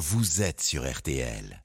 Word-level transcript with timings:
vous 0.00 0.40
êtes 0.40 0.62
sur 0.62 0.90
RTL. 0.90 1.62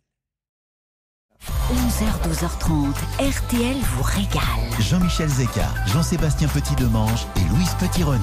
11h, 1.45 2.29
12h30, 2.29 2.93
RTL 3.19 3.75
vous 3.77 4.03
régale. 4.03 4.41
Jean-Michel 4.79 5.29
Zeka, 5.29 5.67
Jean-Sébastien 5.87 6.47
Petit-Demange 6.47 7.25
et 7.37 7.49
Louise 7.49 7.75
Petit-Renaud. 7.79 8.19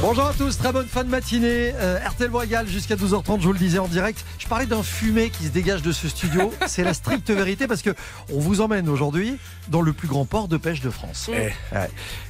Bonjour 0.00 0.26
à 0.26 0.32
tous, 0.32 0.58
très 0.58 0.72
bonne 0.72 0.86
fin 0.86 1.04
de 1.04 1.08
matinée. 1.08 1.72
Euh, 1.74 1.98
RTL 2.04 2.28
vous 2.28 2.38
régale 2.38 2.66
jusqu'à 2.66 2.96
12h30, 2.96 3.40
je 3.40 3.46
vous 3.46 3.52
le 3.52 3.58
disais 3.58 3.78
en 3.78 3.88
direct. 3.88 4.24
Je 4.38 4.46
parlais 4.46 4.66
d'un 4.66 4.82
fumet 4.82 5.30
qui 5.30 5.44
se 5.44 5.50
dégage 5.50 5.82
de 5.82 5.92
ce 5.92 6.08
studio. 6.08 6.52
C'est 6.66 6.82
la 6.82 6.94
stricte 6.94 7.30
vérité 7.30 7.66
parce 7.66 7.82
que 7.82 7.90
on 8.32 8.40
vous 8.40 8.60
emmène 8.60 8.88
aujourd'hui 8.88 9.36
dans 9.68 9.80
le 9.80 9.92
plus 9.92 10.08
grand 10.08 10.24
port 10.24 10.48
de 10.48 10.56
pêche 10.56 10.80
de 10.80 10.90
France. 10.90 11.28
Ouais. 11.28 11.54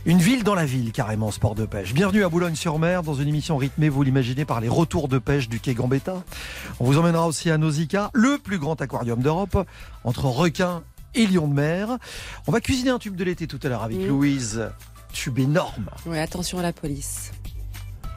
Une 0.04 0.18
ville 0.18 0.44
dans 0.44 0.54
la 0.54 0.64
ville, 0.64 0.92
carrément, 0.92 1.30
ce 1.30 1.40
port 1.40 1.54
de 1.54 1.66
pêche. 1.66 1.92
Bienvenue 1.92 2.24
à 2.24 2.28
Boulogne-sur-Mer 2.28 3.02
dans 3.02 3.14
une 3.14 3.28
émission 3.28 3.56
rythmée, 3.56 3.88
vous 3.88 4.02
l'imaginez, 4.02 4.44
par 4.44 4.60
les 4.60 4.68
retours 4.68 5.08
de 5.08 5.18
pêche 5.18 5.48
du 5.48 5.60
quai 5.60 5.74
Gambetta. 5.74 6.22
On 6.80 6.84
vous 6.84 6.98
emmènera 6.98 7.26
aussi 7.26 7.50
à 7.50 7.58
Nausicaa, 7.58 8.10
le 8.14 8.38
plus 8.38 8.58
grand 8.58 8.80
aquarium 8.80 9.20
d'Europe, 9.20 9.66
entre 10.06 10.24
requins 10.24 10.82
et 11.14 11.26
lions 11.26 11.48
de 11.48 11.54
mer. 11.54 11.98
On 12.46 12.52
va 12.52 12.60
cuisiner 12.62 12.90
un 12.90 12.98
tube 12.98 13.16
de 13.16 13.24
l'été 13.24 13.46
tout 13.46 13.60
à 13.62 13.68
l'heure 13.68 13.82
avec 13.82 13.98
Mm. 13.98 14.06
Louise. 14.06 14.70
Tube 15.12 15.38
énorme. 15.38 15.90
Ouais, 16.06 16.20
attention 16.20 16.58
à 16.58 16.62
la 16.62 16.72
police. 16.72 17.32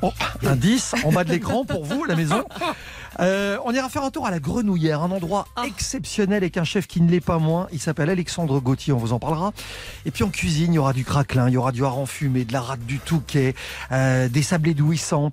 Oh, 0.02 0.12
un 0.46 0.56
10 0.56 0.96
en 1.04 1.12
bas 1.12 1.26
de 1.26 1.30
l'écran 1.32 1.66
pour 1.66 1.84
vous, 1.84 2.06
à 2.06 2.08
la 2.08 2.16
maison. 2.16 2.46
Euh, 3.20 3.58
on 3.66 3.74
ira 3.74 3.90
faire 3.90 4.04
un 4.04 4.12
tour 4.12 4.26
à 4.26 4.32
la 4.32 4.40
Grenouillère, 4.40 5.02
un 5.02 5.12
endroit 5.12 5.46
Ah. 5.58 5.64
exceptionnel 5.68 6.38
avec 6.38 6.56
un 6.56 6.64
chef 6.64 6.88
qui 6.88 7.02
ne 7.02 7.10
l'est 7.12 7.20
pas 7.20 7.38
moins. 7.38 7.68
Il 7.74 7.80
s'appelle 7.82 8.10
Alexandre 8.10 8.62
Gauthier, 8.62 8.94
on 8.94 8.98
vous 8.98 9.12
en 9.12 9.20
parlera. 9.20 9.52
Et 10.06 10.12
puis 10.12 10.24
en 10.24 10.30
cuisine, 10.30 10.72
il 10.72 10.76
y 10.76 10.80
aura 10.80 10.94
du 10.94 11.04
craquelin, 11.04 11.50
il 11.50 11.54
y 11.54 11.58
aura 11.58 11.74
du 11.74 11.84
hareng 11.84 12.06
fumé, 12.06 12.46
de 12.46 12.54
la 12.54 12.62
rate 12.62 12.86
du 12.86 13.00
touquet, 13.00 13.56
euh, 13.92 14.30
des 14.30 14.42
sablés 14.42 14.74
douissants. 14.74 15.32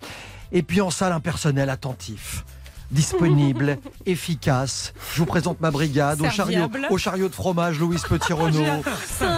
Et 0.51 0.63
puis 0.65 0.81
en 0.81 0.91
salle, 0.91 1.13
un 1.13 1.21
personnel 1.21 1.71
attentif. 1.71 2.45
Disponible, 2.91 3.79
efficace. 4.07 4.93
Je 5.15 5.19
vous 5.19 5.27
présente 5.27 5.61
ma 5.61 5.71
brigade 5.71 6.21
au 6.21 6.31
chariot, 6.31 6.69
au 6.91 6.99
chariot 6.99 7.29
de 7.29 7.35
fromage, 7.35 7.79
Louise 7.79 8.03
Petit-Renaud. 8.03 8.83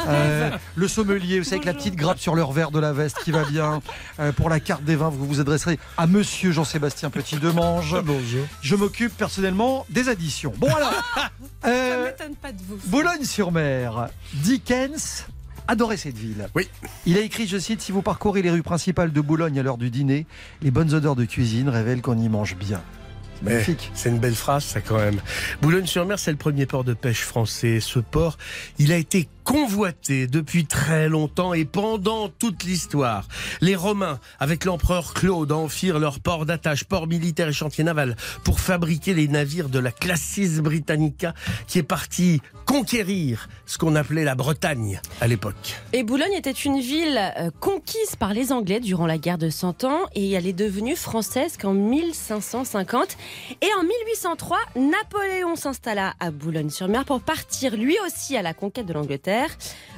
Euh, 0.09 0.51
le 0.77 0.89
sommelier, 0.89 1.39
vous 1.39 1.45
savez, 1.45 1.57
avec 1.57 1.67
la 1.67 1.75
petite 1.75 1.95
grappe 1.95 2.19
sur 2.19 2.35
leur 2.35 2.53
verre 2.53 2.71
de 2.71 2.79
la 2.79 2.93
veste 2.93 3.19
qui 3.25 3.31
va 3.31 3.45
bien. 3.45 3.81
Euh, 4.21 4.33
pour 4.33 4.49
la 4.49 4.59
carte 4.59 4.83
des 4.83 4.97
vins, 4.97 5.11
vous 5.11 5.27
vous 5.27 5.41
adresserez 5.41 5.79
à 5.97 6.09
monsieur 6.09 6.51
Jean-Sébastien 6.51 7.11
Petit-Demange. 7.11 7.97
Bonjour. 8.03 8.45
Je 8.63 8.75
m'occupe 8.75 9.17
personnellement 9.17 9.87
des 9.91 10.09
additions. 10.09 10.53
Bon 10.57 10.75
alors, 10.75 10.93
Ça 11.15 11.31
euh, 11.69 12.07
m'étonne 12.07 12.35
pas 12.35 12.51
de 12.51 12.59
vous. 12.67 12.79
Boulogne-sur-Mer, 12.87 14.09
Dickens 14.35 15.27
adorait 15.69 15.99
cette 15.99 16.17
ville. 16.17 16.49
Oui. 16.57 16.69
Il 17.07 17.17
a 17.17 17.21
écrit, 17.21 17.47
je 17.47 17.59
cite, 17.59 17.81
Si 17.81 17.93
vous 17.93 18.03
parcourez 18.03 18.43
les 18.43 18.51
rues 18.51 18.63
principales 18.63 19.13
de 19.13 19.21
Boulogne 19.21 19.61
à 19.61 19.63
l'heure 19.63 19.79
du 19.79 19.91
dîner, 19.91 20.27
les 20.63 20.73
bonnes 20.73 20.93
odeurs 20.95 21.17
de 21.17 21.25
cuisine 21.25 21.69
révèlent 21.69 22.03
qu'on 22.03 22.19
y 22.19 22.29
mange 22.29 22.57
bien. 22.57 22.81
Magnifique. 23.43 23.91
C'est 23.95 24.09
une 24.09 24.19
belle 24.19 24.35
phrase, 24.35 24.65
ça 24.65 24.81
quand 24.81 24.99
même. 24.99 25.21
Boulogne-sur-Mer, 25.63 26.19
c'est 26.19 26.31
le 26.31 26.37
premier 26.37 26.67
port 26.67 26.85
de 26.85 26.95
pêche 26.95 27.23
français. 27.23 27.81
Ce 27.81 27.99
port, 27.99 28.39
il 28.79 28.93
a 28.93 28.97
été 28.97 29.29
convoité 29.49 30.27
depuis 30.27 30.67
très 30.67 31.09
longtemps 31.09 31.55
et 31.55 31.65
pendant 31.65 32.29
toute 32.29 32.65
l'histoire. 32.65 33.27
Les 33.63 33.77
Romains, 33.77 34.21
avec 34.39 34.67
l'empereur 34.67 35.15
Claude, 35.15 35.53
en 35.53 35.69
firent 35.69 35.99
leur 35.99 36.21
port 36.21 36.45
d'attache, 36.45 36.85
port 36.85 37.07
militaire 37.07 37.49
et 37.49 37.53
chantier 37.55 37.83
naval, 37.83 38.15
pour 38.45 38.61
fabriquer 38.61 39.15
les 39.15 39.27
navires 39.27 39.71
de 39.71 39.79
la 39.79 39.91
Classis 39.91 40.61
Britannica, 40.61 41.33
qui 41.67 41.79
est 41.79 41.83
parti 41.83 42.43
conquérir 42.67 43.49
ce 43.65 43.79
qu'on 43.79 43.97
appelait 43.97 44.25
la 44.25 44.35
Bretagne 44.35 45.01
à 45.23 45.27
l'époque. 45.27 45.81
Et 45.95 46.03
Boulogne 46.03 46.35
était 46.37 46.51
une 46.51 46.81
ville 46.81 47.19
euh, 47.19 47.51
conquise 47.59 48.17
par 48.19 48.35
les 48.35 48.53
Anglais 48.53 48.81
durant 48.81 49.07
la 49.07 49.17
guerre 49.17 49.39
de 49.39 49.49
Cent 49.49 49.85
Ans 49.85 50.01
et 50.15 50.31
elle 50.33 50.47
est 50.47 50.53
devenue 50.53 50.95
française 50.95 51.57
qu'en 51.57 51.73
1550. 51.73 53.17
Et 53.63 53.69
en 53.81 53.83
1803, 53.83 54.59
Napoléon 54.77 55.57
s'installa 55.57 56.13
à 56.21 56.31
Boulogne-sur-Mer 56.31 57.07
pour 57.07 57.23
partir 57.23 57.75
lui 57.75 57.97
aussi 58.07 58.37
à 58.37 58.43
la 58.43 58.53
conquête 58.53 58.85
de 58.85 58.93
l'Angleterre. 58.93 59.38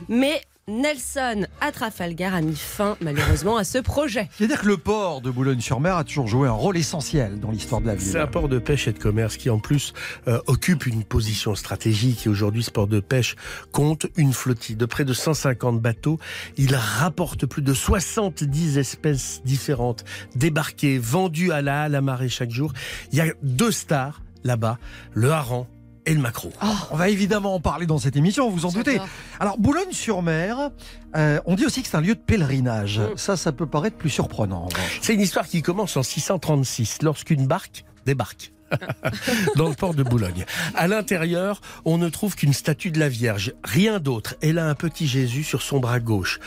Mais 0.08 0.42
Nelson 0.70 1.46
à 1.60 1.72
Trafalgar 1.72 2.34
a 2.34 2.40
mis 2.40 2.54
fin 2.54 2.96
malheureusement 3.00 3.56
à 3.56 3.64
ce 3.64 3.78
projet. 3.78 4.28
C'est-à-dire 4.36 4.60
que 4.60 4.66
le 4.66 4.76
port 4.76 5.20
de 5.20 5.30
Boulogne-sur-Mer 5.30 5.96
a 5.96 6.04
toujours 6.04 6.28
joué 6.28 6.48
un 6.48 6.52
rôle 6.52 6.76
essentiel 6.76 7.40
dans 7.40 7.50
l'histoire 7.50 7.80
de 7.80 7.88
la 7.88 7.96
ville. 7.96 8.06
C'est 8.06 8.20
un 8.20 8.26
port 8.26 8.48
de 8.48 8.58
pêche 8.58 8.86
et 8.86 8.92
de 8.92 8.98
commerce 8.98 9.36
qui 9.36 9.50
en 9.50 9.58
plus 9.58 9.92
euh, 10.28 10.40
occupe 10.46 10.86
une 10.86 11.02
position 11.02 11.54
stratégique 11.54 12.26
et 12.26 12.28
aujourd'hui 12.28 12.62
ce 12.62 12.70
port 12.70 12.86
de 12.86 13.00
pêche 13.00 13.34
compte 13.72 14.06
une 14.16 14.32
flottille 14.32 14.76
de 14.76 14.86
près 14.86 15.04
de 15.04 15.12
150 15.12 15.80
bateaux. 15.80 16.18
Il 16.56 16.76
rapporte 16.76 17.46
plus 17.46 17.62
de 17.62 17.74
70 17.74 18.78
espèces 18.78 19.42
différentes 19.44 20.04
débarquées, 20.36 20.98
vendues 20.98 21.52
à 21.52 21.62
la 21.62 21.82
halle 21.82 21.94
à 21.96 22.00
marée 22.00 22.28
chaque 22.28 22.50
jour. 22.50 22.72
Il 23.12 23.18
y 23.18 23.20
a 23.20 23.26
deux 23.42 23.72
stars 23.72 24.22
là-bas, 24.44 24.78
le 25.14 25.32
hareng 25.32 25.66
et 26.10 26.14
le 26.14 26.20
maquereau. 26.20 26.52
On 26.90 26.96
va 26.96 27.08
évidemment 27.08 27.54
en 27.54 27.60
parler 27.60 27.86
dans 27.86 27.98
cette 27.98 28.16
émission, 28.16 28.50
vous 28.50 28.66
en 28.66 28.72
doutez. 28.72 29.00
Alors, 29.38 29.58
Boulogne-sur-Mer, 29.58 30.70
euh, 31.16 31.40
on 31.46 31.54
dit 31.54 31.64
aussi 31.64 31.82
que 31.82 31.88
c'est 31.88 31.96
un 31.96 32.00
lieu 32.00 32.16
de 32.16 32.20
pèlerinage. 32.20 32.98
Mm. 32.98 33.16
Ça, 33.16 33.36
ça 33.36 33.52
peut 33.52 33.66
paraître 33.66 33.96
plus 33.96 34.10
surprenant. 34.10 34.68
C'est 35.00 35.14
une 35.14 35.20
histoire 35.20 35.46
qui 35.46 35.62
commence 35.62 35.96
en 35.96 36.02
636 36.02 37.02
lorsqu'une 37.02 37.46
barque 37.46 37.84
débarque. 38.06 38.52
dans 39.56 39.68
le 39.68 39.74
port 39.74 39.94
de 39.94 40.04
Boulogne. 40.04 40.44
À 40.76 40.86
l'intérieur, 40.86 41.60
on 41.84 41.98
ne 41.98 42.08
trouve 42.08 42.36
qu'une 42.36 42.52
statue 42.52 42.92
de 42.92 43.00
la 43.00 43.08
Vierge, 43.08 43.52
rien 43.64 43.98
d'autre. 43.98 44.36
Elle 44.42 44.60
a 44.60 44.68
un 44.68 44.76
petit 44.76 45.08
Jésus 45.08 45.42
sur 45.42 45.60
son 45.60 45.80
bras 45.80 45.98
gauche. 45.98 46.38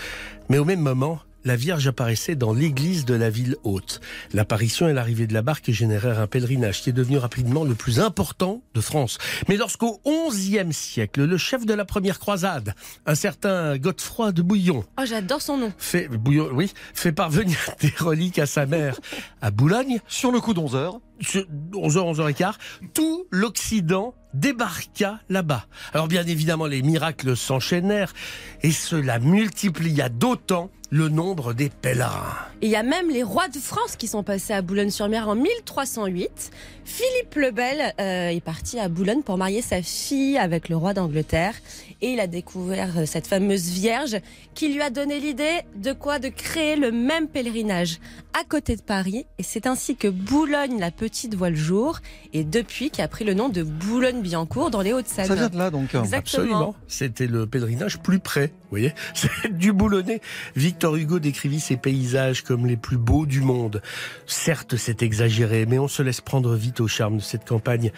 Mais 0.47 0.57
au 0.57 0.63
même 0.63 0.79
moment, 0.79 1.19
la 1.45 1.55
Vierge 1.55 1.87
apparaissait 1.87 2.35
dans 2.35 2.53
l'église 2.53 3.05
de 3.05 3.13
la 3.13 3.29
ville 3.29 3.55
haute. 3.63 4.01
L'apparition 4.33 4.87
et 4.87 4.93
l'arrivée 4.93 5.27
de 5.27 5.33
la 5.33 5.41
barque 5.41 5.69
générèrent 5.71 6.19
un 6.19 6.27
pèlerinage 6.27 6.81
qui 6.81 6.89
est 6.89 6.93
devenu 6.93 7.17
rapidement 7.17 7.63
le 7.63 7.75
plus 7.75 7.99
important 7.99 8.61
de 8.73 8.81
France. 8.81 9.17
Mais 9.49 9.57
lorsqu'au 9.57 10.01
XIe 10.29 10.71
siècle, 10.73 11.23
le 11.25 11.37
chef 11.37 11.65
de 11.65 11.73
la 11.73 11.85
première 11.85 12.19
croisade, 12.19 12.75
un 13.05 13.15
certain 13.15 13.77
Godefroy 13.77 14.31
de 14.31 14.41
Bouillon, 14.41 14.83
Oh, 14.99 15.03
j'adore 15.05 15.41
son 15.41 15.57
nom. 15.57 15.73
fait, 15.77 16.07
Bouillon, 16.07 16.49
oui, 16.53 16.71
fait 16.93 17.11
parvenir 17.11 17.57
des 17.81 17.93
reliques 17.99 18.39
à 18.39 18.45
sa 18.45 18.65
mère 18.65 18.99
à 19.41 19.51
Boulogne, 19.51 19.99
Sur 20.07 20.31
le 20.31 20.39
coup 20.39 20.53
d'11 20.53 20.75
heures, 20.75 20.99
sur 21.21 21.45
11h, 21.73 22.15
11h15, 22.33 22.53
tout 22.93 23.25
l'Occident 23.31 24.13
débarqua 24.33 25.19
là-bas. 25.29 25.65
Alors 25.93 26.07
bien 26.07 26.25
évidemment, 26.25 26.65
les 26.65 26.81
miracles 26.81 27.37
s'enchaînèrent 27.37 28.13
et 28.63 28.71
cela 28.71 29.19
multiplia 29.19 30.09
d'autant 30.09 30.71
le 30.93 31.09
nombre 31.09 31.53
des 31.55 31.69
pèlerins. 31.69 32.37
Et 32.61 32.67
il 32.67 32.71
y 32.71 32.75
a 32.75 32.83
même 32.83 33.09
les 33.09 33.23
rois 33.23 33.47
de 33.47 33.57
France 33.57 33.95
qui 33.97 34.07
sont 34.07 34.21
passés 34.21 34.53
à 34.53 34.61
Boulogne-sur-Mer 34.61 35.27
en 35.27 35.33
1308. 35.33 36.51
Philippe 36.85 37.35
le 37.35 37.49
Bel 37.49 37.93
euh, 37.99 38.29
est 38.29 38.43
parti 38.43 38.79
à 38.79 38.89
Boulogne 38.89 39.23
pour 39.23 39.37
marier 39.37 39.63
sa 39.63 39.81
fille 39.81 40.37
avec 40.37 40.69
le 40.69 40.77
roi 40.77 40.93
d'Angleterre. 40.93 41.55
Et 42.01 42.11
il 42.11 42.19
a 42.19 42.27
découvert 42.27 42.99
euh, 42.99 43.05
cette 43.07 43.25
fameuse 43.25 43.69
Vierge 43.69 44.17
qui 44.53 44.71
lui 44.71 44.81
a 44.81 44.91
donné 44.91 45.19
l'idée 45.19 45.61
de 45.75 45.93
quoi? 45.93 46.19
De 46.19 46.27
créer 46.27 46.75
le 46.75 46.91
même 46.91 47.27
pèlerinage 47.27 47.99
à 48.39 48.43
côté 48.43 48.75
de 48.75 48.81
Paris. 48.81 49.25
Et 49.39 49.43
c'est 49.43 49.65
ainsi 49.65 49.95
que 49.95 50.07
Boulogne 50.07 50.79
la 50.79 50.91
Petite 50.91 51.33
voit 51.33 51.49
le 51.49 51.55
jour. 51.55 51.99
Et 52.33 52.43
depuis 52.43 52.91
qui 52.91 53.01
a 53.01 53.07
pris 53.07 53.25
le 53.25 53.33
nom 53.33 53.49
de 53.49 53.63
Boulogne-Billancourt 53.63 54.69
dans 54.69 54.81
les 54.81 54.93
Hauts-de-Seine. 54.93 55.25
ça 55.25 55.35
vient 55.35 55.49
de 55.49 55.57
là 55.57 55.71
donc. 55.71 55.95
Exactement. 55.95 56.17
Absolument. 56.17 56.75
C'était 56.87 57.27
le 57.27 57.47
pèlerinage 57.47 57.99
plus 57.99 58.19
près, 58.19 58.47
vous 58.47 58.69
voyez. 58.69 58.93
C'est 59.13 59.57
du 59.57 59.73
boulonnais. 59.73 60.21
Victor 60.55 60.82
Hugo 60.91 61.19
décrivit 61.19 61.59
ces 61.59 61.77
paysages 61.77 62.41
comme 62.43 62.65
les 62.67 62.77
plus 62.77 62.97
beaux 62.97 63.25
du 63.25 63.41
monde. 63.41 63.81
Certes, 64.25 64.75
c'est 64.75 65.01
exagéré, 65.01 65.65
mais 65.65 65.79
on 65.79 65.87
se 65.87 66.01
laisse 66.03 66.21
prendre 66.21 66.53
vite 66.55 66.79
au 66.81 66.87
charme 66.87 67.17
de 67.17 67.21
cette 67.21 67.47
campagne 67.47 67.91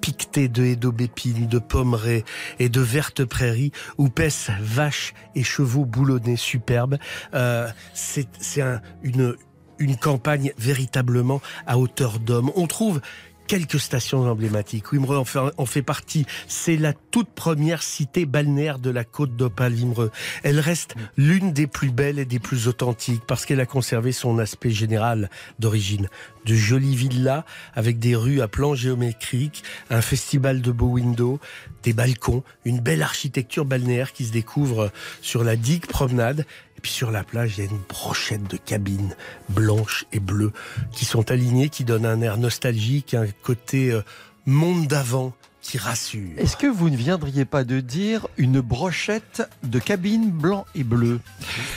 piquetée 0.00 0.48
de 0.48 0.62
haies 0.64 0.76
d'aubépines, 0.76 1.48
de 1.48 1.58
pommeraies 1.58 2.24
et 2.60 2.68
de 2.68 2.80
vertes 2.80 3.24
prairies 3.24 3.72
où 3.98 4.08
paissent 4.08 4.50
vaches 4.60 5.12
et 5.34 5.42
chevaux 5.42 5.84
boulonnais 5.84 6.36
superbes. 6.36 6.98
Euh, 7.34 7.68
c'est 7.94 8.28
c'est 8.38 8.62
un- 8.62 8.80
une, 9.02 9.34
une 9.80 9.96
campagne 9.96 10.52
véritablement 10.56 11.40
à 11.66 11.78
hauteur 11.78 12.20
d'homme. 12.20 12.50
On 12.54 12.66
trouve 12.68 13.00
quelques 13.48 13.80
stations 13.80 14.30
emblématiques. 14.30 14.92
Wimereux 14.92 15.16
en 15.16 15.24
fait, 15.24 15.40
en 15.56 15.66
fait 15.66 15.82
partie. 15.82 16.26
C'est 16.46 16.76
la 16.76 16.92
toute 16.92 17.30
première 17.30 17.82
cité 17.82 18.26
balnéaire 18.26 18.78
de 18.78 18.90
la 18.90 19.02
côte 19.02 19.34
d'Opale, 19.34 19.72
Wimereux. 19.72 20.12
Elle 20.44 20.60
reste 20.60 20.94
l'une 21.16 21.52
des 21.52 21.66
plus 21.66 21.90
belles 21.90 22.20
et 22.20 22.24
des 22.24 22.38
plus 22.38 22.68
authentiques 22.68 23.22
parce 23.26 23.46
qu'elle 23.46 23.60
a 23.60 23.66
conservé 23.66 24.12
son 24.12 24.38
aspect 24.38 24.70
général 24.70 25.30
d'origine. 25.58 26.08
De 26.44 26.54
jolies 26.54 26.94
villas 26.94 27.44
avec 27.74 27.98
des 27.98 28.14
rues 28.14 28.40
à 28.40 28.48
plans 28.48 28.74
géométriques, 28.74 29.64
un 29.90 30.02
festival 30.02 30.60
de 30.60 30.70
beaux 30.70 30.90
windows, 30.90 31.40
des 31.82 31.94
balcons, 31.94 32.42
une 32.64 32.80
belle 32.80 33.02
architecture 33.02 33.64
balnéaire 33.64 34.12
qui 34.12 34.26
se 34.26 34.32
découvre 34.32 34.92
sur 35.22 35.42
la 35.42 35.56
digue 35.56 35.86
promenade. 35.86 36.44
Et 36.78 36.80
puis 36.80 36.92
sur 36.92 37.10
la 37.10 37.24
plage, 37.24 37.58
il 37.58 37.64
y 37.64 37.66
a 37.66 37.70
une 37.70 37.80
brochette 37.88 38.48
de 38.48 38.56
cabines 38.56 39.16
blanches 39.48 40.06
et 40.12 40.20
bleues 40.20 40.52
qui 40.92 41.06
sont 41.06 41.32
alignées, 41.32 41.70
qui 41.70 41.82
donnent 41.82 42.06
un 42.06 42.20
air 42.20 42.36
nostalgique, 42.36 43.14
un 43.14 43.26
côté 43.42 43.90
euh, 43.90 44.02
monde 44.46 44.86
d'avant 44.86 45.32
qui 45.68 45.76
rassure. 45.76 46.30
Est-ce 46.38 46.56
que 46.56 46.66
vous 46.66 46.88
ne 46.88 46.96
viendriez 46.96 47.44
pas 47.44 47.62
de 47.62 47.80
dire 47.80 48.26
une 48.38 48.60
brochette 48.60 49.42
de 49.64 49.78
cabine 49.78 50.30
blanc 50.30 50.64
et 50.74 50.82
bleu 50.82 51.20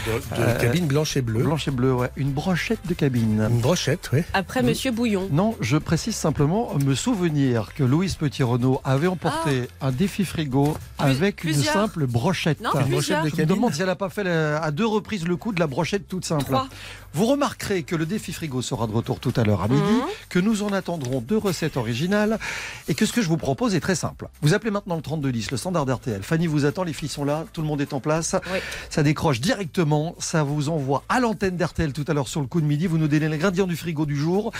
De, 0.07 0.11
de 0.13 0.41
Euh, 0.41 0.55
cabine 0.59 0.85
blanche 0.88 1.17
et 1.17 1.21
bleue. 1.21 1.43
Blanche 1.43 1.67
et 1.67 1.71
bleu, 1.71 1.93
ouais. 1.93 2.09
Une 2.15 2.31
brochette 2.31 2.79
de 2.88 2.93
cabine. 2.93 3.47
Une 3.51 3.59
brochette, 3.59 4.09
oui. 4.13 4.21
Après 4.33 4.63
Monsieur 4.63 4.91
Bouillon. 4.91 5.27
Non, 5.31 5.55
je 5.59 5.75
précise 5.75 6.15
simplement 6.15 6.73
me 6.85 6.95
souvenir 6.95 7.73
que 7.75 7.83
Louise 7.83 8.15
Petit-Renault 8.15 8.79
avait 8.85 9.07
emporté 9.07 9.67
un 9.81 9.91
défi 9.91 10.23
frigo 10.23 10.77
avec 10.97 11.44
une 11.44 11.53
simple 11.61 12.07
brochette. 12.07 12.61
Non, 12.61 12.69
Une 12.73 12.85
plusieurs. 12.87 13.21
brochette 13.23 13.35
de 13.35 13.35
Je 13.35 13.41
me 13.51 13.55
demande 13.55 13.73
si 13.73 13.81
elle 13.81 13.87
n'a 13.87 13.95
pas 13.95 14.09
fait 14.09 14.23
la- 14.23 14.61
à 14.63 14.71
deux 14.71 14.85
reprises 14.87 15.27
le 15.27 15.35
coup 15.35 15.51
de 15.51 15.59
la 15.59 15.67
brochette 15.67 16.07
toute 16.07 16.23
simple. 16.23 16.45
Trois. 16.45 16.67
Vous 17.13 17.25
remarquerez 17.25 17.83
que 17.83 17.97
le 17.97 18.05
défi 18.05 18.31
frigo 18.31 18.61
sera 18.61 18.87
de 18.87 18.94
retour 18.94 19.19
tout 19.19 19.33
à 19.35 19.44
l'heure 19.44 19.61
à 19.61 19.67
midi, 19.67 19.81
Mhm. 19.81 20.01
que 20.29 20.39
nous 20.39 20.63
en 20.63 20.71
attendrons 20.71 21.19
deux 21.19 21.37
recettes 21.37 21.75
originales 21.75 22.39
et 22.87 22.94
que 22.95 23.05
ce 23.05 23.11
que 23.11 23.21
je 23.21 23.27
vous 23.27 23.35
propose 23.35 23.75
est 23.75 23.81
très 23.81 23.95
simple. 23.95 24.30
Vous 24.42 24.54
appelez 24.54 24.72
maintenant 24.72 24.95
le 24.95 25.01
3210, 25.01 25.51
le 25.51 25.57
standard 25.57 25.86
RTL. 25.86 26.24
Fanny 26.24 26.48
vous 26.48 26.66
attend, 26.66 26.83
les 26.83 26.94
filles 26.94 27.10
sont 27.10 27.25
là, 27.25 27.45
tout 27.51 27.62
le 27.62 27.68
monde 27.68 27.81
est 27.81 27.94
en 27.94 28.00
place. 28.00 28.36
Oui. 28.54 28.60
Ça 28.89 29.04
décroche 29.04 29.42
directement, 29.42 30.16
ça 30.19 30.44
vous 30.44 30.69
envoie 30.69 31.04
à 31.10 31.19
l'antenne 31.19 31.57
d'RTL 31.57 31.92
tout 31.92 32.06
à 32.07 32.13
l'heure 32.13 32.28
sur 32.28 32.42
le 32.42 32.48
coup 32.48 32.62
de 32.62 32.66
midi. 32.66 32.88
Vous 32.88 32.98
nous 32.98 33.07
donnez 33.07 33.28
l'ingrédient 33.28 33.68
du 33.68 33.75
frigo 33.75 34.06
du 34.06 34.16
jour 34.16 34.51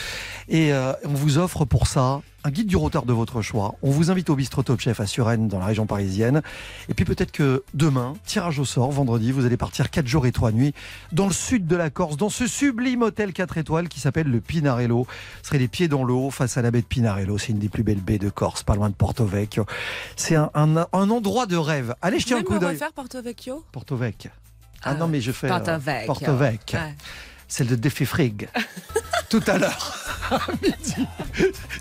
et 0.50 0.74
euh, 0.74 0.94
on 1.06 1.14
vous 1.14 1.38
offre 1.38 1.66
pour 1.66 1.88
ça 1.88 2.22
un 2.44 2.50
guide 2.50 2.68
du 2.68 2.76
retard 2.76 3.06
de 3.06 3.14
votre 3.14 3.42
choix. 3.42 3.76
On 3.84 3.92
vous 3.92 4.10
invite 4.10 4.30
au 4.32 4.36
bistrot 4.36 4.64
Top 4.64 4.80
Chef 4.80 5.00
à 5.00 5.06
Suresnes 5.06 5.48
dans 5.48 5.60
la 5.60 5.66
région 5.66 5.86
parisienne. 5.86 6.42
Et 6.90 6.94
puis 6.96 7.06
peut-être 7.06 7.32
que 7.32 7.64
demain, 7.76 8.14
tirage 8.26 8.58
au 8.58 8.66
sort, 8.66 8.92
vendredi, 8.92 9.32
vous 9.32 9.46
allez 9.46 9.58
partir 9.58 9.90
4 9.92 10.08
jours 10.08 10.26
et 10.26 10.32
3 10.32 10.52
nuits 10.52 10.74
dans 11.12 11.28
le 11.28 11.34
sud 11.34 11.68
de 11.68 11.76
la 11.76 11.90
Corse, 11.92 12.18
dans 12.18 12.30
ce 12.30 12.48
sublime 12.48 13.04
hôtel 13.04 13.32
4 13.34 13.58
étoiles 13.60 13.90
qui 13.90 14.00
s'appelle 14.00 14.28
le 14.28 14.42
Pinarello. 14.42 15.06
Ce 15.44 15.50
serait 15.50 15.60
les 15.60 15.68
pieds 15.68 15.88
dans 15.88 16.04
l'eau 16.04 16.32
face 16.32 16.58
à 16.58 16.62
la 16.64 16.72
baie 16.72 16.82
de 16.82 16.88
Pinarello. 16.88 17.38
C'est 17.38 17.50
une 17.52 17.60
des 17.60 17.70
plus 17.70 17.84
belles 17.84 18.02
baies 18.02 18.18
de 18.18 18.30
Corse, 18.30 18.64
pas 18.64 18.76
loin 18.76 18.90
de 18.90 18.96
Porto 18.96 19.24
Vecchio. 19.26 19.66
C'est 20.16 20.36
un, 20.36 20.50
un- 20.56 20.88
un 20.94 21.10
endroit 21.12 21.46
de 21.46 21.58
rêve. 21.58 21.94
Allez 22.02 22.18
Vous 22.18 22.22
jeter 22.24 22.34
un 22.34 22.42
coup 22.44 22.58
d'œil. 22.60 22.78
Porto 22.96 23.22
Vecchio? 23.22 23.64
Porto 23.72 23.96
Vecchio. 23.96 24.32
Ah, 24.84 24.92
Ah, 24.92 24.94
non, 24.96 25.08
mais 25.08 25.22
je 25.22 25.32
fais. 25.32 25.46
euh, 25.46 25.50
Porto 25.60 25.78
Vecchio. 25.78 26.08
Porto 26.08 26.36
Vecchio. 26.36 26.80
Ouais. 26.80 26.96
C'est 27.52 27.70
le 27.70 27.76
défi 27.76 28.06
frig. 28.06 28.48
Tout 29.30 29.44
à 29.46 29.58
l'heure, 29.58 29.94
à 30.32 30.40
midi. 30.64 31.06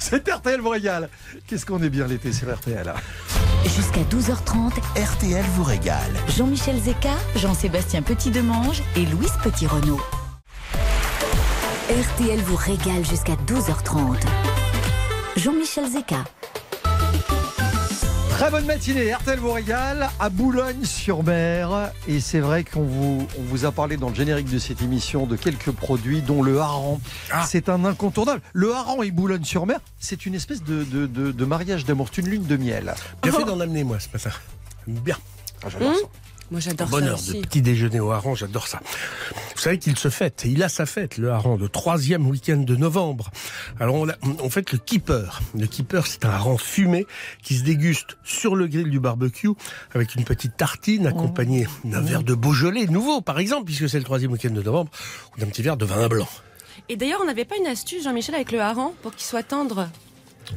C'est 0.01 0.29
RTL 0.29 0.61
vous 0.61 0.69
régale. 0.71 1.09
Qu'est-ce 1.47 1.65
qu'on 1.65 1.81
est 1.81 1.89
bien 1.89 2.09
l'été 2.09 2.33
sur 2.33 2.53
RTL. 2.53 2.93
Jusqu'à 3.65 4.01
12h30, 4.03 4.73
RTL 5.01 5.45
vous 5.55 5.63
régale. 5.63 6.13
Jean-Michel 6.37 6.77
Zeka, 6.81 7.15
Jean-Sébastien 7.37 8.03
Petit-Demange 8.03 8.83
et 8.97 9.07
Louise 9.07 9.33
Petit-Renault. 9.45 10.01
RTL 11.89 12.41
vous 12.41 12.57
régale 12.57 13.07
jusqu'à 13.07 13.35
12h30. 13.47 14.17
Jean-Michel 15.37 15.89
Zeka. 15.89 16.25
Très 18.41 18.51
bonne 18.51 18.65
matinée, 18.65 19.13
RTL 19.13 19.39
vous 19.39 19.53
régale 19.53 20.09
à 20.19 20.31
Boulogne-sur-Mer. 20.31 21.93
Et 22.09 22.21
c'est 22.21 22.41
vrai 22.41 22.65
qu'on 22.65 22.81
vous, 22.85 23.29
on 23.39 23.43
vous 23.43 23.67
a 23.67 23.71
parlé 23.71 23.99
dans 23.99 24.09
le 24.09 24.15
générique 24.15 24.49
de 24.51 24.59
cette 24.59 24.81
émission 24.81 25.27
de 25.27 25.37
quelques 25.37 25.71
produits, 25.73 26.23
dont 26.23 26.43
le 26.43 26.59
hareng. 26.59 26.99
Ah. 27.31 27.45
C'est 27.47 27.69
un 27.69 27.85
incontournable. 27.85 28.41
Le 28.55 28.73
hareng 28.75 29.03
et 29.03 29.11
Boulogne-sur-Mer, 29.11 29.79
c'est 29.99 30.25
une 30.25 30.35
espèce 30.35 30.63
de, 30.65 30.85
de- 30.85 31.07
de- 31.07 31.33
de 31.33 31.45
mariage 31.45 31.85
d'amour. 31.85 32.09
C'est 32.11 32.23
une 32.23 32.29
lune 32.29 32.47
de 32.47 32.57
miel. 32.57 32.95
Bien 33.23 33.31
fait 33.33 33.45
d'en 33.45 33.61
amener, 33.61 33.85
moi, 33.85 33.99
ce 34.01 34.09
matin. 34.11 34.31
Bien. 34.87 35.19
Ah, 35.63 35.69
j'adore 35.69 35.95
ça. 35.97 36.01
Moi 36.51 36.59
j'adore 36.61 36.89
ça 36.89 36.91
Bonheur 36.91 37.15
aussi. 37.15 37.35
de 37.35 37.41
petit 37.47 37.63
déjeuner 37.63 38.01
au 38.01 38.11
hareng, 38.11 38.35
j'adore 38.35 38.67
ça. 38.67 38.81
Vous 39.55 39.61
savez 39.61 39.79
qu'il 39.79 39.97
se 39.97 40.09
fête, 40.09 40.43
il 40.47 40.63
a 40.63 40.69
sa 40.69 40.85
fête, 40.87 41.17
le 41.19 41.31
hareng, 41.31 41.57
le 41.59 41.69
troisième 41.69 42.27
week-end 42.27 42.57
de 42.57 42.75
novembre. 42.77 43.31
Alors 43.79 43.95
on, 43.95 44.05
l'a- 44.05 44.17
on 44.23 44.51
fait 44.51 44.73
le 44.73 44.79
keeper. 44.79 45.41
Le 45.57 45.67
keeper, 45.67 46.07
c'est 46.07 46.25
un 46.25 46.31
hareng 46.31 46.59
fumé 46.59 47.07
qui 47.43 47.55
se 47.57 47.63
déguste 47.63 48.17
sur 48.25 48.57
le 48.57 48.67
grill 48.67 48.91
du 48.91 48.99
barbecue 48.99 49.51
avec 49.95 50.15
une 50.17 50.25
petite 50.25 50.57
tartine 50.57 51.07
accompagnée 51.07 51.69
d'un 51.85 52.01
verre 52.01 52.23
de 52.23 52.35
Beaujolais 52.35 52.87
nouveau, 52.87 53.21
par 53.21 53.39
exemple, 53.39 53.67
puisque 53.67 53.89
c'est 53.89 53.99
le 53.99 54.05
troisième 54.05 54.33
week-end 54.33 54.51
de 54.51 54.63
novembre, 54.63 54.91
ou 55.37 55.41
d'un 55.41 55.47
petit 55.47 55.63
verre 55.63 55.77
de 55.77 55.85
vin 55.85 56.09
blanc. 56.09 56.29
Et 56.89 56.97
d'ailleurs, 56.97 57.21
on 57.23 57.27
n'avait 57.27 57.45
pas 57.45 57.57
une 57.57 57.67
astuce, 57.67 58.03
Jean-Michel, 58.03 58.35
avec 58.35 58.51
le 58.51 58.61
hareng 58.61 58.93
pour 59.03 59.15
qu'il 59.15 59.25
soit 59.27 59.43
tendre 59.45 59.89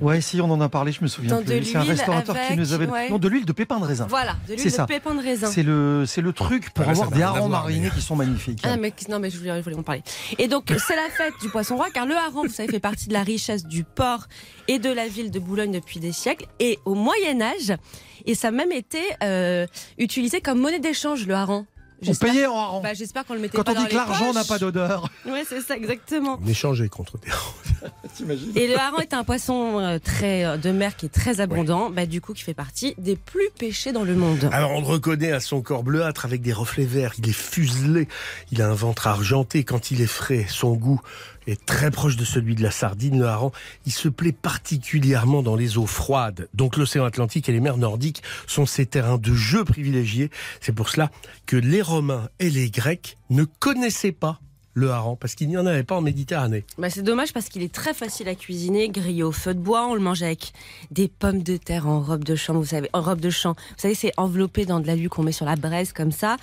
Ouais, 0.02 0.22
si, 0.22 0.42
on 0.42 0.50
en 0.50 0.60
a 0.60 0.70
parlé, 0.70 0.92
je 0.92 1.02
me 1.04 1.08
souviens 1.08 1.32
Dans 1.36 1.44
plus. 1.44 1.60
de 1.60 1.64
C'est 1.64 1.78
un 1.78 1.82
l'huile 1.82 1.92
restaurateur 1.92 2.36
qui 2.48 2.58
nous 2.58 2.74
avait. 2.74 2.88
ouais. 2.88 3.10
Non, 3.10 3.20
de 3.20 3.28
l'huile 3.28 3.46
de 3.46 3.52
pépins 3.52 3.80
de 3.80 3.86
raisin. 3.86 4.08
Voilà, 4.10 4.34
de 4.34 4.38
C'est 4.48 4.56
l'huile 4.56 4.72
ça. 4.72 4.82
de 4.84 4.88
pépins 4.88 5.14
de 5.14 5.22
raisin. 5.22 5.48
C'est 5.52 5.62
le, 5.64 6.06
c'est 6.08 6.22
le 6.22 6.34
truc 6.34 6.72
pour 6.74 6.84
Ah, 6.88 6.96
ça 6.96 7.04
avoir 7.04 7.12
des 7.12 7.22
harengs 7.22 7.50
marinés 7.50 7.82
mais- 7.86 7.90
qui 7.92 8.02
sont 8.02 8.16
magnifiques. 8.16 8.60
Ah, 8.64 8.76
mais 8.78 8.92
non, 9.10 9.20
mais 9.20 9.30
je 9.30 9.38
voulais, 9.38 9.56
je 9.58 9.62
voulais 9.64 9.76
en 9.78 9.84
parler. 9.84 10.02
Et 10.40 10.48
donc, 10.48 10.66
c'est 10.88 10.96
la 10.96 11.10
fête 11.16 11.34
du 11.42 11.50
poisson 11.50 11.76
roi, 11.76 11.88
car 11.94 12.06
le 12.08 12.16
hareng, 12.16 12.48
vous 12.48 12.54
savez, 12.54 12.70
fait 12.70 12.80
partie 12.80 13.08
de 13.08 13.14
la 13.14 13.24
richesse 13.24 13.66
du 13.66 13.84
port 13.84 14.26
et 14.68 14.80
de 14.80 14.90
la 14.92 15.08
ville 15.08 15.30
de 15.30 15.40
Boulogne 15.40 15.72
depuis 15.72 16.00
des 16.00 16.12
siècles. 16.12 16.48
Et 16.60 16.80
au 16.86 16.96
Moyen-Âge, 16.96 17.78
et 18.26 18.36
ça 18.36 18.48
a 18.48 18.52
même 18.52 18.72
été 18.72 19.00
euh, 19.22 19.68
utilisé 20.00 20.42
comme 20.42 20.60
monnaie 20.60 20.80
d'échange, 20.80 21.28
le 21.28 21.36
hareng. 21.36 21.66
On 22.04 22.06
J'espère- 22.08 22.32
payait 22.34 22.46
en 22.46 22.58
hareng. 22.58 22.82
Bah, 22.84 22.94
J'espère 22.94 23.26
qu'on 23.26 23.34
le 23.34 23.40
mettait 23.40 23.58
Quand 23.58 23.64
pas 23.64 23.72
on 23.72 23.76
dans 23.76 23.82
dit 23.84 23.88
que 23.90 23.96
l'argent 23.96 24.34
n'a 24.34 24.44
pas 24.44 24.60
d'odeur. 24.60 25.10
Ouais, 25.26 25.44
c'est 25.48 25.62
ça, 25.62 25.76
exactement. 25.76 26.40
On 26.44 26.48
échangeait 26.48 26.90
contre 26.90 27.18
des 27.18 27.30
T'imagines 28.16 28.52
Et 28.56 28.68
le 28.68 28.78
hareng 28.78 29.02
est 29.02 29.14
un 29.14 29.24
poisson 29.24 29.80
euh, 29.80 29.98
très 30.00 30.46
euh, 30.46 30.58
de 30.58 30.72
mer 30.72 30.96
qui 30.96 31.08
est 31.08 31.10
très 31.14 31.40
abondant, 31.42 31.90
bah, 31.90 32.06
du 32.06 32.22
coup 32.22 32.34
qui 32.34 32.44
fait 32.44 32.54
partie 32.54 32.94
des 32.98 33.16
plus 33.16 33.50
pêchés 33.58 33.92
dans 33.92 34.04
le 34.04 34.14
monde. 34.16 34.50
Alors 34.52 34.72
on 34.72 34.82
le 34.82 34.86
reconnaît 34.88 35.32
à 35.32 35.40
son 35.40 35.62
corps 35.62 35.84
bleuâtre 35.84 36.26
avec 36.26 36.42
des 36.42 36.54
reflets 36.54 36.86
verts. 36.86 37.14
Il 37.18 37.28
est 37.30 37.34
fuselé. 37.34 38.08
Il 38.52 38.62
a 38.62 38.70
un 38.70 38.74
ventre 38.74 39.08
argenté 39.08 39.64
quand 39.64 39.92
il 39.92 40.02
est 40.02 40.08
frais. 40.08 40.46
Son 40.50 40.74
goût 40.74 41.02
est 41.48 41.66
très 41.66 41.92
proche 41.92 42.16
de 42.16 42.26
celui 42.26 42.56
de 42.56 42.64
la 42.64 42.72
sardine. 42.72 43.20
Le 43.20 43.28
hareng, 43.28 43.52
il 43.86 43.92
se 43.92 44.10
plaît 44.10 44.32
particulièrement 44.32 45.44
dans 45.44 45.56
les 45.56 45.78
eaux 45.78 45.86
froides. 45.86 46.50
Donc 46.54 46.78
l'océan 46.78 47.06
Atlantique 47.06 47.50
et 47.50 47.52
les 47.52 47.60
mers 47.60 47.78
nordiques 47.78 48.24
sont 48.48 48.66
ses 48.66 48.86
terrains 48.86 49.18
de 49.18 49.34
jeu 49.34 49.64
privilégiés. 49.64 50.30
C'est 50.62 50.74
pour 50.74 50.90
cela 50.90 51.12
que 51.46 51.58
les 51.58 51.82
Romains 51.82 52.30
et 52.40 52.50
les 52.50 52.70
Grecs 52.70 53.18
ne 53.30 53.44
connaissaient 53.44 54.12
pas 54.12 54.40
le 54.74 54.90
hareng 54.92 55.18
parce 55.20 55.36
qu'il 55.36 55.48
n'y 55.50 55.58
en 55.58 55.66
avait 55.66 55.84
pas 55.84 55.96
en 55.96 56.02
Méditerranée. 56.02 56.66
Bah, 56.78 56.90
c'est 56.90 57.02
dommage 57.02 57.34
parce 57.34 57.50
qu'il 57.50 57.62
est 57.62 57.74
très 57.74 57.94
facile 57.94 58.28
à 58.28 58.36
cuisiner, 58.36 58.90
grillé 58.90 59.24
au 59.24 59.32
feu 59.32 59.54
de 59.54 59.60
bois. 59.60 59.88
On 59.88 59.94
le 59.94 60.02
mange 60.02 60.24
avec 60.24 60.54
des 60.92 61.08
pommes 61.08 61.44
de 61.44 61.58
terre 61.58 61.88
en 61.88 62.02
robe 62.02 62.24
de 62.24 62.36
champ. 62.36 62.54
Vous 62.54 62.66
savez, 62.66 62.90
en 62.94 63.02
robe 63.02 63.22
de 63.22 63.30
champ. 63.30 63.54
Vous 63.54 63.76
savez, 63.78 63.96
c'est 63.96 64.14
enveloppé 64.18 64.66
dans 64.66 64.80
de 64.80 64.88
l'alu 64.88 65.10
qu'on 65.10 65.24
met 65.24 65.32
sur 65.32 65.46
la 65.46 65.56
braise 65.56 65.94
comme 65.94 66.12
ça. 66.12 66.38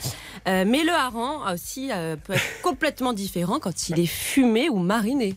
Euh, 0.48 0.64
mais 0.66 0.84
le 0.84 0.92
hareng 0.92 1.52
aussi 1.52 1.90
euh, 1.92 2.16
peut 2.16 2.34
être 2.34 2.42
complètement 2.62 3.12
différent 3.12 3.58
quand 3.58 3.88
il 3.88 3.98
est 4.00 4.06
fumé 4.06 4.68
ou 4.68 4.78
mariné. 4.78 5.34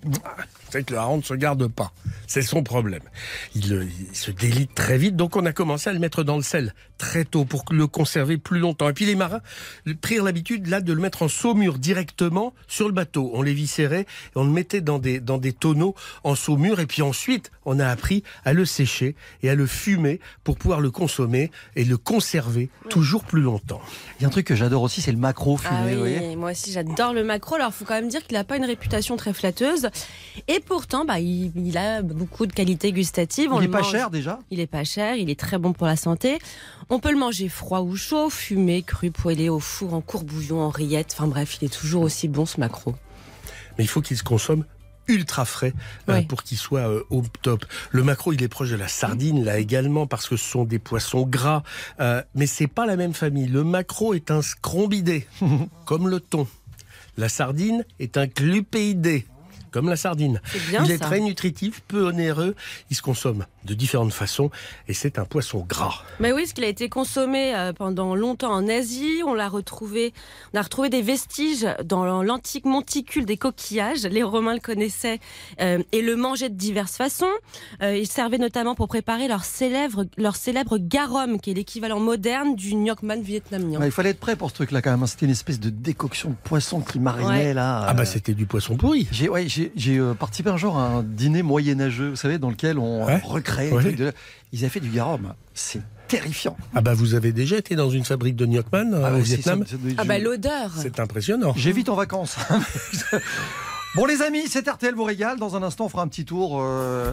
C'est 0.74 0.84
que 0.84 0.94
le 0.94 1.00
hareng 1.00 1.18
ne 1.18 1.22
se 1.22 1.36
garde 1.36 1.68
pas. 1.68 1.94
C'est 2.25 2.42
son 2.42 2.64
problème. 2.64 3.04
Il, 3.54 3.72
euh, 3.74 3.86
il 4.10 4.16
se 4.16 4.31
délite 4.31 4.74
très 4.74 4.98
vite, 4.98 5.16
donc 5.16 5.36
on 5.36 5.46
a 5.46 5.52
commencé 5.52 5.88
à 5.88 5.94
le 5.94 6.00
mettre 6.00 6.24
dans 6.24 6.36
le 6.36 6.42
sel 6.42 6.74
très 6.98 7.25
tôt 7.25 7.46
pour 7.46 7.64
le 7.70 7.86
conserver 7.86 8.38
plus 8.38 8.60
longtemps. 8.60 8.90
Et 8.90 8.94
puis 8.94 9.06
les 9.06 9.14
marins 9.16 9.42
prirent 10.02 10.24
l'habitude 10.24 10.66
là 10.68 10.81
de 10.81 10.92
le 10.94 11.00
mettre 11.00 11.22
en 11.22 11.28
saumure 11.28 11.78
directement 11.78 12.56
sur 12.68 12.88
le 12.88 12.94
bateau. 12.94 13.30
On 13.34 13.44
les 13.44 13.54
viscérait 13.54 14.02
et 14.02 14.06
on 14.34 14.46
le 14.46 14.50
mettait 14.50 14.81
dans 14.81 14.98
des, 14.98 15.20
dans 15.20 15.38
des 15.38 15.54
tonneaux 15.54 15.94
en 16.24 16.34
saumure. 16.34 16.80
Et 16.80 16.88
puis 16.88 17.04
ensuite, 17.04 17.52
on 17.66 17.80
a 17.80 17.88
appris 17.88 18.24
à 18.44 18.54
le 18.54 18.66
sécher 18.66 19.16
et 19.44 19.50
à 19.50 19.56
le 19.56 19.68
fumer 19.68 20.19
pour 20.44 20.57
pouvoir 20.57 20.81
le 20.81 20.90
consommer 20.90 21.52
et 21.76 21.83
le 21.83 21.97
conserver 21.97 22.69
toujours 22.90 23.26
plus 23.26 23.42
longtemps. 23.42 23.81
Il 24.18 24.24
y 24.24 24.26
a 24.26 24.28
un 24.28 24.31
truc 24.31 24.47
que 24.47 24.56
j'adore 24.56 24.81
aussi, 24.81 25.02
c'est 25.02 25.12
le 25.12 25.18
macro 25.18 25.57
fumé. 25.57 25.76
Ah 25.78 25.94
vous 25.94 26.00
voyez 26.00 26.19
oui, 26.19 26.36
moi 26.36 26.52
aussi 26.52 26.71
j'adore 26.71 27.14
le 27.14 27.24
macro. 27.24 27.56
Alors 27.56 27.69
il 27.69 27.74
faut 27.74 27.86
quand 27.86 27.95
même 27.95 28.07
dire 28.07 28.26
qu'il 28.26 28.38
n'a 28.38 28.44
pas 28.44 28.57
une 28.57 28.66
réputation 28.66 29.18
très 29.18 29.33
flatteuse. 29.33 29.90
Et 30.47 30.59
pourtant, 30.64 31.06
bah, 31.06 31.20
il, 31.20 31.52
il 31.56 31.78
a 31.78 32.02
beaucoup 32.02 32.46
de 32.46 32.54
qualités 32.54 32.92
gustatives. 32.92 33.52
On 33.52 33.60
il 33.60 33.64
est 33.64 33.68
le 33.68 33.72
pas 33.72 33.82
mange- 33.82 33.92
cher 33.92 34.10
déjà? 34.10 34.40
Il 34.52 34.60
est 34.60 34.68
pas 34.68 34.84
cher, 34.84 35.16
il 35.16 35.30
est 35.30 35.40
très 35.40 35.58
bon 35.58 35.74
pour 35.74 35.88
la 35.88 35.96
santé. 35.96 36.40
On 36.90 37.00
peut 37.00 37.12
le 37.12 37.18
manger 37.18 37.50
froid 37.50 37.82
ou 37.82 37.96
chaud, 37.96 38.30
fumé, 38.30 38.82
cru, 38.84 39.12
poêlé 39.12 39.50
au 39.50 39.60
four, 39.60 39.94
en 39.94 40.02
courbouillon, 40.02 40.60
en 40.62 40.70
rillette. 40.70 41.12
Enfin 41.14 41.28
bref, 41.28 41.58
il 41.62 41.66
est 41.66 41.74
toujours 41.74 42.04
aussi 42.04 42.28
bon 42.28 42.46
ce 42.46 42.60
macro. 42.60 42.96
mais 43.78 43.84
il 43.84 43.88
faut 43.88 44.02
qu'il 44.02 44.18
se 44.18 44.24
consomme 44.24 44.66
ultra 45.10 45.44
frais 45.44 45.74
euh, 46.08 46.22
pour 46.22 46.44
qu'il 46.44 46.58
soit 46.58 46.88
euh, 46.88 47.04
au 47.10 47.24
top. 47.42 47.66
Le 47.92 48.04
maquereau, 48.04 48.32
il 48.32 48.42
est 48.42 48.48
proche 48.48 48.70
de 48.70 48.78
la 48.78 48.88
sardine 48.88 49.44
là 49.44 49.60
également 49.60 50.08
parce 50.08 50.30
que 50.30 50.38
ce 50.38 50.46
sont 50.50 50.64
des 50.64 50.80
poissons 50.80 51.24
gras, 51.24 51.62
euh, 52.00 52.22
mais 52.36 52.46
c'est 52.48 52.68
pas 52.68 52.86
la 52.86 52.96
même 52.96 53.14
famille. 53.14 53.48
Le 53.48 53.66
maquereau 53.66 54.14
est 54.14 54.32
un 54.32 54.42
scrombidé, 54.42 55.28
comme 55.86 56.08
le 56.08 56.22
thon. 56.22 56.48
La 57.18 57.28
sardine 57.28 57.84
est 58.00 58.16
un 58.18 58.28
clupéidé, 58.28 59.28
comme 59.73 59.89
la 59.89 59.97
sardine. 59.97 60.39
Bien 60.69 60.85
il 60.85 60.92
est 60.92 60.99
ça. 60.99 61.06
très 61.06 61.19
nutritif, 61.19 61.81
peu 61.87 62.07
onéreux, 62.07 62.56
il 62.89 62.95
se 62.95 63.01
consomme 63.01 63.45
de 63.66 63.74
différentes 63.74 64.14
façons 64.14 64.50
et 64.88 64.94
c'est 64.94 65.20
un 65.20 65.26
poisson 65.26 65.66
gras. 65.68 66.04
Mais 66.20 66.32
oui, 66.32 66.42
parce 66.42 66.54
qu'il 66.54 66.64
a 66.64 66.68
été 66.68 66.90
consommé 66.90 67.56
euh, 67.56 67.74
pendant 67.74 68.16
longtemps 68.16 68.52
en 68.52 68.68
Asie. 68.68 69.22
On 69.26 69.34
l'a 69.34 69.50
retrouvé, 69.50 70.14
on 70.54 70.58
a 70.60 70.62
retrouvé 70.62 70.90
des 70.90 71.02
vestiges 71.02 71.68
dans 71.86 72.24
l'antique 72.24 72.66
monticule 72.66 73.26
des 73.26 73.38
coquillages. 73.38 74.04
Les 74.04 74.24
Romains 74.24 74.54
le 74.56 74.60
connaissaient 74.60 75.20
euh, 75.62 75.82
et 75.92 76.02
le 76.02 76.16
mangeaient 76.16 76.50
de 76.50 76.56
diverses 76.56 76.98
façons. 76.98 77.26
Euh, 77.82 77.98
il 77.98 78.08
servait 78.08 78.38
notamment 78.38 78.76
pour 78.76 78.88
préparer 78.88 79.28
leur 79.28 79.44
célèbre, 79.46 80.06
leur 80.18 80.36
célèbre 80.36 80.78
garum, 80.78 81.40
qui 81.40 81.52
est 81.52 81.54
l'équivalent 81.54 82.00
moderne 82.00 82.56
du 82.56 82.74
gnocchi 82.76 82.94
vietnamien. 83.22 83.80
Ouais, 83.80 83.88
Il 83.88 83.92
fallait 83.92 84.10
être 84.12 84.20
prêt 84.20 84.36
pour 84.36 84.50
ce 84.50 84.56
truc-là 84.56 84.82
quand 84.82 84.92
même. 84.92 85.04
hein. 85.04 85.08
C'était 85.08 85.26
une 85.26 85.32
espèce 85.32 85.60
de 85.60 85.70
décoction 85.70 86.30
de 86.30 86.36
poisson 86.44 86.80
qui 86.82 87.00
marinait 87.00 87.28
Ouais. 87.48 87.54
là. 87.54 87.86
Ah 87.88 87.94
bah 87.94 88.06
c'était 88.06 88.34
du 88.34 88.46
poisson 88.46 88.78
pourri. 88.78 89.08
J'ai 89.12 89.30
ouais, 89.30 89.48
euh, 89.88 90.14
participé 90.14 90.50
un 90.50 90.58
jour 90.58 90.78
à 90.78 90.88
un 90.88 91.04
dîner 91.04 91.42
moyenâgeux, 91.44 92.10
vous 92.10 92.16
savez, 92.16 92.38
dans 92.38 92.50
lequel 92.50 92.78
on 92.80 93.06
Ouais. 93.06 93.20
recrée. 93.24 93.53
De- 93.57 94.14
Ils 94.52 94.60
avaient 94.60 94.69
fait 94.69 94.80
du 94.80 94.90
garum. 94.90 95.33
C'est 95.54 95.81
terrifiant. 96.07 96.57
Ah 96.76 96.81
bah 96.81 96.94
vous 96.94 97.14
avez 97.16 97.31
déjà 97.31 97.57
été 97.57 97.76
dans 97.76 97.90
une 97.90 98.04
fabrique 98.06 98.36
de 98.36 98.45
gnocchman 98.45 98.94
euh, 98.94 99.04
Ah 99.06 99.14
au 99.14 99.18
c'est- 99.19 99.36
Vietnam 99.36 99.64
ça- 99.66 99.76
Ah 99.98 100.04
bah 100.04 100.19
l'odeur. 100.19 100.69
C'est 100.78 101.00
impressionnant. 101.00 101.54
J'évite 101.56 101.90
en 101.90 101.95
vacances. 101.95 102.36
bon 103.95 104.06
les 104.06 104.22
amis, 104.22 104.44
c'est 104.48 104.68
RTL 104.68 104.94
vous 104.95 105.04
régale. 105.04 105.40
Dans 105.40 105.56
un 105.56 105.64
instant, 105.64 105.86
on 105.86 105.90
fera 105.90 106.04
un 106.04 106.07
petit 106.07 106.26
tour 106.26 106.60
euh, 106.62 107.12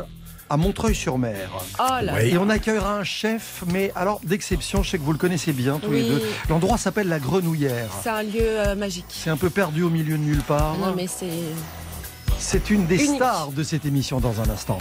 à 0.50 0.56
Montreuil-sur-Mer. 0.56 1.50
Oh 1.78 1.82
là 2.02 2.14
Ouais. 2.14 2.30
Et 2.30 2.38
on 2.38 2.48
accueillera 2.50 2.98
un 2.98 3.04
chef, 3.04 3.62
mais 3.72 3.92
alors 3.94 4.20
d'exception, 4.24 4.82
je 4.82 4.90
sais 4.90 4.98
que 4.98 5.02
vous 5.04 5.12
le 5.12 5.18
connaissez 5.18 5.52
bien 5.52 5.78
tous 5.78 5.92
les 5.92 6.02
deux. 6.02 6.22
L'endroit 6.48 6.76
s'appelle 6.78 7.08
la 7.08 7.18
Grenouillère. 7.20 7.88
C'est 8.02 8.10
un 8.10 8.22
lieu 8.22 8.40
euh, 8.42 8.74
magique. 8.74 9.06
C'est 9.08 9.30
un 9.30 9.36
peu 9.36 9.50
perdu 9.50 9.82
au 9.82 9.90
milieu 9.90 10.18
de 10.18 10.22
nulle 10.22 10.42
part. 10.42 10.76
Non 10.78 10.92
mais 10.96 11.06
c'est. 11.06 11.28
C'est 12.38 12.70
une 12.70 12.86
des 12.86 12.96
Unique. 13.04 13.16
stars 13.16 13.52
de 13.52 13.62
cette 13.62 13.84
émission 13.84 14.18
dans 14.18 14.40
un 14.40 14.48
instant. 14.48 14.78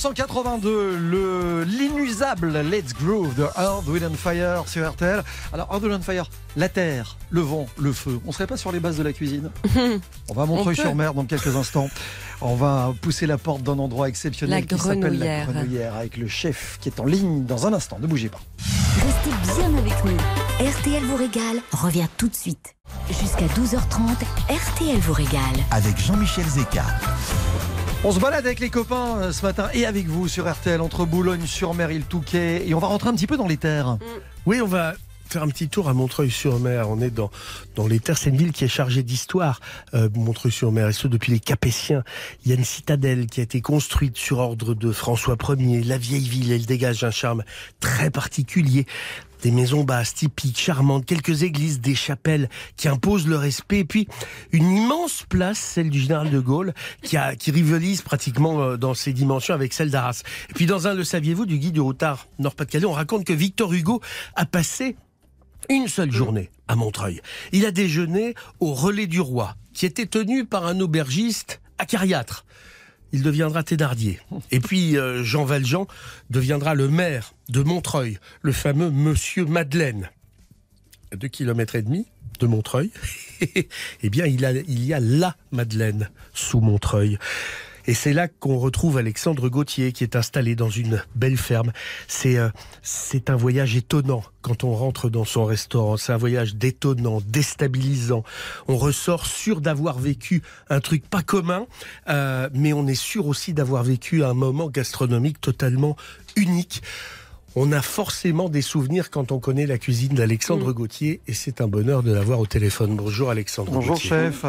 1982, 0.00 0.96
le 0.96 1.62
l'inusable 1.64 2.58
Let's 2.62 2.94
Groove 2.94 3.34
de 3.34 3.42
Earth, 3.42 3.86
Wind 3.86 4.04
and 4.04 4.14
Fire 4.14 4.66
sur 4.66 4.90
RTL. 4.90 5.22
Alors, 5.52 5.68
Earth, 5.70 5.82
Wind 5.82 5.96
and 5.96 6.00
Fire, 6.00 6.30
la 6.56 6.70
terre, 6.70 7.18
le 7.28 7.42
vent, 7.42 7.66
le 7.78 7.92
feu. 7.92 8.18
On 8.26 8.32
serait 8.32 8.46
pas 8.46 8.56
sur 8.56 8.72
les 8.72 8.80
bases 8.80 8.96
de 8.96 9.02
la 9.02 9.12
cuisine 9.12 9.50
On 10.30 10.32
va 10.32 10.44
à 10.44 10.46
Montreuil-sur-Mer 10.46 11.12
dans 11.12 11.26
quelques 11.26 11.54
instants. 11.54 11.90
On 12.40 12.54
va 12.54 12.94
pousser 13.02 13.26
la 13.26 13.36
porte 13.36 13.62
d'un 13.62 13.78
endroit 13.78 14.08
exceptionnel 14.08 14.60
La 14.60 14.66
qui 14.66 14.82
s'appelle 14.82 15.18
la 15.18 15.44
Grenouillère. 15.44 15.46
Grenouillère 15.52 15.94
avec 15.94 16.16
le 16.16 16.28
chef 16.28 16.78
qui 16.80 16.88
est 16.88 16.98
en 16.98 17.04
ligne 17.04 17.44
dans 17.44 17.66
un 17.66 17.74
instant. 17.74 17.98
Ne 18.00 18.06
bougez 18.06 18.30
pas. 18.30 18.40
Restez 19.04 19.54
bien 19.54 19.76
avec 19.76 20.02
nous. 20.06 20.16
RTL 20.66 21.02
vous 21.04 21.16
régale 21.16 21.58
revient 21.72 22.08
tout 22.16 22.28
de 22.28 22.34
suite. 22.34 22.74
Jusqu'à 23.08 23.44
12h30, 23.48 24.16
RTL 24.48 24.98
vous 25.00 25.12
régale. 25.12 25.40
Avec 25.70 25.98
Jean-Michel 25.98 26.46
Zeka. 26.46 26.86
On 28.02 28.12
se 28.12 28.18
balade 28.18 28.46
avec 28.46 28.60
les 28.60 28.70
copains 28.70 29.18
euh, 29.18 29.32
ce 29.32 29.42
matin 29.42 29.68
et 29.74 29.84
avec 29.84 30.06
vous 30.06 30.26
sur 30.26 30.50
RTL 30.50 30.80
entre 30.80 31.04
Boulogne-sur-Mer 31.04 31.90
et 31.90 31.98
le 31.98 32.04
Touquet 32.04 32.66
et 32.66 32.72
on 32.72 32.78
va 32.78 32.86
rentrer 32.86 33.10
un 33.10 33.12
petit 33.14 33.26
peu 33.26 33.36
dans 33.36 33.46
les 33.46 33.58
terres. 33.58 33.98
Oui, 34.46 34.62
on 34.62 34.66
va 34.66 34.94
faire 35.28 35.42
un 35.42 35.48
petit 35.48 35.68
tour 35.68 35.86
à 35.86 35.92
Montreuil-sur-Mer. 35.92 36.88
On 36.88 37.02
est 37.02 37.10
dans, 37.10 37.30
dans 37.76 37.86
les 37.86 38.00
terres. 38.00 38.16
C'est 38.16 38.30
une 38.30 38.38
ville 38.38 38.52
qui 38.52 38.64
est 38.64 38.68
chargée 38.68 39.02
d'histoire, 39.02 39.60
euh, 39.92 40.08
Montreuil-sur-Mer, 40.14 40.88
et 40.88 40.92
ce 40.94 41.08
depuis 41.08 41.30
les 41.30 41.40
Capétiens. 41.40 42.02
Il 42.44 42.50
y 42.50 42.54
a 42.54 42.56
une 42.56 42.64
citadelle 42.64 43.26
qui 43.26 43.40
a 43.40 43.42
été 43.42 43.60
construite 43.60 44.16
sur 44.16 44.38
ordre 44.38 44.74
de 44.74 44.92
François 44.92 45.36
Ier. 45.50 45.84
La 45.84 45.98
vieille 45.98 46.26
ville, 46.26 46.52
elle 46.52 46.64
dégage 46.64 47.04
un 47.04 47.10
charme 47.10 47.44
très 47.80 48.10
particulier. 48.10 48.86
Des 49.42 49.50
maisons 49.50 49.84
basses, 49.84 50.14
typiques, 50.14 50.58
charmantes, 50.58 51.06
quelques 51.06 51.42
églises, 51.42 51.80
des 51.80 51.94
chapelles 51.94 52.48
qui 52.76 52.88
imposent 52.88 53.26
le 53.26 53.36
respect, 53.36 53.80
et 53.80 53.84
puis 53.84 54.06
une 54.52 54.70
immense 54.70 55.24
place, 55.28 55.58
celle 55.58 55.90
du 55.90 56.00
général 56.00 56.30
de 56.30 56.40
Gaulle, 56.40 56.74
qui, 57.02 57.16
rivalise 57.50 58.02
pratiquement 58.02 58.60
euh, 58.60 58.76
dans 58.76 58.94
ses 58.94 59.12
dimensions 59.12 59.54
avec 59.54 59.72
celle 59.72 59.90
d'Arras. 59.90 60.22
Et 60.50 60.52
puis 60.52 60.66
dans 60.66 60.86
un, 60.86 60.94
le 60.94 61.04
saviez-vous, 61.04 61.46
du 61.46 61.58
guide 61.58 61.74
du 61.74 61.80
routard 61.80 62.26
Nord-Pas-de-Calais, 62.38 62.86
on 62.86 62.92
raconte 62.92 63.24
que 63.24 63.32
Victor 63.32 63.72
Hugo 63.72 64.00
a 64.34 64.44
passé 64.44 64.96
une 65.68 65.88
seule 65.88 66.12
journée 66.12 66.50
à 66.68 66.76
Montreuil. 66.76 67.20
Il 67.52 67.64
a 67.66 67.70
déjeuné 67.70 68.34
au 68.60 68.74
relais 68.74 69.06
du 69.06 69.20
roi, 69.20 69.56
qui 69.72 69.86
était 69.86 70.06
tenu 70.06 70.44
par 70.44 70.66
un 70.66 70.80
aubergiste 70.80 71.60
acariâtre. 71.78 72.44
Il 73.12 73.22
deviendra 73.22 73.62
Thénardier. 73.62 74.20
Et 74.50 74.60
puis 74.60 74.96
euh, 74.96 75.24
Jean 75.24 75.44
Valjean 75.44 75.86
deviendra 76.30 76.74
le 76.74 76.88
maire 76.88 77.34
de 77.48 77.62
Montreuil, 77.62 78.18
le 78.42 78.52
fameux 78.52 78.90
Monsieur 78.90 79.44
Madeleine. 79.44 80.10
À 81.12 81.16
deux 81.16 81.28
kilomètres 81.28 81.74
et 81.74 81.82
demi 81.82 82.06
de 82.38 82.46
Montreuil, 82.46 82.90
eh 84.02 84.10
bien 84.10 84.26
il, 84.26 84.64
il 84.68 84.84
y 84.84 84.94
a 84.94 85.00
la 85.00 85.36
Madeleine 85.50 86.08
sous 86.32 86.60
Montreuil. 86.60 87.18
Et 87.90 87.94
c'est 87.94 88.12
là 88.12 88.28
qu'on 88.28 88.56
retrouve 88.56 88.98
Alexandre 88.98 89.48
Gauthier 89.48 89.90
qui 89.90 90.04
est 90.04 90.14
installé 90.14 90.54
dans 90.54 90.70
une 90.70 91.02
belle 91.16 91.36
ferme. 91.36 91.72
C'est 92.06 92.38
euh, 92.38 92.48
c'est 92.82 93.30
un 93.30 93.34
voyage 93.34 93.74
étonnant 93.74 94.22
quand 94.42 94.62
on 94.62 94.72
rentre 94.76 95.10
dans 95.10 95.24
son 95.24 95.44
restaurant. 95.44 95.96
C'est 95.96 96.12
un 96.12 96.16
voyage 96.16 96.54
détonnant, 96.54 97.20
déstabilisant. 97.26 98.22
On 98.68 98.76
ressort 98.76 99.26
sûr 99.26 99.60
d'avoir 99.60 99.98
vécu 99.98 100.40
un 100.68 100.78
truc 100.78 101.04
pas 101.04 101.22
commun, 101.22 101.66
euh, 102.08 102.48
mais 102.54 102.72
on 102.72 102.86
est 102.86 102.94
sûr 102.94 103.26
aussi 103.26 103.54
d'avoir 103.54 103.82
vécu 103.82 104.22
un 104.22 104.34
moment 104.34 104.68
gastronomique 104.68 105.40
totalement 105.40 105.96
unique. 106.36 106.82
On 107.56 107.72
a 107.72 107.82
forcément 107.82 108.48
des 108.48 108.62
souvenirs 108.62 109.10
quand 109.10 109.32
on 109.32 109.40
connaît 109.40 109.66
la 109.66 109.78
cuisine 109.78 110.14
d'Alexandre 110.14 110.72
Gauthier 110.72 111.22
et 111.26 111.32
c'est 111.32 111.60
un 111.60 111.66
bonheur 111.66 112.04
de 112.04 112.12
l'avoir 112.12 112.38
au 112.38 112.46
téléphone. 112.46 112.94
Bonjour 112.94 113.30
Alexandre 113.30 113.72
Bonjour 113.72 113.94
Gauthier. 113.94 114.10
chef. 114.10 114.44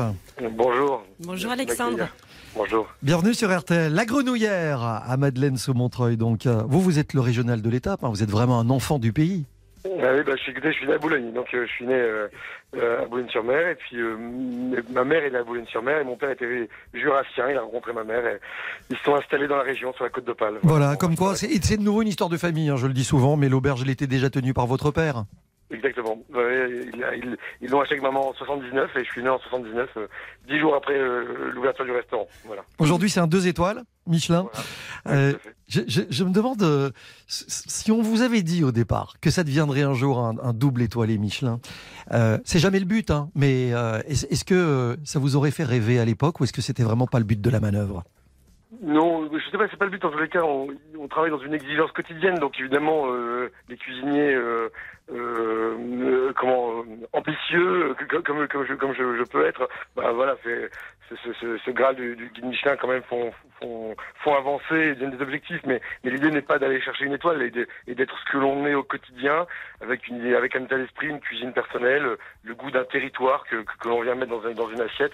Bonjour. 0.55 1.03
Bonjour 1.19 1.49
Alexandre. 1.49 2.07
Bonjour. 2.55 2.87
Bienvenue 3.01 3.33
sur 3.33 3.55
RTL. 3.57 3.93
La 3.93 4.05
grenouillère 4.05 4.81
à 4.83 5.15
Madeleine 5.17 5.57
sous 5.57 5.73
Montreuil. 5.73 6.17
Donc 6.17 6.45
euh, 6.45 6.63
vous, 6.67 6.81
vous 6.81 6.99
êtes 6.99 7.13
le 7.13 7.21
régional 7.21 7.61
de 7.61 7.69
l'étape. 7.69 8.03
hein. 8.03 8.09
Vous 8.09 8.23
êtes 8.23 8.29
vraiment 8.31 8.59
un 8.59 8.69
enfant 8.69 8.99
du 8.99 9.13
pays. 9.13 9.45
Ah 9.83 10.13
oui, 10.15 10.21
bah, 10.23 10.33
je, 10.35 10.43
suis, 10.43 10.51
écoutez, 10.51 10.71
je 10.71 10.77
suis 10.77 10.85
né 10.87 10.93
à 10.93 10.99
Boulogne, 10.99 11.33
donc 11.33 11.47
euh, 11.55 11.65
je 11.65 11.71
suis 11.71 11.87
né 11.87 11.95
euh, 11.95 12.27
euh, 12.75 13.01
à 13.01 13.05
Boulogne-sur-Mer, 13.07 13.69
et 13.69 13.75
puis 13.75 13.97
ma 14.93 15.03
mère 15.03 15.23
est 15.23 15.31
née 15.31 15.37
à 15.39 15.43
Boulogne-sur-Mer, 15.43 16.01
et 16.01 16.03
mon 16.03 16.17
père 16.17 16.29
était 16.29 16.69
jurassien, 16.93 17.49
il 17.49 17.57
a 17.57 17.61
rencontré 17.61 17.91
ma 17.91 18.03
mère, 18.03 18.23
et 18.27 18.37
ils 18.91 18.97
se 18.97 19.03
sont 19.03 19.15
installés 19.15 19.47
dans 19.47 19.57
la 19.57 19.63
région, 19.63 19.91
sur 19.93 20.03
la 20.03 20.11
côte 20.11 20.25
d'Opale. 20.25 20.59
Voilà, 20.61 20.97
comme 20.97 21.15
quoi, 21.15 21.35
c'est 21.35 21.49
c'est 21.63 21.77
de 21.77 21.81
nouveau 21.81 22.03
une 22.03 22.09
histoire 22.09 22.29
de 22.29 22.37
famille, 22.37 22.69
hein, 22.69 22.75
je 22.77 22.85
le 22.85 22.93
dis 22.93 23.03
souvent, 23.03 23.37
mais 23.37 23.49
l'auberge, 23.49 23.81
elle 23.81 23.89
était 23.89 24.05
déjà 24.05 24.29
tenue 24.29 24.53
par 24.53 24.67
votre 24.67 24.91
père. 24.91 25.25
Exactement. 25.71 26.17
Ouais, 26.33 26.69
ils 27.61 27.69
l'ont 27.69 27.79
acheté 27.81 27.93
avec 27.95 28.03
maman 28.03 28.29
en 28.29 28.33
79, 28.33 28.91
et 28.97 29.03
je 29.03 29.09
suis 29.09 29.23
né 29.23 29.29
en 29.29 29.39
79, 29.39 29.89
euh, 29.97 30.07
dix 30.47 30.59
jours 30.59 30.75
après 30.75 30.97
euh, 30.97 31.51
l'ouverture 31.53 31.85
du 31.85 31.91
restaurant. 31.91 32.27
Voilà. 32.45 32.63
Aujourd'hui, 32.79 33.09
c'est 33.09 33.19
un 33.19 33.27
deux 33.27 33.47
étoiles, 33.47 33.83
Michelin. 34.07 34.47
Voilà. 35.05 35.19
Euh, 35.19 35.33
je, 35.67 35.81
je- 35.87 36.01
je 36.09 36.23
me 36.23 36.31
demande 36.31 36.93
si 37.27 37.91
on 37.91 38.01
vous 38.01 38.21
avait 38.21 38.41
dit 38.43 38.63
au 38.63 38.71
départ 38.71 39.15
que 39.21 39.29
ça 39.29 39.43
deviendrait 39.43 39.83
un 39.83 39.93
jour 39.93 40.19
un, 40.19 40.35
un 40.43 40.53
double 40.53 40.81
étoilé 40.81 41.17
Michelin. 41.17 41.59
C'est 42.43 42.59
jamais 42.59 42.79
le 42.79 42.85
but, 42.85 43.09
hein, 43.11 43.29
mais 43.35 43.69
est-ce 44.07 44.43
que 44.43 44.97
ça 45.03 45.19
vous 45.19 45.35
aurait 45.35 45.51
fait 45.51 45.63
rêver 45.63 45.99
à 45.99 46.05
l'époque 46.05 46.39
ou 46.39 46.43
est-ce 46.43 46.53
que 46.53 46.61
c'était 46.61 46.83
vraiment 46.83 47.07
pas 47.07 47.19
le 47.19 47.25
but 47.25 47.39
de 47.39 47.49
la 47.49 47.59
manœuvre? 47.59 48.03
Non, 48.81 49.29
je 49.31 49.49
sais 49.51 49.57
pas, 49.59 49.67
c'est 49.69 49.77
pas 49.77 49.85
le 49.85 49.91
but. 49.91 50.03
En 50.03 50.09
tous 50.09 50.17
les 50.17 50.27
cas, 50.27 50.41
on, 50.41 50.67
on 50.97 51.07
travaille 51.07 51.29
dans 51.29 51.39
une 51.39 51.53
exigence 51.53 51.91
quotidienne, 51.91 52.39
donc 52.39 52.59
évidemment, 52.59 53.03
euh, 53.13 53.51
les 53.69 53.77
cuisiniers, 53.77 54.33
euh, 54.33 54.69
euh, 55.11 55.77
euh, 55.77 56.33
comment 56.35 56.79
euh, 56.79 56.83
ambitieux, 57.13 57.95
comme 58.23 58.47
comme 58.47 58.65
je 58.65 58.73
comme 58.73 58.93
je, 58.95 59.17
je 59.17 59.23
peux 59.23 59.45
être, 59.45 59.69
bah 59.95 60.11
voilà, 60.13 60.35
ce, 61.23 61.33
ce, 61.33 61.57
ce 61.57 61.71
graal 61.71 61.95
du, 61.95 62.15
du 62.15 62.29
guide 62.29 62.45
Michelin 62.45 62.75
quand 62.77 62.87
même 62.87 63.03
font 63.03 63.31
font, 63.59 63.95
font 64.23 64.33
avancer, 64.35 64.95
donnent 64.95 65.11
des 65.15 65.21
objectifs, 65.21 65.61
mais 65.65 65.81
mais 66.03 66.11
l'idée 66.11 66.31
n'est 66.31 66.41
pas 66.41 66.57
d'aller 66.59 66.81
chercher 66.81 67.05
une 67.05 67.13
étoile 67.13 67.41
et 67.41 67.95
d'être 67.95 68.17
ce 68.19 68.31
que 68.31 68.37
l'on 68.37 68.65
est 68.65 68.73
au 68.73 68.83
quotidien, 68.83 69.45
avec 69.81 70.07
une 70.07 70.33
avec 70.33 70.55
un 70.55 70.63
état 70.63 70.77
d'esprit, 70.77 71.07
une 71.07 71.19
cuisine 71.19 71.53
personnelle, 71.53 72.17
le 72.43 72.55
goût 72.55 72.71
d'un 72.71 72.85
territoire 72.85 73.43
que 73.45 73.57
que, 73.57 73.77
que 73.77 73.87
l'on 73.89 74.01
vient 74.01 74.15
mettre 74.15 74.31
dans 74.31 74.45
un- 74.47 74.53
dans 74.53 74.69
une 74.69 74.81
assiette. 74.81 75.13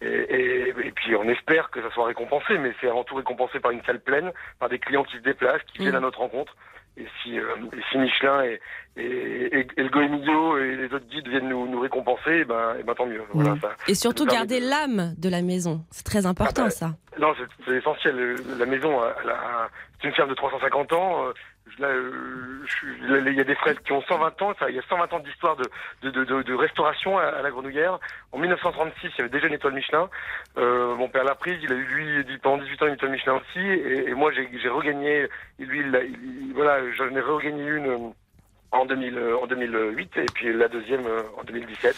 Et, 0.00 0.06
et, 0.06 0.68
et 0.68 0.92
puis 0.92 1.16
on 1.16 1.28
espère 1.28 1.70
que 1.70 1.82
ça 1.82 1.90
soit 1.90 2.06
récompensé, 2.06 2.56
mais 2.58 2.72
c'est 2.80 2.88
avant 2.88 3.04
tout 3.04 3.16
récompensé 3.16 3.58
par 3.60 3.72
une 3.72 3.82
salle 3.84 4.00
pleine, 4.00 4.32
par 4.60 4.68
des 4.68 4.78
clients 4.78 5.04
qui 5.04 5.16
se 5.16 5.22
déplacent, 5.22 5.62
qui 5.64 5.78
viennent 5.78 5.94
à 5.96 6.00
notre 6.00 6.18
rencontre. 6.20 6.54
Et 7.00 7.06
si, 7.22 7.38
euh, 7.38 7.44
et 7.72 7.80
si 7.92 7.98
Michelin 7.98 8.42
et, 8.42 8.60
et, 8.96 9.60
et, 9.60 9.66
et 9.76 9.82
le 9.84 9.88
Goemio 9.88 10.58
et 10.58 10.74
les 10.76 10.86
autres 10.86 11.06
guides 11.08 11.28
viennent 11.28 11.48
nous, 11.48 11.68
nous 11.68 11.78
récompenser, 11.80 12.40
eh 12.40 12.44
ben, 12.44 12.74
et 12.78 12.82
ben 12.82 12.94
tant 12.94 13.06
mieux. 13.06 13.22
Voilà, 13.32 13.54
Mm. 13.54 13.60
ça. 13.60 13.68
Et 13.86 13.94
surtout 13.94 14.24
Ça 14.28 14.34
garder 14.34 14.60
de- 14.60 14.68
l'âme 14.68 15.14
de 15.16 15.28
la 15.28 15.40
maison. 15.42 15.84
C'est 15.92 16.02
très 16.04 16.26
important 16.26 16.62
Ah 16.62 16.64
bah, 16.64 16.70
ça. 16.70 16.90
Non, 17.20 17.32
c'est 17.66 17.76
essentiel. 17.76 18.34
La 18.58 18.66
maison, 18.66 18.98
c'est 20.00 20.08
une 20.08 20.14
ferme 20.14 20.30
de 20.30 20.34
350 20.34 20.92
ans. 20.92 21.26
Euh, 21.80 22.64
il 23.26 23.34
y 23.34 23.40
a 23.40 23.44
des 23.44 23.54
fresques 23.54 23.82
qui 23.82 23.92
ont 23.92 24.02
120 24.02 24.42
ans. 24.42 24.54
Il 24.68 24.74
y 24.74 24.78
a 24.78 24.82
120 24.88 25.12
ans 25.12 25.18
d'histoire 25.20 25.56
de, 25.56 26.54
restauration 26.54 27.18
à, 27.18 27.42
la 27.42 27.50
Grenouillère. 27.50 27.98
En 28.32 28.38
1936, 28.38 28.94
il 29.02 29.18
y 29.18 29.20
avait 29.20 29.30
déjà 29.30 29.46
une 29.46 29.54
étoile 29.54 29.74
Michelin. 29.74 30.08
Euh, 30.56 30.94
mon 30.96 31.08
père 31.08 31.24
l'a 31.24 31.34
prise. 31.34 31.58
Il 31.62 31.72
a 31.72 31.76
eu 31.76 31.84
lui 31.84 32.38
pendant 32.38 32.62
18 32.62 32.82
ans 32.82 32.86
une 32.86 32.94
étoile 32.94 33.10
Michelin 33.12 33.34
aussi. 33.34 33.60
Et, 33.60 34.14
moi, 34.14 34.32
j'ai 34.32 34.68
regagné. 34.68 35.28
Lui, 35.58 35.80
il, 35.80 36.52
voilà, 36.54 36.80
j'en 36.92 37.14
ai 37.14 37.20
regagné 37.20 37.64
une 37.64 37.86
euh, 37.86 38.12
en 38.70 38.84
2000, 38.84 39.18
en 39.42 39.46
2008 39.46 40.16
et 40.18 40.26
puis 40.34 40.52
la 40.52 40.68
deuxième 40.68 41.06
en 41.38 41.44
2017. 41.44 41.96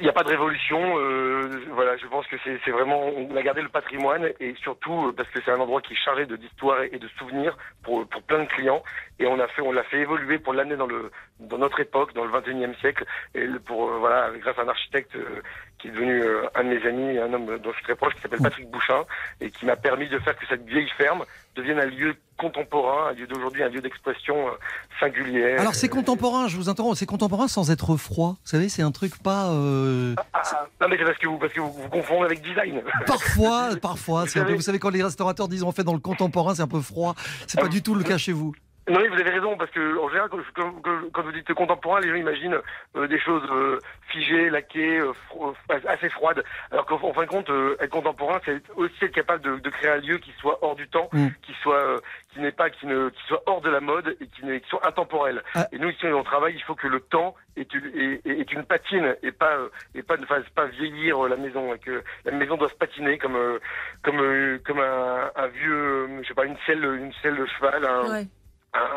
Il 0.00 0.04
n'y 0.04 0.08
a 0.08 0.12
pas 0.12 0.22
de 0.22 0.28
révolution. 0.28 0.98
euh, 0.98 1.64
voilà, 1.72 1.96
je 1.96 2.06
pense 2.06 2.26
que 2.26 2.36
c'est 2.44 2.70
vraiment 2.70 3.00
on 3.06 3.34
a 3.36 3.42
gardé 3.42 3.62
le 3.62 3.68
patrimoine 3.68 4.28
et 4.38 4.54
surtout 4.62 5.08
euh, 5.08 5.12
parce 5.12 5.28
que 5.30 5.40
c'est 5.44 5.50
un 5.50 5.60
endroit 5.60 5.80
qui 5.80 5.94
est 5.94 5.96
chargé 5.96 6.26
de 6.26 6.36
d'histoire 6.36 6.82
et 6.82 6.98
de 6.98 7.08
souvenirs 7.18 7.56
pour 7.82 8.06
pour 8.08 8.22
plein 8.22 8.44
de 8.44 8.48
clients 8.48 8.82
et 9.18 9.26
on 9.26 9.38
a 9.40 9.48
fait 9.48 9.62
on 9.62 9.72
l'a 9.72 9.82
fait 9.84 9.98
évoluer 10.00 10.38
pour 10.38 10.52
l'amener 10.52 10.76
dans 10.76 10.86
le 10.86 11.10
dans 11.40 11.58
notre 11.58 11.80
époque, 11.80 12.14
dans 12.14 12.24
le 12.24 12.30
21e 12.30 12.78
siècle 12.80 13.04
et 13.34 13.46
pour 13.64 13.90
euh, 13.90 13.98
voilà 13.98 14.30
grâce 14.38 14.58
à 14.58 14.62
un 14.62 14.68
architecte 14.68 15.14
euh, 15.16 15.42
qui 15.78 15.88
est 15.88 15.90
devenu 15.92 16.20
euh, 16.22 16.42
un 16.54 16.64
de 16.64 16.68
mes 16.70 16.86
amis, 16.86 17.18
un 17.18 17.32
homme 17.32 17.46
dont 17.58 17.70
je 17.70 17.76
suis 17.76 17.84
très 17.84 17.94
proche 17.94 18.14
qui 18.14 18.20
s'appelle 18.20 18.40
Patrick 18.42 18.68
Bouchin 18.70 19.04
et 19.40 19.50
qui 19.50 19.64
m'a 19.64 19.76
permis 19.76 20.08
de 20.08 20.18
faire 20.18 20.36
que 20.36 20.44
cette 20.48 20.64
vieille 20.66 20.88
ferme 20.96 21.24
devienne 21.54 21.78
un 21.78 21.86
lieu 21.86 22.14
contemporain, 22.36 23.08
un 23.10 23.12
lieu 23.12 23.26
d'aujourd'hui, 23.26 23.62
un 23.62 23.68
lieu 23.68 23.80
d'expression 23.80 24.48
euh, 24.48 24.52
singulière. 25.00 25.60
Alors 25.60 25.74
c'est 25.74 25.88
contemporain, 25.88 26.48
je 26.48 26.56
vous 26.56 26.68
interromps, 26.68 26.98
c'est 26.98 27.06
contemporain 27.06 27.48
sans 27.48 27.70
être 27.70 27.96
froid. 27.96 28.30
Vous 28.44 28.48
savez, 28.50 28.68
c'est 28.68 28.82
un 28.82 28.90
truc 28.92 29.22
pas... 29.22 29.50
euh, 29.50 30.14
Ah, 30.32 30.42
non 30.80 30.88
mais 30.88 30.96
c'est 30.98 31.04
parce 31.04 31.18
que 31.18 31.26
vous 31.28 31.38
parce 31.38 31.52
que 31.52 31.60
vous, 31.60 31.72
vous 31.72 31.88
confondez 31.88 32.24
avec 32.26 32.42
design. 32.42 32.82
Parfois, 33.06 33.70
parfois, 33.82 34.20
Vous 34.20 34.30
un 34.30 34.32
peu, 34.32 34.40
savez- 34.40 34.54
vous 34.54 34.60
savez 34.62 34.78
quand 34.78 34.90
les 34.90 35.02
restaurateurs 35.02 35.48
disent 35.48 35.62
on 35.62 35.72
fait 35.72 35.84
dans 35.84 35.94
le 35.94 35.98
contemporain, 36.00 36.54
c'est 36.54 36.62
un 36.62 36.68
peu 36.68 36.80
froid. 36.80 37.14
C'est 37.46 37.58
Ah, 37.58 37.62
pas 37.62 37.68
du 37.68 37.82
tout 37.82 37.94
le 37.94 38.04
cas 38.04 38.18
chez 38.18 38.32
vous. 38.32 38.52
Non, 38.88 39.00
mais 39.00 39.08
vous 39.08 39.20
avez 39.20 39.30
raison, 39.30 39.56
parce 39.56 39.70
que 39.70 39.98
en 39.98 40.08
général, 40.08 40.28
quand, 40.30 40.38
quand- 40.54 40.80
quand- 40.82 41.10
quand 41.12 41.22
vous 41.22 41.32
dites 41.32 41.52
contemporain, 41.54 42.00
les 42.00 42.08
gens 42.08 42.14
imaginent 42.14 42.58
euh, 42.96 43.06
des 43.06 43.18
choses 43.18 43.46
euh, 43.50 43.78
figées, 44.08 44.48
laquées, 44.50 44.98
euh, 45.00 45.12
fro- 45.28 45.54
euh, 45.70 45.78
assez 45.88 46.08
froides. 46.08 46.42
Alors 46.70 46.86
qu'en 46.86 47.00
en 47.02 47.12
fin 47.12 47.22
de 47.24 47.28
compte, 47.28 47.50
euh, 47.50 47.76
être 47.80 47.90
contemporain, 47.90 48.40
c'est 48.44 48.62
aussi 48.76 49.04
être 49.04 49.12
capable 49.14 49.42
de, 49.44 49.58
de 49.58 49.70
créer 49.70 49.90
un 49.90 49.98
lieu 49.98 50.18
qui 50.18 50.32
soit 50.40 50.58
hors 50.62 50.74
du 50.76 50.88
temps, 50.88 51.08
Mm. 51.12 51.28
qui 51.42 51.52
soit 51.62 51.76
euh, 51.76 51.98
qui 52.32 52.40
n'est 52.40 52.52
pas 52.52 52.70
qui 52.70 52.86
ne 52.86 53.08
qui 53.10 53.22
soit 53.26 53.42
hors 53.46 53.60
de 53.60 53.70
la 53.70 53.80
mode 53.80 54.16
et 54.20 54.26
qui, 54.26 54.42
qui 54.42 54.68
soit 54.68 54.86
intemporel. 54.86 55.42
Ah. 55.54 55.66
Et 55.72 55.78
nous 55.78 55.90
ici, 55.90 56.06
on 56.06 56.22
travaille, 56.22 56.54
il 56.54 56.62
faut 56.62 56.74
que 56.74 56.86
le 56.88 57.00
temps 57.00 57.34
est 57.56 57.72
une, 57.74 58.20
est, 58.24 58.52
une 58.52 58.64
patine 58.64 59.16
et 59.22 59.32
pas 59.32 59.56
euh, 59.56 59.68
et 59.94 60.02
pas 60.02 60.16
ne 60.16 60.26
fasse 60.26 60.48
pas 60.54 60.66
vieillir 60.66 61.20
la 61.28 61.36
maison 61.36 61.74
et 61.74 61.78
que 61.78 62.02
la 62.24 62.32
maison 62.32 62.56
doit 62.56 62.68
se 62.68 62.74
patiner 62.74 63.18
comme 63.18 63.36
euh, 63.36 63.58
comme 64.02 64.20
euh, 64.20 64.58
comme 64.64 64.78
un, 64.80 65.30
un 65.36 65.46
vieux 65.48 66.08
je 66.22 66.28
sais 66.28 66.34
pas 66.34 66.44
une 66.44 66.56
selle 66.66 66.84
une 66.84 67.12
selle 67.22 67.36
de 67.36 67.46
cheval 67.46 67.84
un, 67.84 68.08
Ouais. 68.10 68.26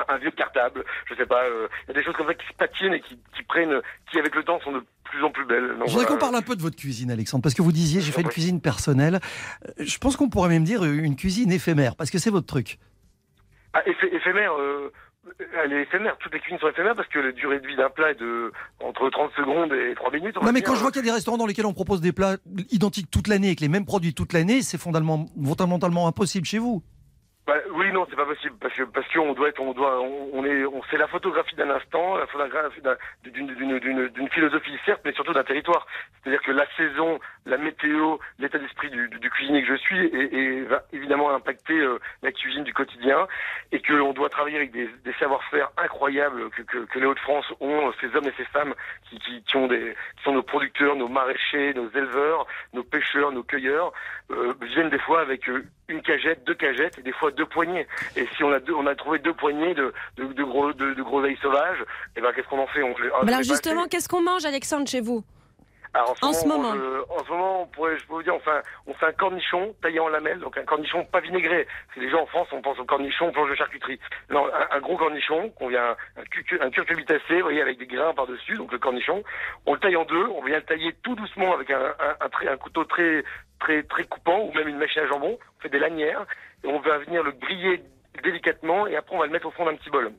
Un, 0.10 0.14
un 0.16 0.18
vieux 0.18 0.32
cartable, 0.32 0.84
je 1.10 1.16
sais 1.16 1.26
pas, 1.26 1.44
euh, 1.44 1.68
il 1.84 1.88
y 1.90 1.92
a 1.92 2.00
des 2.00 2.04
choses 2.04 2.16
comme 2.16 2.28
ça 2.28 2.34
qui 2.34 2.48
se 2.48 2.54
patinent 2.54 2.94
et 2.94 3.02
qui, 3.02 3.18
qui 3.36 3.44
prennent, 3.44 3.82
qui 4.12 4.20
avec 4.20 4.36
le 4.36 4.44
temps 4.44 4.60
sont 4.62 4.72
de 4.72 4.84
plus 5.04 5.24
en 5.24 5.30
plus 5.32 5.46
belles. 5.46 5.68
Donc, 5.78 5.88
Je 5.88 5.92
voudrais 5.92 6.06
voilà. 6.06 6.08
qu'on 6.08 6.18
parle 6.18 6.36
un 6.36 6.42
peu 6.42 6.56
de 6.56 6.62
votre 6.62 6.76
cuisine, 6.78 7.12
Alexandre, 7.12 7.42
parce 7.44 7.56
que 7.56 7.62
vous 7.62 7.72
disiez 7.72 8.02
j'ai 8.02 8.12
fait 8.12 8.22
une 8.22 8.30
cuisine 8.30 8.62
personnelle. 8.62 9.20
Euh, 9.68 9.72
Je 9.86 9.98
pense 9.98 10.16
qu'on 10.18 10.30
pourrait 10.30 10.50
même 10.50 10.64
dire 10.64 10.84
une 10.84 11.16
cuisine 11.16 11.52
éphémère, 11.52 11.96
parce 11.96 12.10
que 12.12 12.18
c'est 12.18 12.30
votre 12.30 12.48
truc. 12.48 12.78
Ah, 13.74 13.82
éphémère, 13.88 14.54
euh, 14.60 14.92
Elle 15.64 15.72
est 15.74 15.84
éphémère, 15.84 16.18
toutes 16.20 16.34
les 16.34 16.40
cuisines 16.40 16.60
sont 16.60 16.68
éphémères 16.70 16.96
parce 16.96 17.08
que 17.08 17.20
la 17.20 17.32
durée 17.32 17.60
de 17.60 17.68
vie 17.68 17.76
d'un 17.76 17.90
plat 17.90 18.12
est 18.12 18.20
de 18.20 18.52
entre 18.80 19.10
30 19.10 19.32
secondes 19.38 19.72
et 19.72 19.94
3 19.96 20.12
minutes. 20.12 20.36
on 20.38 20.44
Non 20.46 20.52
mais 20.52 20.60
dire. 20.62 20.68
quand 20.70 20.76
je 20.76 20.82
vois 20.82 20.92
qu'il 20.92 21.00
y 21.02 21.04
a 21.04 21.10
des 21.10 21.12
restaurants 21.16 21.38
dans 21.38 21.46
lesquels 21.46 21.66
on 21.68 21.74
propose 21.74 22.02
des 22.02 22.12
plats 22.12 22.38
identiques 22.72 23.10
toute 23.12 23.28
l'année 23.28 23.48
avec 23.48 23.60
les 23.62 23.70
mêmes 23.70 23.86
produits 23.86 24.14
toute 24.14 24.34
l'année, 24.34 24.62
c'est 24.62 24.78
fondamentalement, 24.80 25.28
fondamentalement 25.46 26.08
impossible 26.08 26.46
chez 26.46 26.58
vous. 26.58 26.84
Bah, 27.48 27.56
oui, 27.72 27.92
non, 27.92 28.06
c'est 28.08 28.16
pas 28.16 28.26
possible 28.28 28.56
parce 28.62 28.74
que 28.76 28.84
parce 28.84 29.12
qu'on 29.12 29.34
doit 29.34 29.50
être, 29.50 29.60
on 29.60 29.74
doit, 29.74 30.00
on, 30.00 30.46
est, 30.46 30.64
on 30.64 30.82
c'est 30.92 30.98
la 30.98 31.08
photographie 31.08 31.56
d'un 31.56 31.72
instant, 31.72 32.16
la 32.16 32.28
photographie 32.28 32.82
d'un- 32.82 32.96
d'une 33.24 33.48
d'une 33.56 34.08
d'une 34.10 34.30
philosophie 34.30 34.78
certes, 34.86 35.02
mais 35.04 35.12
surtout 35.14 35.34
d'un 35.34 35.44
territoire. 35.44 35.88
C'est-à-dire 36.22 36.42
que 36.44 36.52
la 36.52 36.68
saison, 36.78 37.20
la 37.48 37.58
météo, 37.58 38.18
l'état 38.38 38.60
d'esprit 38.60 38.92
du, 38.92 39.10
du, 39.10 39.30
cuisinier 39.32 39.64
que 39.64 39.70
je 39.70 39.76
suis, 39.82 40.06
et, 40.06 40.36
et 40.38 40.62
va 40.66 40.84
évidemment 40.94 41.32
impacter 41.34 41.74
euh, 41.80 41.98
la 42.22 42.32
cuisine 42.32 42.64
du 42.64 42.74
quotidien, 42.76 43.28
et 43.72 43.80
que 43.82 43.94
on 43.94 44.14
doit 44.14 44.30
travailler 44.30 44.58
avec 44.58 44.72
des, 44.72 44.88
des 45.04 45.14
savoir-faire 45.14 45.72
incroyables 45.78 46.52
que, 46.52 46.62
que, 46.62 46.78
que 46.86 47.00
les 47.00 47.08
Hauts-de-France 47.08 47.52
ont, 47.60 47.92
ces 48.02 48.16
hommes 48.16 48.28
et 48.28 48.34
ces 48.38 48.46
femmes 48.46 48.76
qui, 49.10 49.18
qui, 49.18 49.44
qui 49.44 49.56
ont 49.58 49.66
des, 49.68 49.96
qui 50.18 50.24
sont 50.24 50.34
nos 50.34 50.44
producteurs, 50.44 50.96
nos 50.96 51.08
maraîchers, 51.08 51.74
nos 51.74 51.90
éleveurs, 51.90 52.46
nos 52.74 52.84
pêcheurs, 52.84 53.32
nos 53.32 53.44
cueilleurs, 53.44 53.92
euh, 54.30 54.54
viennent 54.62 54.90
des 54.92 55.00
fois 55.00 55.22
avec 55.22 55.50
euh, 55.50 55.66
une 55.88 56.04
cagette, 56.04 56.44
deux 56.46 56.54
cagettes, 56.54 57.00
et 57.00 57.02
des 57.02 57.12
fois 57.12 57.31
deux 57.32 57.46
poignées. 57.46 57.88
Et 58.16 58.28
si 58.36 58.44
on 58.44 58.52
a 58.52 58.60
deux, 58.60 58.74
on 58.74 58.86
a 58.88 58.96
trouvé 58.96 59.20
deux 59.20 59.34
poignées 59.34 59.74
de, 59.74 59.94
de, 60.18 60.26
de 60.26 60.44
gros 60.44 60.72
de, 60.74 60.94
de 60.94 61.02
gros 61.04 61.22
sauvages, 61.42 61.84
et 62.16 62.22
ben 62.22 62.32
qu'est-ce 62.34 62.48
qu'on 62.48 62.60
en 62.60 62.68
fait? 62.68 62.84
On 62.84 62.90
les- 62.98 63.12
on 63.12 63.24
les 63.24 63.32
alors 63.34 63.44
justement, 63.44 63.86
qu'est-ce 63.86 64.10
qu'on 64.10 64.22
mange, 64.22 64.46
Alexandre, 64.46 64.88
chez 64.88 65.02
vous? 65.02 65.24
Alors, 65.94 66.16
en 66.22 66.32
ce 66.32 66.48
moment. 66.48 66.74
euh, 66.74 67.02
en 67.10 67.22
ce 67.26 67.30
moment, 67.30 67.64
on 67.64 67.66
pourrait, 67.68 67.98
je 68.00 68.06
peux 68.08 68.14
vous 68.14 68.24
dire, 68.24 68.34
on 68.34 68.40
fait, 68.40 68.50
un, 68.50 68.62
on 68.88 68.94
fait 68.94 69.08
un 69.08 69.12
cornichon 69.12 69.76
taillé 69.82 70.00
en 70.00 70.08
lamelles, 70.08 70.40
donc 70.40 70.58
un 70.58 70.64
cornichon 70.64 71.04
pas 71.04 71.20
vinaigré. 71.20 71.66
Parce 71.88 71.96
que 71.96 72.00
les 72.00 72.10
gens 72.10 72.22
en 72.22 72.26
France, 72.28 72.48
on 72.54 72.62
pense 72.62 72.80
au 72.80 72.86
cornichon 72.86 73.30
planche 73.34 73.50
de 73.50 73.56
charcuterie. 73.56 74.00
Non, 74.30 74.48
un, 74.48 74.74
un 74.78 74.80
gros 74.80 74.96
cornichon 74.96 75.50
qu'on 75.50 75.68
vient, 75.68 75.98
un, 76.16 76.66
un 76.66 76.70
curcubitacé, 76.70 77.36
vous 77.36 77.42
voyez, 77.42 77.62
avec 77.62 77.78
des 77.78 77.88
grains 77.88 78.14
par-dessus, 78.14 78.56
donc 78.56 78.72
le 78.72 78.80
cornichon. 78.80 79.22
On 79.66 79.74
le 79.74 79.80
taille 79.82 79.98
en 79.98 80.06
deux, 80.06 80.28
on 80.28 80.42
vient 80.46 80.56
le 80.60 80.64
tailler 80.64 80.96
tout 81.04 81.16
doucement 81.16 81.54
avec 81.56 81.70
un, 81.70 81.82
un, 82.00 82.16
un, 82.26 82.30
trait- 82.30 82.48
un 82.48 82.56
couteau 82.56 82.86
très, 82.86 83.26
très, 83.62 83.84
très 83.84 84.04
coupant, 84.04 84.42
ou 84.42 84.52
même 84.54 84.68
une 84.68 84.78
machine 84.78 85.04
à 85.04 85.08
jambon. 85.08 85.38
On 85.58 85.62
fait 85.62 85.70
des 85.70 85.80
lanières, 85.80 86.26
et 86.64 86.68
on 86.68 86.80
va 86.80 86.98
venir 87.00 87.24
le 87.24 87.32
griller 87.32 87.82
délicatement, 88.24 88.88
et 88.88 88.96
après 88.96 89.16
on 89.16 89.20
va 89.20 89.26
le 89.26 89.32
mettre 89.32 89.48
au 89.48 89.52
fond 89.52 89.66
d'un 89.66 89.76
petit 89.76 89.90
bol 89.90 90.12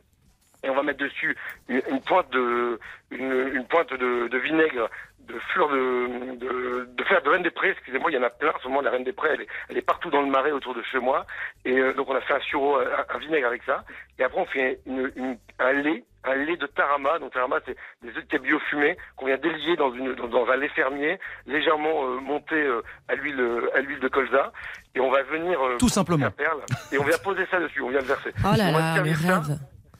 et 0.62 0.70
on 0.70 0.74
va 0.74 0.82
mettre 0.82 0.98
dessus 1.00 1.36
une, 1.68 1.82
une 1.90 2.00
pointe 2.00 2.30
de 2.30 2.78
une, 3.10 3.48
une 3.54 3.66
pointe 3.66 3.92
de, 3.92 4.28
de 4.28 4.38
vinaigre 4.38 4.88
de 5.28 5.38
fleurs 5.52 5.68
de, 5.68 6.34
de, 6.36 6.88
de 6.96 7.04
fer 7.04 7.22
de 7.22 7.28
reine 7.28 7.44
des 7.44 7.50
prés, 7.52 7.70
excusez-moi, 7.70 8.10
il 8.10 8.14
y 8.14 8.18
en 8.18 8.24
a 8.24 8.28
plein. 8.30 8.50
En 8.50 8.58
ce 8.58 8.66
moment, 8.66 8.80
la 8.80 8.90
reine 8.90 9.04
des 9.04 9.12
prés, 9.12 9.28
elle 9.34 9.42
est, 9.42 9.46
elle 9.68 9.78
est 9.78 9.86
partout 9.86 10.10
dans 10.10 10.20
le 10.20 10.26
marais 10.26 10.50
autour 10.50 10.74
de 10.74 10.82
chez 10.82 10.98
moi. 10.98 11.26
Et 11.64 11.78
euh, 11.78 11.92
donc, 11.94 12.10
on 12.10 12.14
a 12.16 12.20
fait 12.22 12.34
un 12.34 12.40
sureau, 12.40 12.76
un, 12.78 13.04
un 13.14 13.18
vinaigre 13.18 13.46
avec 13.46 13.62
ça. 13.62 13.84
Et 14.18 14.24
après, 14.24 14.40
on 14.40 14.46
fait 14.46 14.80
une, 14.84 15.12
une- 15.14 15.38
un 15.60 15.72
lait, 15.74 16.02
un 16.24 16.34
lait 16.34 16.56
de 16.56 16.66
tarama. 16.66 17.20
Donc, 17.20 17.32
tarama, 17.34 17.60
c'est 17.64 17.76
des 18.02 18.08
œufs 18.08 18.24
de 18.24 18.30
cabillaud 18.32 18.58
fumés 18.68 18.96
qu'on 19.16 19.26
vient 19.26 19.36
délier 19.38 19.76
dans, 19.76 19.92
une, 19.94 20.12
dans, 20.16 20.26
dans 20.26 20.46
un 20.50 20.56
lait 20.56 20.68
fermier, 20.70 21.20
légèrement 21.46 22.04
euh, 22.04 22.18
monté 22.18 22.56
euh, 22.56 22.82
à 23.06 23.14
l'huile 23.14 23.38
euh, 23.40 23.70
à 23.76 23.80
l'huile 23.80 24.00
de 24.00 24.08
colza. 24.08 24.52
Et 24.96 25.00
on 25.00 25.10
va 25.12 25.22
venir... 25.22 25.64
euh, 25.64 25.76
Tout 25.78 25.88
simplement. 25.88 26.24
la 26.24 26.30
perle, 26.32 26.62
et 26.90 26.98
on 26.98 27.04
vient 27.04 27.16
poser 27.18 27.46
ça 27.48 27.60
dessus, 27.60 27.80
on 27.80 27.90
vient 27.90 28.00
le 28.00 28.08
verser. 28.08 28.32
Oh 28.44 28.56
là 28.58 28.72
là, 28.72 28.96
le 28.96 29.02
rêve. 29.02 29.58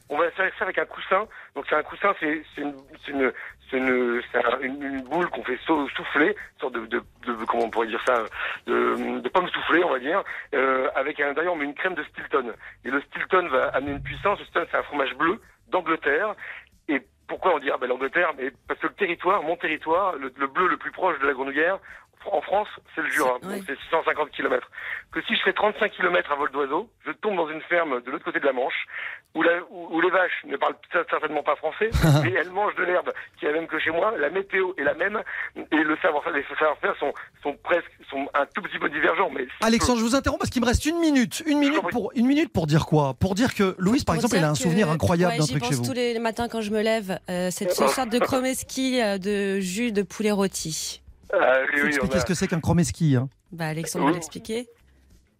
On 0.09 0.17
va 0.17 0.29
faire 0.31 0.51
ça 0.59 0.65
avec 0.65 0.77
un 0.77 0.85
coussin. 0.85 1.27
Donc 1.55 1.65
c'est 1.69 1.75
un 1.75 1.83
coussin, 1.83 2.13
c'est 2.19 2.43
une, 2.57 2.75
une, 3.07 3.31
une, 3.71 4.21
une, 4.61 5.01
boule 5.03 5.29
qu'on 5.29 5.43
fait 5.43 5.57
souffler, 5.65 6.27
une 6.29 6.59
sorte 6.59 6.73
de, 6.73 6.85
de, 6.85 7.03
de- 7.25 7.45
comment 7.45 7.63
on 7.65 7.69
pourrait 7.69 7.87
dire 7.87 8.03
ça, 8.05 8.23
de, 8.67 9.19
de 9.19 9.29
pomme 9.29 9.47
soufflée, 9.49 9.83
on 9.83 9.89
va 9.89 9.99
dire, 9.99 10.23
euh, 10.53 10.89
avec 10.95 11.19
un 11.19 11.33
d'ailleurs 11.33 11.53
on 11.55 11.61
une 11.61 11.73
crème 11.73 11.95
de 11.95 12.03
Stilton. 12.03 12.53
Et 12.85 12.91
le 12.91 13.01
Stilton 13.01 13.47
va 13.47 13.67
amener 13.69 13.91
une 13.93 14.03
puissance. 14.03 14.39
Le 14.39 14.45
Stilton 14.45 14.67
c'est 14.71 14.77
un 14.77 14.83
fromage 14.83 15.15
bleu 15.15 15.39
d'Angleterre. 15.69 16.35
Et 16.89 17.01
pourquoi 17.27 17.55
on 17.55 17.59
dit 17.59 17.71
ah 17.71 17.77
ben 17.77 17.87
l'Angleterre 17.87 18.33
Mais 18.37 18.51
parce 18.67 18.79
que 18.79 18.87
le 18.87 18.93
territoire, 18.93 19.41
mon 19.41 19.55
territoire, 19.55 20.15
le, 20.17 20.31
le 20.37 20.47
bleu 20.47 20.67
le 20.67 20.77
plus 20.77 20.91
proche 20.91 21.17
de 21.19 21.25
la 21.27 21.33
grenouillère. 21.33 21.79
En 22.31 22.41
France, 22.41 22.67
c'est 22.95 23.01
le 23.01 23.09
Jura, 23.09 23.37
C'est- 23.41 23.47
ouais. 23.47 23.55
donc 23.57 23.63
c'est 23.67 23.77
650 23.89 24.31
km. 24.31 24.69
Que 25.11 25.21
si 25.23 25.35
je 25.35 25.41
fais 25.43 25.53
35 25.53 25.91
km 25.91 26.31
à 26.31 26.35
vol 26.35 26.51
d'oiseau, 26.51 26.89
je 27.05 27.11
tombe 27.11 27.35
dans 27.35 27.49
une 27.49 27.61
ferme 27.61 28.01
de 28.01 28.11
l'autre 28.11 28.23
côté 28.25 28.39
de 28.39 28.45
la 28.45 28.53
Manche, 28.53 28.85
où, 29.35 29.41
la- 29.43 29.61
où- 29.69 29.95
où 29.95 30.01
les 30.01 30.09
vaches 30.09 30.43
ne 30.45 30.57
parlent 30.57 30.75
certainement 31.09 31.43
pas 31.43 31.55
français, 31.55 31.89
mais 32.23 32.31
elles 32.33 32.49
mangent 32.51 32.75
de 32.75 32.83
l'herbe 32.83 33.11
qui 33.39 33.45
est 33.45 33.49
la 33.51 33.59
même 33.59 33.67
que 33.67 33.77
chez 33.79 33.91
moi, 33.91 34.13
la 34.17 34.29
météo 34.29 34.73
est 34.77 34.83
la 34.83 34.93
même, 34.95 35.21
et 35.55 35.77
le 35.83 35.97
savoir-faire, 36.01 36.33
les 36.33 36.43
savoir-faire 36.57 36.95
sont, 36.99 37.13
sont 37.43 37.55
presque, 37.63 37.91
sont 38.09 38.27
un 38.33 38.45
tout 38.47 38.61
petit 38.61 38.79
peu 38.79 38.89
divergents. 38.89 39.29
Mais 39.29 39.45
Alexandre, 39.61 39.99
je 39.99 40.03
vous 40.05 40.15
interromps 40.15 40.39
parce 40.39 40.49
qu'il 40.49 40.61
me 40.61 40.67
reste 40.67 40.85
une 40.85 40.99
minute. 40.99 41.43
Une 41.45 41.59
minute 41.59 41.81
pour, 41.91 42.11
une 42.15 42.27
minute 42.27 42.51
pour 42.51 42.67
dire 42.67 42.85
quoi? 42.85 43.13
Pour 43.19 43.35
dire 43.35 43.53
que 43.53 43.75
Louise, 43.77 44.03
par 44.03 44.15
Pour 44.15 44.23
exemple, 44.23 44.37
elle 44.37 44.45
a 44.45 44.49
un 44.49 44.53
que- 44.53 44.59
souvenir 44.59 44.89
incroyable 44.89 45.33
ouais, 45.33 45.39
d'un 45.39 45.45
j'y 45.45 45.51
truc 45.51 45.63
chez 45.65 45.69
pense 45.71 45.79
vous. 45.79 45.85
tous 45.87 45.93
les 45.93 46.17
matins 46.19 46.47
quand 46.47 46.61
je 46.61 46.71
me 46.71 46.81
lève. 46.81 47.19
Euh, 47.29 47.49
c'est 47.51 47.65
une 47.65 47.87
sorte 47.89 48.09
de 48.09 48.19
chromeski 48.19 49.01
euh, 49.01 49.17
de 49.17 49.59
jus 49.59 49.91
de 49.91 50.01
poulet 50.03 50.31
rôti. 50.31 51.01
Ah, 51.33 51.57
oui, 51.73 51.79
oui, 51.83 51.89
expliquer 51.89 52.17
a- 52.17 52.19
ce 52.21 52.25
que 52.25 52.33
c'est 52.33 52.47
qu'un 52.47 52.59
chromeski. 52.59 53.15
Hein. 53.15 53.27
Bah, 53.51 53.67
Alexandre 53.67 54.05
va 54.05 54.11
l'expliquer. 54.11 54.67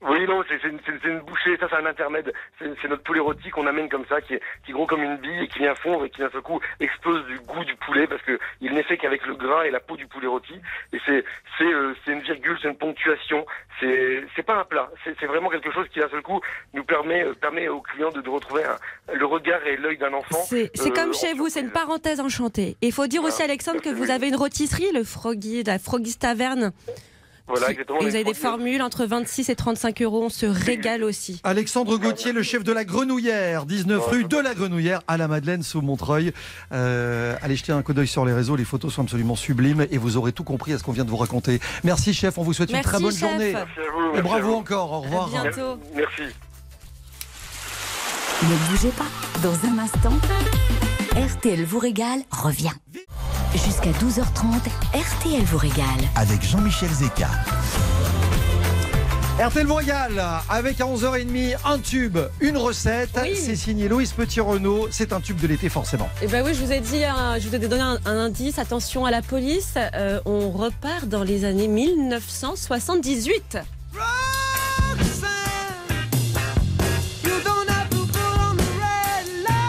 Oui, 0.05 0.25
non, 0.27 0.43
c'est 0.49 0.61
une, 0.67 0.79
une 1.05 1.19
bouchée, 1.19 1.55
ça 1.57 1.67
c'est 1.69 1.75
un 1.77 1.85
intermède. 1.85 2.31
C'est 2.59 2.87
notre 2.89 3.03
poulet 3.03 3.19
rôti 3.19 3.49
qu'on 3.49 3.67
amène 3.67 3.89
comme 3.89 4.05
ça, 4.07 4.19
qui 4.21 4.33
est, 4.35 4.41
qui 4.65 4.71
est 4.71 4.73
gros 4.73 4.85
comme 4.85 5.03
une 5.03 5.17
bille 5.17 5.43
et 5.43 5.47
qui 5.47 5.59
vient 5.59 5.75
fondre 5.75 6.05
et 6.05 6.09
qui 6.09 6.19
d'un 6.19 6.29
seul 6.29 6.41
coup 6.41 6.59
explose 6.79 7.25
du 7.27 7.39
goût 7.39 7.63
du 7.63 7.75
poulet 7.75 8.05
parce 8.07 8.21
que 8.23 8.37
il 8.61 8.73
n'est 8.73 8.83
fait 8.83 8.97
qu'avec 8.97 9.25
le 9.25 9.35
gras 9.35 9.65
et 9.65 9.71
la 9.71 9.79
peau 9.79 9.95
du 9.95 10.05
poulet 10.07 10.27
rôti. 10.27 10.53
Et 10.91 10.99
c'est 11.05 11.23
c'est 11.57 11.71
euh, 11.71 11.93
une 12.07 12.19
virgule, 12.21 12.57
c'est 12.61 12.67
une 12.69 12.77
ponctuation. 12.77 13.45
C'est 13.79 14.23
c'est 14.35 14.43
pas 14.43 14.55
un 14.59 14.65
plat. 14.65 14.89
C'est 15.03 15.25
vraiment 15.25 15.49
quelque 15.49 15.71
chose 15.71 15.87
qui 15.93 15.99
d'un 15.99 16.09
seul 16.09 16.21
coup 16.21 16.41
nous 16.73 16.83
permet 16.83 17.23
euh, 17.23 17.33
permet 17.33 17.67
aux 17.67 17.81
clients 17.81 18.11
de, 18.11 18.21
de 18.21 18.29
retrouver 18.29 18.63
un- 18.63 19.13
le 19.13 19.25
regard 19.25 19.65
et 19.65 19.77
l'œil 19.77 19.97
d'un 19.97 20.13
enfant. 20.13 20.39
C'est 20.45 20.71
c'est 20.73 20.91
euh, 20.91 20.93
comme 20.93 21.13
chez 21.13 21.33
vous, 21.33 21.49
c'est 21.49 21.61
une 21.61 21.71
parenthèse 21.71 22.19
enchantée. 22.19 22.77
Et 22.81 22.87
il 22.87 22.91
faut 22.93 23.07
dire 23.07 23.23
aussi. 23.23 23.41
Alexandre, 23.43 23.81
que 23.81 23.89
vous 23.89 24.09
avez 24.09 24.29
une 24.29 24.35
rôtisserie, 24.35 24.91
le 24.93 25.03
Froggy, 25.03 25.63
la 25.63 25.77
Froggy's 25.79 26.17
Taverne. 26.19 26.71
Voilà, 27.47 27.71
exactement. 27.71 27.99
et 27.99 28.03
vous 28.05 28.15
avez 28.15 28.23
des 28.23 28.33
formules 28.33 28.81
entre 28.81 29.05
26 29.05 29.49
et 29.49 29.55
35 29.55 30.01
euros. 30.01 30.23
On 30.25 30.29
se 30.29 30.45
régale 30.45 31.03
aussi. 31.03 31.41
Alexandre 31.43 31.97
Gauthier, 31.97 32.31
le 32.31 32.41
chef 32.41 32.63
de 32.63 32.71
la 32.71 32.85
Grenouillère, 32.85 33.65
19 33.65 34.05
rue 34.07 34.23
de 34.23 34.37
la 34.37 34.53
Grenouillère 34.55 35.01
à 35.07 35.17
la 35.17 35.27
Madeleine 35.27 35.61
sous 35.61 35.81
Montreuil. 35.81 36.31
Euh, 36.71 37.35
allez 37.41 37.55
jeter 37.57 37.73
un 37.73 37.81
coup 37.81 37.93
d'œil 37.93 38.07
sur 38.07 38.25
les 38.25 38.33
réseaux, 38.33 38.55
les 38.55 38.63
photos 38.63 38.93
sont 38.93 39.03
absolument 39.03 39.35
sublimes 39.35 39.85
et 39.91 39.97
vous 39.97 40.15
aurez 40.15 40.31
tout 40.31 40.45
compris 40.45 40.71
à 40.73 40.77
ce 40.77 40.83
qu'on 40.83 40.93
vient 40.93 41.03
de 41.05 41.09
vous 41.09 41.17
raconter. 41.17 41.59
Merci 41.83 42.13
chef, 42.13 42.37
on 42.37 42.43
vous 42.43 42.53
souhaite 42.53 42.71
Merci, 42.71 42.87
une 42.87 42.91
très 42.93 43.01
bonne 43.03 43.11
chef. 43.11 43.19
journée. 43.29 43.51
Merci 43.53 43.79
à 43.79 43.91
vous. 43.91 44.15
Et 44.15 44.19
à 44.19 44.21
bravo 44.21 44.47
vous. 44.47 44.55
encore, 44.55 44.91
au 44.93 45.01
revoir. 45.01 45.27
À 45.35 45.41
bientôt. 45.43 45.77
Merci. 45.95 46.21
Ne 48.43 48.71
bougez 48.71 48.89
pas. 48.89 49.05
Dans 49.41 49.53
un 49.67 49.79
instant, 49.79 50.17
RTL 51.15 51.63
vous 51.65 51.79
régale 51.79 52.19
revient. 52.31 52.71
Jusqu'à 53.53 53.91
12h30, 53.91 54.67
RTL 54.93 55.43
vous 55.43 55.57
régale. 55.57 55.85
Avec 56.15 56.41
Jean-Michel 56.43 56.89
Zeka. 56.89 57.29
RTL 59.39 59.65
vous 59.67 59.75
régale 59.75 60.23
avec 60.49 60.81
à 60.81 60.85
11h30 60.85 61.55
un 61.65 61.77
tube, 61.79 62.17
une 62.39 62.57
recette. 62.57 63.11
Oui. 63.21 63.35
C'est 63.35 63.55
signé 63.55 63.87
Louise 63.87 64.11
Petit-Renault. 64.13 64.87
C'est 64.91 65.13
un 65.13 65.21
tube 65.21 65.39
de 65.39 65.47
l'été 65.47 65.69
forcément. 65.69 66.09
Eh 66.21 66.27
ben 66.27 66.43
oui, 66.43 66.53
je 66.55 66.63
vous 66.63 66.71
ai 66.71 66.79
dit, 66.79 67.03
un- 67.05 67.37
je 67.39 67.47
vous 67.47 67.55
ai 67.55 67.59
donné 67.59 67.81
un, 67.81 67.99
un 68.05 68.17
indice. 68.17 68.57
Attention 68.57 69.05
à 69.05 69.11
la 69.11 69.21
police. 69.21 69.73
Euh, 69.77 70.19
on 70.25 70.49
repart 70.49 71.05
dans 71.05 71.23
les 71.23 71.45
années 71.45 71.67
1978. 71.67 73.57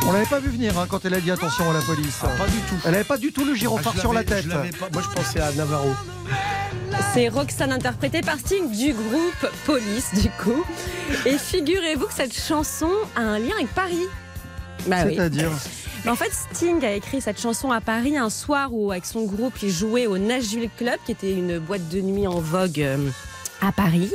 On 0.06 0.12
l'avait 0.12 0.26
pas 0.26 0.38
vu 0.38 0.50
venir 0.50 0.78
hein, 0.78 0.86
quand 0.88 1.04
elle 1.04 1.14
a 1.14 1.20
dit 1.20 1.30
attention 1.30 1.70
à 1.70 1.72
la 1.72 1.80
police. 1.80 2.18
Pas 2.18 2.46
du 2.46 2.58
tout. 2.68 2.74
Elle 2.84 2.94
avait 2.94 3.04
pas 3.04 3.16
du 3.16 3.32
tout 3.32 3.44
le 3.44 3.54
gyrophare 3.54 3.94
Ah, 3.96 4.00
sur 4.00 4.12
la 4.12 4.22
tête. 4.22 4.44
je 4.44 4.48
l'avais 4.50 4.70
pas. 4.70 4.88
Moi, 4.92 5.02
je 5.02 5.08
pensais 5.14 5.40
à 5.40 5.50
Navarro. 5.52 5.90
C'est 7.14 7.28
Roxane 7.28 7.72
interprétée 7.72 8.20
par 8.20 8.38
Sting 8.38 8.70
du 8.70 8.92
groupe 8.92 9.50
Police, 9.64 10.10
du 10.14 10.28
coup. 10.42 10.64
Et 11.24 11.38
figurez-vous 11.38 12.06
que 12.06 12.12
cette 12.14 12.36
chanson 12.36 12.90
a 13.16 13.20
un 13.22 13.38
lien 13.38 13.54
avec 13.56 13.68
Paris. 13.74 14.06
Bah. 14.86 15.04
C'est-à-dire 15.08 15.50
En 16.06 16.14
fait, 16.16 16.30
Sting 16.52 16.84
a 16.84 16.92
écrit 16.92 17.20
cette 17.22 17.40
chanson 17.40 17.70
à 17.70 17.80
Paris 17.80 18.18
un 18.18 18.30
soir 18.30 18.68
où, 18.72 18.90
avec 18.92 19.06
son 19.06 19.24
groupe, 19.24 19.54
il 19.62 19.70
jouait 19.70 20.06
au 20.06 20.18
Nashville 20.18 20.68
Club, 20.76 20.96
qui 21.06 21.12
était 21.12 21.32
une 21.32 21.58
boîte 21.58 21.88
de 21.88 22.00
nuit 22.00 22.26
en 22.26 22.40
vogue 22.40 22.80
euh, 22.80 22.98
à 23.66 23.72
Paris. 23.72 24.12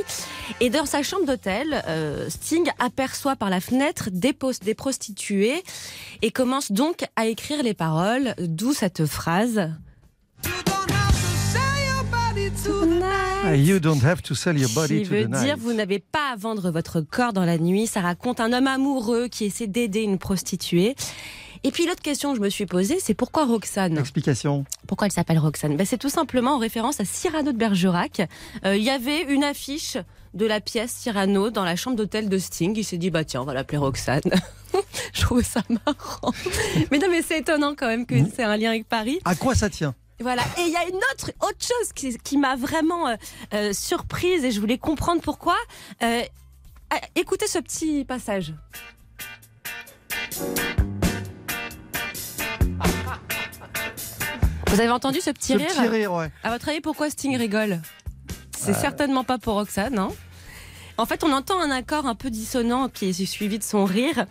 Et 0.60 0.70
dans 0.70 0.86
sa 0.86 1.02
chambre 1.02 1.26
d'hôtel, 1.26 1.82
euh, 1.86 2.28
Sting 2.28 2.68
aperçoit 2.78 3.36
par 3.36 3.50
la 3.50 3.60
fenêtre 3.60 4.08
des, 4.12 4.34
des 4.62 4.74
prostituées 4.74 5.62
et 6.22 6.30
commence 6.30 6.72
donc 6.72 7.04
à 7.16 7.26
écrire 7.26 7.62
les 7.62 7.74
paroles, 7.74 8.34
d'où 8.38 8.72
cette 8.72 9.06
phrase. 9.06 9.70
You 13.54 13.80
don't 13.80 14.04
have 14.04 14.22
to 14.22 14.34
sell 14.34 14.58
your 14.58 14.70
body 14.74 15.02
qui 15.02 15.08
to 15.08 15.14
veut 15.14 15.24
night. 15.24 15.42
dire 15.42 15.56
vous 15.56 15.72
n'avez 15.72 15.98
pas 15.98 16.32
à 16.32 16.36
vendre 16.36 16.70
votre 16.70 17.00
corps 17.00 17.32
dans 17.32 17.44
la 17.44 17.58
nuit. 17.58 17.86
Ça 17.86 18.00
raconte 18.00 18.38
un 18.38 18.52
homme 18.52 18.66
amoureux 18.66 19.28
qui 19.28 19.46
essaie 19.46 19.66
d'aider 19.66 20.02
une 20.02 20.18
prostituée. 20.18 20.94
Et 21.62 21.70
puis 21.70 21.86
l'autre 21.86 22.00
question 22.00 22.30
que 22.32 22.38
je 22.38 22.42
me 22.42 22.48
suis 22.48 22.64
posée, 22.66 22.98
c'est 23.00 23.12
pourquoi 23.14 23.44
Roxane? 23.44 23.98
Explication. 23.98 24.64
Pourquoi 24.86 25.06
elle 25.08 25.12
s'appelle 25.12 25.38
Roxane? 25.38 25.76
Ben, 25.76 25.86
C'est 25.86 25.98
tout 25.98 26.08
simplement 26.08 26.52
en 26.54 26.58
référence 26.58 27.00
à 27.00 27.04
Cyrano 27.04 27.52
de 27.52 27.56
Bergerac. 27.58 28.22
Euh, 28.64 28.76
Il 28.76 28.82
y 28.82 28.88
avait 28.90 29.22
une 29.22 29.44
affiche 29.44 29.98
de 30.32 30.46
la 30.46 30.60
pièce 30.60 30.90
Cyrano 30.92 31.50
dans 31.50 31.64
la 31.64 31.76
chambre 31.76 31.96
d'hôtel 31.96 32.28
de 32.30 32.38
Sting. 32.38 32.74
Il 32.76 32.84
s'est 32.84 32.96
dit, 32.96 33.10
bah 33.10 33.24
tiens, 33.24 33.42
on 33.42 33.44
va 33.44 33.52
l'appeler 33.52 33.76
Roxane. 33.78 34.22
je 35.12 35.20
trouve 35.20 35.42
ça 35.44 35.60
marrant. 35.68 36.32
mais 36.90 36.98
non, 36.98 37.08
mais 37.10 37.20
c'est 37.20 37.40
étonnant 37.40 37.74
quand 37.76 37.88
même 37.88 38.06
que 38.06 38.14
Mhm. 38.14 38.30
c'est 38.34 38.42
un 38.44 38.56
lien 38.56 38.70
avec 38.70 38.88
Paris. 38.88 39.18
À 39.26 39.34
quoi 39.34 39.54
ça 39.54 39.68
tient? 39.68 39.94
Voilà. 40.20 40.42
Et 40.58 40.62
il 40.62 40.70
y 40.72 40.76
a 40.76 40.86
une 40.88 40.96
autre, 41.12 41.30
autre 41.40 41.58
chose 41.60 41.92
qui, 41.94 42.16
qui 42.18 42.38
m'a 42.38 42.56
vraiment 42.56 43.08
euh, 43.08 43.16
euh, 43.54 43.72
surprise 43.74 44.44
et 44.44 44.50
je 44.50 44.60
voulais 44.60 44.78
comprendre 44.78 45.20
pourquoi. 45.20 45.56
Euh, 46.02 46.22
ah, 46.90 47.00
écoutez 47.16 47.46
ce 47.46 47.58
petit 47.58 48.04
passage. 48.06 48.54
Vous 54.70 54.80
avez 54.80 54.90
entendu 54.90 55.20
ce 55.20 55.30
petit 55.30 55.52
Ce 55.52 55.58
rire 55.58 55.66
petit 55.68 55.88
rire, 55.88 56.12
ouais. 56.12 56.30
À 56.44 56.50
votre 56.50 56.68
avis, 56.68 56.80
pourquoi 56.80 57.10
Sting 57.10 57.36
rigole 57.36 57.80
C'est 58.56 58.72
Euh. 58.72 58.80
certainement 58.80 59.24
pas 59.24 59.38
pour 59.38 59.54
Roxane, 59.54 59.94
non 59.94 60.14
en 60.98 61.06
fait, 61.06 61.24
on 61.24 61.32
entend 61.32 61.58
un 61.58 61.70
accord 61.70 62.04
un 62.04 62.14
peu 62.14 62.28
dissonant 62.28 62.90
qui 62.90 63.08
est 63.08 63.24
suivi 63.24 63.58
de 63.58 63.62
son 63.64 63.86
rire. 63.86 64.26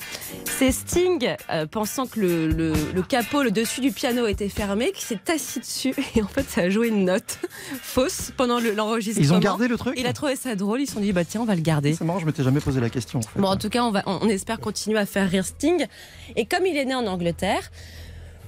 C'est 0.46 0.72
Sting, 0.72 1.36
euh, 1.50 1.66
pensant 1.66 2.06
que 2.06 2.20
le, 2.20 2.48
le- 2.48 2.74
le 2.94 3.02
capot, 3.02 3.42
le 3.42 3.50
dessus 3.50 3.82
du 3.82 3.92
piano 3.92 4.28
était 4.28 4.50
fermé, 4.50 4.92
qui 4.92 5.04
s'est 5.04 5.18
assis 5.34 5.62
dessus 5.62 5.96
et 6.16 6.22
en 6.22 6.28
fait, 6.28 6.48
ça 6.48 6.62
a 6.62 6.70
joué 6.70 6.90
une 6.90 7.06
note 7.06 7.40
fausse 7.82 8.30
pendant 8.38 8.60
le- 8.60 8.74
l'enregistrement. 8.76 9.26
Ils 9.26 9.34
ont 9.34 9.40
gardé 9.40 9.68
le 9.68 9.80
truc 9.80 9.96
Il 9.98 10.06
a 10.06 10.14
trouvé 10.14 10.36
ça 10.36 10.56
drôle. 10.56 10.82
Ils 10.82 10.86
se 10.86 10.94
sont 10.94 11.00
dit, 11.00 11.12
bah 11.12 11.26
tiens, 11.26 11.42
on 11.42 11.46
va 11.46 11.56
le 11.56 11.62
garder. 11.62 11.96
C'est 11.96 12.04
marrant, 12.06 12.20
je 12.20 12.28
m'étais 12.28 12.44
jamais 12.44 12.60
posé 12.62 12.80
la 12.80 12.92
question. 12.92 13.18
en 13.18 13.24
fait. 13.24 13.40
Bon, 13.40 13.48
en 13.48 13.58
tout 13.58 13.70
cas, 13.70 13.82
on, 13.84 13.90
va, 13.90 14.04
on 14.06 14.20
on 14.22 14.30
espère 14.30 14.60
continuer 14.60 15.00
à 15.00 15.08
faire 15.08 15.28
rire 15.28 15.46
Sting. 15.46 15.88
Et 16.36 16.46
comme 16.46 16.68
il 16.68 16.78
est 16.78 16.86
né 16.86 16.94
en 16.94 17.08
Angleterre, 17.08 17.72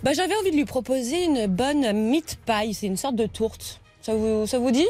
bah, 0.04 0.14
j'avais 0.14 0.36
envie 0.36 0.52
de 0.52 0.56
lui 0.56 0.66
proposer 0.66 1.26
une 1.26 1.48
bonne 1.48 1.92
meat 1.94 2.38
pie. 2.46 2.74
C'est 2.74 2.88
une 2.88 2.98
sorte 2.98 3.16
de 3.16 3.26
tourte. 3.26 3.80
Ça 4.02 4.16
vous, 4.16 4.48
ça 4.48 4.60
vous 4.60 4.72
dit? 4.72 4.88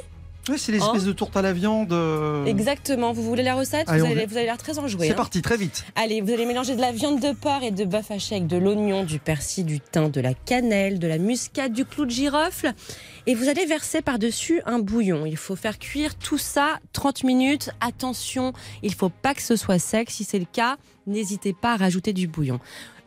Ouais, 0.49 0.57
c'est 0.57 0.71
l'espèce 0.71 1.03
Hein 1.03 1.05
de 1.05 1.11
tourte 1.11 1.37
à 1.37 1.43
la 1.43 1.53
viande. 1.53 1.93
euh, 1.93 2.45
Exactement. 2.45 3.11
Vous 3.13 3.21
voulez 3.21 3.43
la 3.43 3.53
recette? 3.53 3.87
Allez, 3.87 4.01
vous, 4.01 4.07
veut. 4.07 4.25
vous 4.25 4.37
avez 4.37 4.45
l'air 4.47 4.57
très 4.57 4.79
enjoué. 4.79 5.05
C'est 5.05 5.13
hein. 5.13 5.15
parti, 5.15 5.43
très 5.43 5.55
vite. 5.55 5.85
Allez, 5.95 6.19
vous 6.21 6.31
allez 6.33 6.47
mélanger 6.47 6.75
de 6.75 6.81
la 6.81 6.91
viande 6.91 7.19
de 7.19 7.31
porc 7.31 7.61
et 7.61 7.69
de 7.69 7.85
bœuf 7.85 8.09
haché 8.09 8.35
avec 8.37 8.47
de 8.47 8.57
l'oignon, 8.57 9.03
du 9.03 9.19
persil, 9.19 9.65
du 9.65 9.79
thym, 9.79 10.09
de 10.09 10.19
la 10.19 10.33
cannelle, 10.33 10.97
de 10.97 11.07
la 11.07 11.19
muscade, 11.19 11.73
du 11.73 11.85
clou 11.85 12.05
de 12.05 12.09
girofle. 12.11 12.73
Et 13.27 13.35
vous 13.35 13.49
allez 13.49 13.67
verser 13.67 14.01
par-dessus 14.01 14.63
un 14.65 14.79
bouillon. 14.79 15.27
Il 15.27 15.37
faut 15.37 15.55
faire 15.55 15.77
cuire 15.77 16.15
tout 16.15 16.39
ça 16.39 16.79
30 16.93 17.23
minutes. 17.23 17.69
Attention, 17.79 18.53
il 18.81 18.95
faut 18.95 19.09
pas 19.09 19.35
que 19.35 19.43
ce 19.43 19.55
soit 19.55 19.77
sec. 19.77 20.09
Si 20.09 20.23
c'est 20.23 20.39
le 20.39 20.47
cas, 20.51 20.77
n'hésitez 21.05 21.53
pas 21.53 21.73
à 21.73 21.77
rajouter 21.77 22.13
du 22.13 22.25
bouillon. 22.27 22.59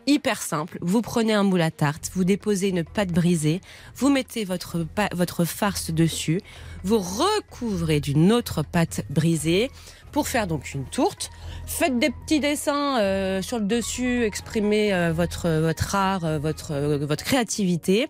Hyper 0.06 0.42
simple, 0.42 0.78
vous 0.82 1.00
prenez 1.00 1.32
un 1.32 1.44
moule 1.44 1.62
à 1.62 1.70
tarte, 1.70 2.10
vous 2.14 2.24
déposez 2.24 2.68
une 2.68 2.84
pâte 2.84 3.08
brisée, 3.08 3.62
vous 3.96 4.10
mettez 4.10 4.44
votre, 4.44 4.86
votre 5.14 5.44
farce 5.46 5.90
dessus, 5.90 6.42
vous 6.82 6.98
recouvrez 6.98 8.00
d'une 8.00 8.30
autre 8.30 8.62
pâte 8.62 9.04
brisée 9.08 9.70
pour 10.12 10.28
faire 10.28 10.46
donc 10.46 10.74
une 10.74 10.84
tourte. 10.84 11.30
Faites 11.66 11.98
des 11.98 12.10
petits 12.10 12.38
dessins 12.38 13.00
euh, 13.00 13.42
sur 13.42 13.58
le 13.58 13.64
dessus, 13.64 14.24
exprimez 14.24 14.92
euh, 14.94 15.12
votre, 15.12 15.48
votre 15.48 15.94
art, 15.94 16.24
euh, 16.24 16.38
votre, 16.38 16.74
votre 16.98 17.24
créativité. 17.24 18.08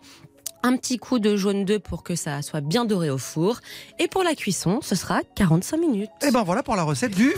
Un 0.63 0.77
petit 0.77 0.99
coup 0.99 1.19
de 1.19 1.37
jaune 1.37 1.65
d'œuf 1.65 1.81
pour 1.81 2.03
que 2.03 2.17
ça 2.17 2.43
soit 2.43 2.61
bien 2.61 2.85
doré 2.85 3.09
au 3.11 3.19
four. 3.19 3.61
Et 3.99 4.09
pour 4.09 4.23
la 4.23 4.35
cuisson, 4.35 4.81
ce 4.83 4.95
sera 4.95 5.21
45 5.37 5.77
minutes. 5.77 6.11
Et 6.27 6.31
ben 6.31 6.43
voilà 6.43 6.63
pour 6.63 6.75
la 6.75 6.83
recette 6.83 7.15
du. 7.15 7.35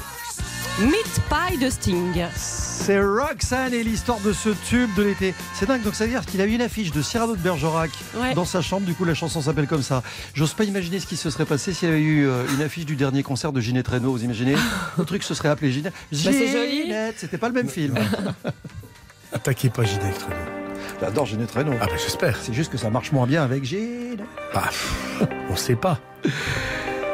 Meat 0.79 1.21
pie 1.31 1.57
de 1.59 1.71
Sting. 1.71 2.27
C'est 2.35 3.01
Roxanne 3.01 3.73
et 3.73 3.83
l'histoire 3.83 4.21
de 4.21 4.35
ce 4.35 4.51
tube 4.69 4.91
de 4.95 5.05
l'été. 5.05 5.35
C'est 5.55 5.65
dingue, 5.65 5.83
donc 5.83 5.95
ça 5.95 6.05
veut 6.05 6.11
dire 6.11 6.27
qu'il 6.27 6.39
a 6.43 6.45
eu 6.45 6.51
une 6.53 6.61
affiche 6.61 6.91
de 6.93 7.01
Cyrano 7.01 7.35
de 7.35 7.41
Bergerac 7.41 7.91
Ouais. 8.15 8.35
dans 8.35 8.45
sa 8.45 8.61
chambre. 8.61 8.85
Du 8.85 8.93
coup, 8.93 9.07
la 9.07 9.15
chanson 9.15 9.41
s'appelle 9.41 9.67
comme 9.69 9.83
ça. 9.83 10.03
J'ose 10.35 10.53
pas 10.53 10.65
imaginer 10.65 11.01
ce 11.01 11.07
qui 11.07 11.17
se 11.17 11.31
serait 11.31 11.47
passé 11.47 11.73
s'il 11.73 11.89
y 11.89 11.93
avait 11.93 12.01
eu 12.03 12.27
euh, 12.29 12.45
une 12.55 12.61
affiche 12.63 12.85
du 12.85 12.95
dernier 12.95 13.23
concert 13.23 13.53
de 13.53 13.61
Ginette 13.61 13.89
Renault. 13.89 14.13
Vous 14.13 14.25
imaginez? 14.25 14.55
Le 14.99 15.05
truc 15.05 15.23
se 15.23 15.33
serait 15.33 15.49
appelé 15.49 15.73
Ginette. 15.73 15.95
Bah. 16.13 16.19
Ginette, 16.71 17.15
c'était 17.19 17.39
pas 17.39 17.49
le 17.49 17.55
même 17.55 17.71
film. 17.71 17.95
Attaquez 19.33 19.71
pas 19.71 19.85
Ginette 19.85 20.23
Renault. 20.25 20.37
J'adore 21.01 21.25
Ginette 21.25 21.53
Renault. 21.53 21.73
Ah 21.81 21.87
ben 21.87 21.97
j'espère. 21.99 22.37
C'est 22.43 22.53
juste 22.53 22.71
que 22.71 22.79
ça 22.79 22.91
marche 22.91 23.13
moins 23.13 23.27
bien 23.27 23.43
avec 23.43 23.65
Ginette. 23.65 24.21
Bah, 24.53 24.65
on 25.49 25.57
sait 25.57 25.75
pas. 25.77 26.01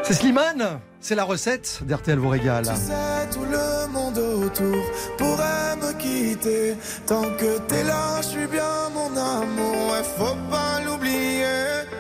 C'est 0.03 0.15
Slimane, 0.15 0.81
c'est 1.03 1.17
la 1.17 1.25
recette 1.25 1.81
d'RTL 1.83 2.19
vous 2.19 2.29
régale. 2.29 2.65
Tu 2.65 2.75
sais, 2.75 3.29
tout 3.33 3.45
le 3.45 3.93
monde 3.93 4.19
autour 4.19 4.83
pourrait 5.19 5.77
me 5.77 5.93
quitter. 5.99 6.77
Tant 7.07 7.23
que 7.23 7.59
t'es 7.67 7.83
là, 7.83 8.21
je 8.23 8.29
suis 8.29 8.47
bien 8.47 8.89
mon 8.95 9.11
amour. 9.11 9.77
Ouais, 9.91 10.05
faut 10.17 10.37
pas 10.51 10.81
l'oublier. 10.87 11.45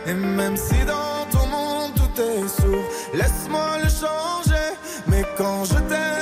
Et 0.07 0.15
même 0.15 0.57
si 0.57 0.85
dans 0.87 1.27
ton 1.33 1.47
monde 1.49 1.93
tout 1.97 2.23
est 2.23 2.49
sourd, 2.49 2.85
laisse-moi 3.13 3.79
le 3.83 3.89
changer. 3.89 4.69
Mais 5.09 5.25
quand 5.37 5.65
je 5.65 5.75
t'aime, 5.75 6.22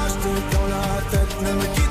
la 1.43 1.53
tête. 1.53 1.81
Ne 1.81 1.90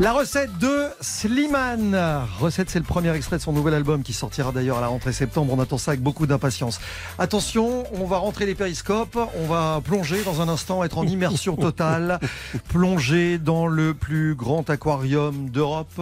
La 0.00 0.14
recette 0.14 0.56
de 0.56 0.86
Slimane. 1.02 1.94
Recette, 2.38 2.70
c'est 2.70 2.78
le 2.78 2.86
premier 2.86 3.14
extrait 3.14 3.36
de 3.36 3.42
son 3.42 3.52
nouvel 3.52 3.74
album 3.74 4.02
qui 4.02 4.14
sortira 4.14 4.50
d'ailleurs 4.50 4.78
à 4.78 4.80
la 4.80 4.86
rentrée 4.86 5.12
septembre. 5.12 5.52
On 5.54 5.60
attend 5.60 5.76
ça 5.76 5.90
avec 5.90 6.00
beaucoup 6.00 6.26
d'impatience. 6.26 6.80
Attention, 7.18 7.84
on 7.92 8.06
va 8.06 8.16
rentrer 8.16 8.46
les 8.46 8.54
périscopes. 8.54 9.18
On 9.38 9.46
va 9.46 9.82
plonger 9.84 10.22
dans 10.24 10.40
un 10.40 10.48
instant, 10.48 10.82
être 10.84 10.96
en 10.96 11.06
immersion 11.06 11.54
totale. 11.58 12.18
plonger 12.70 13.36
dans 13.36 13.66
le 13.66 13.92
plus 13.92 14.34
grand 14.34 14.70
aquarium 14.70 15.50
d'Europe. 15.50 16.00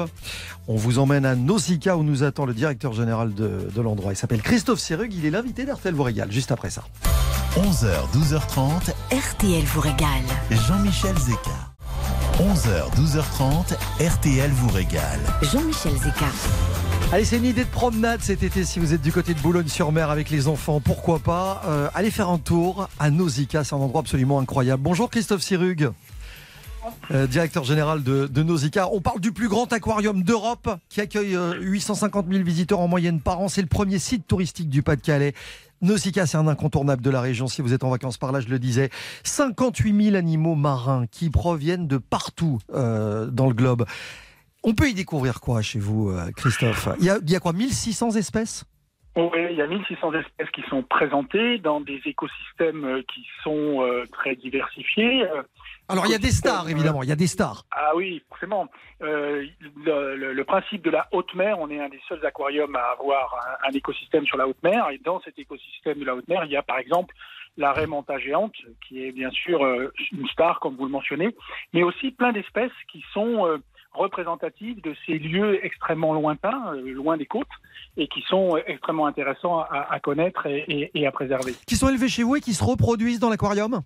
On 0.68 0.76
vous 0.76 1.00
emmène 1.00 1.26
à 1.26 1.34
Nausicaa 1.34 1.96
où 1.96 2.04
nous 2.04 2.22
attend 2.22 2.46
le 2.46 2.54
directeur 2.54 2.92
général 2.92 3.34
de, 3.34 3.68
de 3.74 3.80
l'endroit. 3.82 4.12
Il 4.12 4.16
s'appelle 4.16 4.42
Christophe 4.42 4.78
Serrug. 4.78 5.12
Il 5.12 5.26
est 5.26 5.30
l'invité 5.30 5.64
d'Artel 5.64 5.94
vous 5.94 6.04
régale 6.04 6.30
juste 6.30 6.52
après 6.52 6.70
ça. 6.70 6.84
11h, 7.56 7.88
12h30, 8.14 8.92
RTL 9.10 9.64
vous 9.64 9.80
régale. 9.80 10.22
Jean-Michel 10.52 11.18
Zeka. 11.18 11.77
11h, 12.38 12.94
12h30, 12.94 13.74
RTL 13.98 14.50
vous 14.52 14.68
régale. 14.68 15.18
Jean-Michel 15.42 15.92
Zeka. 15.96 16.26
Allez, 17.10 17.24
c'est 17.24 17.38
une 17.38 17.44
idée 17.44 17.64
de 17.64 17.68
promenade 17.68 18.20
cet 18.22 18.44
été 18.44 18.62
si 18.62 18.78
vous 18.78 18.94
êtes 18.94 19.02
du 19.02 19.10
côté 19.10 19.34
de 19.34 19.40
Boulogne-sur-Mer 19.40 20.08
avec 20.08 20.30
les 20.30 20.46
enfants. 20.46 20.78
Pourquoi 20.78 21.18
pas 21.18 21.62
euh, 21.66 21.88
Allez 21.94 22.12
faire 22.12 22.28
un 22.28 22.38
tour 22.38 22.88
à 23.00 23.10
Nausicaa, 23.10 23.64
c'est 23.64 23.74
un 23.74 23.78
endroit 23.78 24.02
absolument 24.02 24.38
incroyable. 24.38 24.80
Bonjour 24.84 25.10
Christophe 25.10 25.42
Sirug, 25.42 25.90
euh, 27.10 27.26
directeur 27.26 27.64
général 27.64 28.04
de, 28.04 28.28
de 28.28 28.42
Nausicaa. 28.44 28.88
On 28.92 29.00
parle 29.00 29.18
du 29.18 29.32
plus 29.32 29.48
grand 29.48 29.72
aquarium 29.72 30.22
d'Europe 30.22 30.70
qui 30.88 31.00
accueille 31.00 31.34
euh, 31.34 31.54
850 31.60 32.26
000 32.30 32.44
visiteurs 32.44 32.78
en 32.78 32.86
moyenne 32.86 33.20
par 33.20 33.40
an. 33.40 33.48
C'est 33.48 33.62
le 33.62 33.66
premier 33.66 33.98
site 33.98 34.28
touristique 34.28 34.68
du 34.68 34.84
Pas-de-Calais. 34.84 35.34
Nausicaa, 35.80 36.26
c'est 36.26 36.36
un 36.36 36.48
incontournable 36.48 37.02
de 37.02 37.10
la 37.10 37.20
région. 37.20 37.46
Si 37.46 37.62
vous 37.62 37.72
êtes 37.72 37.84
en 37.84 37.90
vacances 37.90 38.18
par 38.18 38.32
là, 38.32 38.40
je 38.40 38.48
le 38.48 38.58
disais. 38.58 38.90
58 39.24 40.04
000 40.10 40.16
animaux 40.16 40.54
marins 40.54 41.06
qui 41.06 41.30
proviennent 41.30 41.86
de 41.86 41.98
partout 41.98 42.58
euh, 42.74 43.26
dans 43.26 43.46
le 43.46 43.54
globe. 43.54 43.84
On 44.64 44.74
peut 44.74 44.88
y 44.88 44.94
découvrir 44.94 45.40
quoi 45.40 45.62
chez 45.62 45.78
vous, 45.78 46.10
euh, 46.10 46.30
Christophe? 46.36 46.88
Il 46.98 47.06
y, 47.06 47.10
a, 47.10 47.18
il 47.22 47.30
y 47.30 47.36
a 47.36 47.40
quoi 47.40 47.52
1600 47.52 48.16
espèces? 48.16 48.64
Oui, 49.16 49.38
il 49.50 49.56
y 49.56 49.62
a 49.62 49.66
1600 49.66 50.12
espèces 50.14 50.50
qui 50.52 50.62
sont 50.68 50.82
présentées 50.82 51.58
dans 51.58 51.80
des 51.80 52.00
écosystèmes 52.04 52.84
euh, 52.84 53.02
qui 53.12 53.24
sont 53.42 53.84
très 54.12 54.36
diversifiés. 54.36 55.24
Euh, 55.88 55.92
Alors, 55.92 56.06
il 56.06 56.12
y 56.12 56.14
a 56.14 56.18
des 56.18 56.30
stars, 56.30 56.52
écosystèmes, 56.54 56.76
évidemment. 56.76 57.02
Il 57.02 57.08
y 57.08 57.12
a 57.12 57.16
des 57.16 57.26
stars. 57.26 57.64
Ah 57.70 57.92
oui, 57.96 58.22
forcément. 58.28 58.68
Euh, 59.02 59.46
le, 59.84 60.16
le- 60.16 60.32
le 60.34 60.44
principe 60.44 60.82
de 60.82 60.90
la 60.90 61.08
haute 61.12 61.34
mer, 61.34 61.58
on 61.58 61.70
est 61.70 61.80
un 61.80 61.88
des 61.88 62.00
seuls 62.08 62.24
aquariums 62.26 62.76
à 62.76 62.92
avoir 62.98 63.34
un, 63.64 63.68
un 63.70 63.72
écosystème 63.72 64.26
sur 64.26 64.36
la 64.36 64.46
haute 64.46 64.62
mer. 64.62 64.90
Et 64.90 64.98
dans 64.98 65.20
cet 65.22 65.38
écosystème 65.38 65.98
de 65.98 66.04
la 66.04 66.14
haute 66.14 66.28
mer, 66.28 66.44
il 66.44 66.50
y 66.50 66.56
a 66.56 66.62
par 66.62 66.78
exemple 66.78 67.14
la 67.56 67.72
raie 67.72 67.86
manta 67.86 68.18
géante, 68.18 68.54
qui 68.86 69.04
est 69.04 69.12
bien 69.12 69.30
sûr 69.30 69.64
euh, 69.64 69.92
une 70.12 70.28
star, 70.28 70.60
comme 70.60 70.76
vous 70.76 70.84
le 70.84 70.90
mentionnez, 70.92 71.34
mais 71.72 71.82
aussi 71.82 72.10
plein 72.12 72.32
d'espèces 72.32 72.70
qui 72.92 73.02
sont 73.12 73.46
euh, 73.46 73.58
représentatives 73.92 74.80
de 74.82 74.94
ces 75.06 75.18
lieux 75.18 75.64
extrêmement 75.64 76.12
lointains, 76.12 76.74
euh, 76.74 76.92
loin 76.92 77.16
des 77.16 77.26
côtes, 77.26 77.48
et 77.96 78.06
qui 78.08 78.22
sont 78.28 78.56
euh, 78.56 78.60
extrêmement 78.66 79.06
intéressants 79.06 79.60
à, 79.60 79.86
à 79.90 79.98
connaître 80.00 80.46
et, 80.46 80.64
et- 80.68 80.90
et 81.00 81.06
à 81.06 81.10
préserver. 81.12 81.54
Qui 81.66 81.74
sont 81.76 81.88
élevés 81.88 82.08
chez 82.08 82.22
vous 82.22 82.36
et 82.36 82.40
qui 82.40 82.54
se 82.54 82.62
reproduisent 82.62 83.18
dans 83.20 83.30
l'aquarium? 83.30 83.80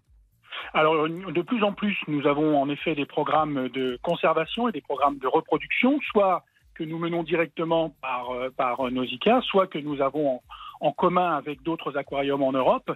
Alors, 0.74 1.08
de 1.08 1.42
plus 1.42 1.62
en 1.62 1.72
plus, 1.72 1.96
nous 2.08 2.26
avons 2.26 2.60
en 2.60 2.68
effet 2.68 2.94
des 2.94 3.06
programmes 3.06 3.68
de 3.68 3.98
conservation 4.02 4.68
et 4.68 4.72
des 4.72 4.80
programmes 4.80 5.18
de 5.18 5.26
reproduction, 5.26 5.98
soit 6.10 6.44
que 6.74 6.84
nous 6.84 6.98
menons 6.98 7.22
directement 7.22 7.94
par, 8.00 8.30
euh, 8.30 8.50
par 8.56 8.90
Nausicaa, 8.90 9.40
soit 9.42 9.66
que 9.66 9.78
nous 9.78 10.00
avons 10.00 10.36
en, 10.36 10.42
en 10.80 10.92
commun 10.92 11.36
avec 11.36 11.62
d'autres 11.62 11.96
aquariums 11.98 12.42
en 12.42 12.52
Europe. 12.52 12.90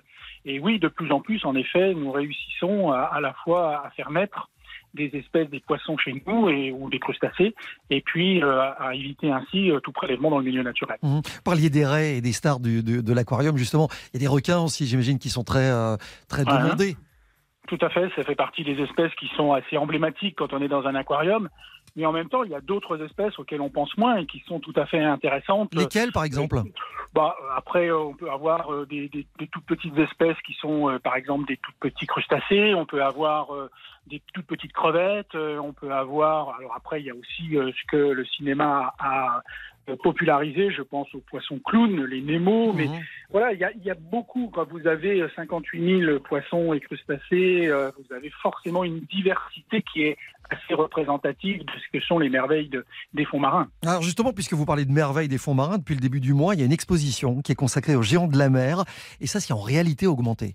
Et 0.45 0.59
oui, 0.61 0.79
de 0.79 0.89
plus 0.89 1.13
en 1.13 1.21
plus, 1.21 1.45
en 1.45 1.55
effet, 1.55 1.93
nous 1.95 2.11
réussissons 2.11 2.91
à, 2.93 3.01
à 3.01 3.21
la 3.21 3.35
fois 3.45 3.87
à 3.87 3.91
faire 3.91 4.11
naître 4.11 4.49
des 4.95 5.11
espèces 5.13 5.51
des 5.51 5.61
poissons 5.61 5.99
chez 5.99 6.23
nous 6.27 6.49
et, 6.49 6.73
ou 6.73 6.89
des 6.89 6.99
crustacés, 6.99 7.55
et 7.91 8.01
puis 8.01 8.43
euh, 8.43 8.63
à, 8.79 8.95
éviter 8.95 9.31
ainsi 9.31 9.71
euh, 9.71 9.79
tout 9.81 9.93
prélèvement 9.93 10.31
dans 10.31 10.39
le 10.39 10.45
milieu 10.45 10.63
naturel. 10.63 10.97
Mhm. 11.03 11.17
Vous 11.23 11.43
parliez 11.45 11.69
des 11.69 11.85
raies 11.85 12.17
et 12.17 12.21
des 12.23 12.33
stars 12.33 12.61
du- 12.61 12.83
de, 12.83 13.03
de 13.03 13.13
l'aquarium, 13.13 13.59
justement. 13.59 13.89
Il 14.15 14.15
y 14.15 14.17
a 14.17 14.21
des 14.21 14.27
requins 14.35 14.61
aussi, 14.61 14.87
j'imagine, 14.87 15.19
qui 15.19 15.29
sont 15.29 15.45
très, 15.45 15.71
euh, 15.71 15.99
très 16.29 16.45
demandés. 16.47 16.97
Tout 17.67 17.79
à 17.81 17.89
fait, 17.89 18.09
ça 18.15 18.23
fait 18.23 18.35
partie 18.35 18.65
des 18.65 18.81
espèces 18.83 19.15
qui 19.15 19.29
sont 19.37 19.53
assez 19.53 19.77
emblématiques 19.77 20.37
quand 20.37 20.53
on 20.53 20.61
est 20.63 20.69
dans 20.69 20.87
un 20.87 20.95
aquarium. 20.95 21.49
Mais 21.97 22.05
en 22.05 22.13
même 22.13 22.29
temps, 22.29 22.43
il 22.45 22.51
y 22.51 22.55
a 22.55 22.61
d'autres 22.61 23.03
espèces 23.03 23.39
auxquelles 23.39 23.63
on 23.63 23.71
pense 23.71 23.97
moins 23.97 24.17
et 24.17 24.27
qui 24.27 24.41
sont 24.47 24.61
tout 24.61 24.75
à 24.77 24.85
fait 24.85 25.01
intéressantes. 25.01 25.75
Lesquels, 25.75 26.13
par 26.13 26.25
exemple? 26.25 26.61
Bah, 27.15 27.35
après, 27.57 27.89
euh, 27.89 27.99
on 27.99 28.13
peut 28.15 28.31
avoir 28.31 28.71
euh, 28.71 28.85
des, 28.85 29.09
des- 29.09 29.27
des 29.39 29.47
toutes 29.47 29.65
petites 29.65 29.97
espèces 29.97 30.37
qui 30.47 30.53
sont, 30.61 30.91
euh, 30.91 30.99
par 30.99 31.17
exemple, 31.17 31.47
des 31.47 31.57
tout 31.57 31.73
petits 31.81 32.07
crustacés. 32.07 32.75
On 32.75 32.85
peut 32.85 33.03
avoir 33.03 33.47
des 34.09 34.21
toutes 34.35 34.47
petites 34.47 34.73
crevettes. 34.75 35.35
on 35.35 35.73
peut 35.73 35.91
avoir. 35.91 36.55
Alors 36.59 36.75
après, 36.77 37.01
il 37.01 37.07
y 37.07 37.11
a 37.11 37.15
aussi 37.15 37.53
ce 37.55 37.87
que 37.89 37.97
le 37.97 38.25
cinéma 38.27 38.93
a 38.99 39.41
popularisé. 39.95 40.71
Je 40.71 40.83
pense 40.83 41.13
aux 41.15 41.21
poissons 41.31 41.61
clowns, 41.65 42.05
les 42.07 42.21
Nemo. 42.21 42.73
Mais 42.73 42.87
Mhm. 42.87 43.01
voilà, 43.31 43.53
il 43.53 43.59
y 43.59 43.87
y 43.87 43.91
a 43.91 43.95
beaucoup. 43.95 44.51
Quand 44.53 44.69
vous 44.69 44.87
avez 44.87 45.21
euh, 45.21 45.31
58 45.37 46.01
000 46.05 46.19
poissons 46.21 46.73
et 46.73 46.81
crustacés, 46.81 47.67
euh, 47.69 47.91
vous 47.99 48.15
avez 48.15 48.31
forcément 48.43 48.83
une 48.85 49.01
diversité 49.01 49.83
qui 49.93 50.03
est 50.03 50.17
assez 50.51 50.75
représentative 50.75 51.61
de 51.65 51.73
ce 51.73 51.99
que 51.99 52.05
sont 52.05 52.19
les 52.19 52.29
merveilles 52.29 52.69
de- 52.69 52.85
des 53.15 53.25
fonds 53.25 53.41
marins. 53.41 53.69
Alors 53.85 54.03
justement, 54.03 54.33
puisque 54.33 54.53
vous 54.55 54.65
parlez 54.67 54.85
de 54.85 54.93
merveilles 54.93 55.29
des 55.29 55.39
fonds 55.39 55.55
marins, 55.55 55.79
depuis 55.79 55.95
le 55.95 56.01
début 56.01 56.21
du 56.21 56.35
mois, 56.35 56.55
il 56.55 56.61
y 56.61 56.63
a 56.63 56.67
une 56.67 56.73
exposition 56.73 57.43
qui 57.43 57.53
est 57.53 57.57
consacrée 57.57 57.97
aux 57.97 58.03
géants 58.03 58.29
de 58.29 58.39
la 58.39 58.49
mer. 58.51 58.85
Et 59.21 59.27
ça, 59.27 59.41
c'est 59.41 59.53
en 59.53 59.61
réalité 59.61 60.07
augmenté. 60.07 60.55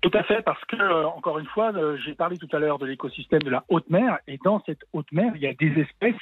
Tout 0.00 0.10
à 0.14 0.22
fait, 0.22 0.42
parce 0.42 0.64
que, 0.66 0.76
euh, 0.76 1.06
encore 1.08 1.38
une 1.40 1.46
fois, 1.46 1.72
euh, 1.74 1.96
j'ai 2.04 2.14
parlé 2.14 2.38
tout 2.38 2.48
à 2.52 2.58
l'heure 2.60 2.78
de 2.78 2.86
l'écosystème 2.86 3.42
de 3.42 3.50
la 3.50 3.64
haute 3.68 3.88
mer, 3.90 4.18
et 4.28 4.38
dans 4.44 4.62
cette 4.64 4.80
haute 4.92 5.10
mer, 5.12 5.32
il 5.34 5.42
y 5.42 5.46
a 5.46 5.54
des 5.54 5.72
espèces, 5.80 6.14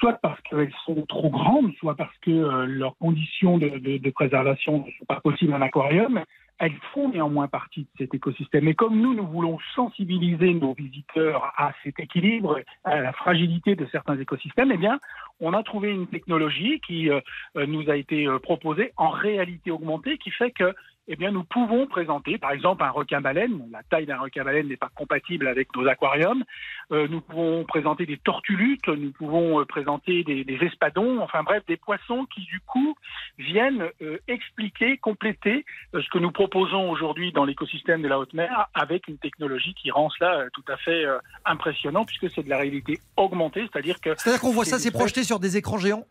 soit 0.00 0.14
parce 0.14 0.40
qu'elles 0.42 0.72
sont 0.86 1.04
trop 1.06 1.30
grandes, 1.30 1.72
soit 1.78 1.94
parce 1.94 2.16
que 2.22 2.30
euh, 2.30 2.66
leurs 2.66 2.96
conditions 2.96 3.58
de, 3.58 4.10
préservation 4.10 4.78
ne 4.78 4.90
sont 4.98 5.04
pas 5.06 5.20
possibles 5.20 5.54
en 5.54 5.60
aquarium, 5.60 6.24
elles 6.60 6.76
font 6.92 7.08
néanmoins 7.08 7.48
partie 7.48 7.80
de 7.80 7.88
cet 7.96 8.14
écosystème. 8.14 8.68
Et 8.68 8.74
comme 8.74 9.00
nous, 9.00 9.14
nous 9.14 9.26
voulons 9.26 9.58
sensibiliser 9.74 10.52
nos 10.52 10.74
visiteurs 10.74 11.54
à 11.56 11.72
cet 11.82 11.98
équilibre, 11.98 12.60
à 12.84 13.00
la 13.00 13.12
fragilité 13.14 13.76
de 13.76 13.86
certains 13.90 14.18
écosystèmes, 14.18 14.70
eh 14.70 14.76
bien, 14.76 15.00
on 15.40 15.54
a 15.54 15.62
trouvé 15.62 15.90
une 15.90 16.06
technologie 16.06 16.80
qui 16.86 17.08
euh, 17.08 17.20
euh, 17.56 17.64
nous 17.64 17.88
a 17.88 17.96
été 17.96 18.26
euh, 18.26 18.38
proposée 18.38 18.92
en 18.98 19.08
réalité 19.08 19.70
augmentée, 19.70 20.18
qui 20.18 20.30
fait 20.30 20.50
que 20.50 20.74
eh 21.12 21.16
bien, 21.16 21.32
nous 21.32 21.42
pouvons 21.42 21.86
présenter, 21.86 22.38
par 22.38 22.52
exemple, 22.52 22.84
un 22.84 22.90
requin-baleine. 22.90 23.66
La 23.72 23.82
taille 23.82 24.06
d'un 24.06 24.20
requin-baleine 24.20 24.68
n'est 24.68 24.76
pas 24.76 24.90
compatible 24.94 25.48
avec 25.48 25.74
nos 25.74 25.88
aquariums. 25.88 26.44
Nous 26.90 27.20
pouvons 27.20 27.64
présenter 27.64 28.06
des 28.06 28.16
tortulutes, 28.16 28.86
nous 28.86 29.10
pouvons 29.10 29.64
présenter 29.64 30.22
des, 30.22 30.58
espadons, 30.60 31.20
enfin 31.20 31.42
bref, 31.42 31.64
des 31.66 31.78
poissons 31.78 32.26
qui, 32.32 32.42
du 32.42 32.60
coup, 32.60 32.94
viennent 33.38 33.88
expliquer, 34.28 34.98
compléter 34.98 35.64
ce 35.94 36.08
que 36.10 36.18
nous 36.18 36.30
proposons 36.30 36.49
aujourd'hui 36.56 37.32
dans 37.32 37.44
l'écosystème 37.44 38.02
de 38.02 38.08
la 38.08 38.18
haute 38.18 38.34
mer 38.34 38.68
avec 38.74 39.08
une 39.08 39.18
technologie 39.18 39.74
qui 39.74 39.90
rend 39.90 40.10
cela 40.10 40.40
euh, 40.40 40.48
tout 40.52 40.64
à 40.68 40.76
fait 40.76 41.04
euh, 41.04 41.18
impressionnant 41.44 42.04
puisque 42.04 42.30
c'est 42.30 42.42
de 42.42 42.48
la 42.50 42.58
réalité 42.58 43.00
augmentée, 43.16 43.68
c'est-à-dire 43.72 44.00
que 44.00 44.10
C'est-à-dire 44.16 44.40
qu'on 44.40 44.52
voit 44.52 44.64
ça, 44.64 44.78
C'est 44.78 44.90
projeté 44.90 45.24
sur 45.24 45.40
des 45.40 45.56
écrans 45.56 45.78
géants? 45.78 46.06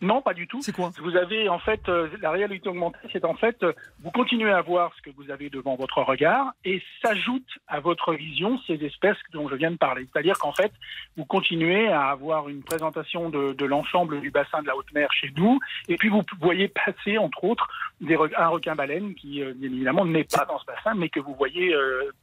Non, 0.00 0.20
pas 0.20 0.34
du 0.34 0.46
tout. 0.46 0.60
C'est 0.60 0.74
quoi 0.74 0.90
Vous 1.02 1.16
avez 1.16 1.48
en 1.48 1.58
fait 1.58 1.88
euh, 1.88 2.08
la 2.20 2.30
réalité 2.30 2.68
augmentée, 2.68 2.98
c'est 3.12 3.24
en 3.24 3.34
fait 3.34 3.62
euh, 3.62 3.72
vous 4.02 4.10
continuez 4.10 4.50
à 4.50 4.60
voir 4.60 4.92
ce 4.96 5.02
que 5.02 5.14
vous 5.16 5.30
avez 5.30 5.50
devant 5.50 5.76
votre 5.76 6.02
regard 6.02 6.52
et 6.64 6.82
s'ajoute 7.02 7.48
à 7.68 7.80
votre 7.80 8.12
vision 8.12 8.58
ces 8.66 8.74
espèces 8.84 9.16
dont 9.32 9.48
je 9.48 9.54
viens 9.54 9.70
de 9.70 9.76
parler. 9.76 10.06
C'est-à-dire 10.12 10.38
qu'en 10.38 10.52
fait 10.52 10.72
vous 11.16 11.24
continuez 11.24 11.88
à 11.88 12.08
avoir 12.08 12.48
une 12.48 12.62
présentation 12.62 13.30
de, 13.30 13.52
de 13.52 13.64
l'ensemble 13.64 14.20
du 14.20 14.30
bassin 14.30 14.62
de 14.62 14.66
la 14.66 14.76
haute 14.76 14.92
mer 14.92 15.10
chez 15.12 15.32
nous 15.36 15.58
et 15.88 15.96
puis 15.96 16.08
vous 16.08 16.22
voyez 16.40 16.68
passer 16.68 17.16
entre 17.16 17.44
autres 17.44 17.68
des 18.00 18.18
un 18.36 18.48
requin 18.48 18.74
baleine 18.74 19.14
qui 19.14 19.42
euh, 19.42 19.54
bien 19.56 19.70
évidemment 19.70 20.04
n'est 20.04 20.24
pas 20.24 20.44
dans 20.44 20.58
ce 20.58 20.66
bassin 20.66 20.94
mais 20.94 21.08
que 21.08 21.20
vous 21.20 21.34
voyez 21.34 21.74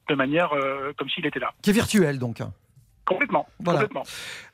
de 0.10 0.16
manière 0.16 0.54
comme 0.98 1.10
s'il 1.10 1.26
était 1.26 1.40
là. 1.40 1.52
Qui 1.62 1.70
est 1.70 1.74
virtuel, 1.74 2.20
donc. 2.20 2.42
Complètement. 3.14 3.48
Voilà. 3.60 3.80
complètement. 3.82 4.04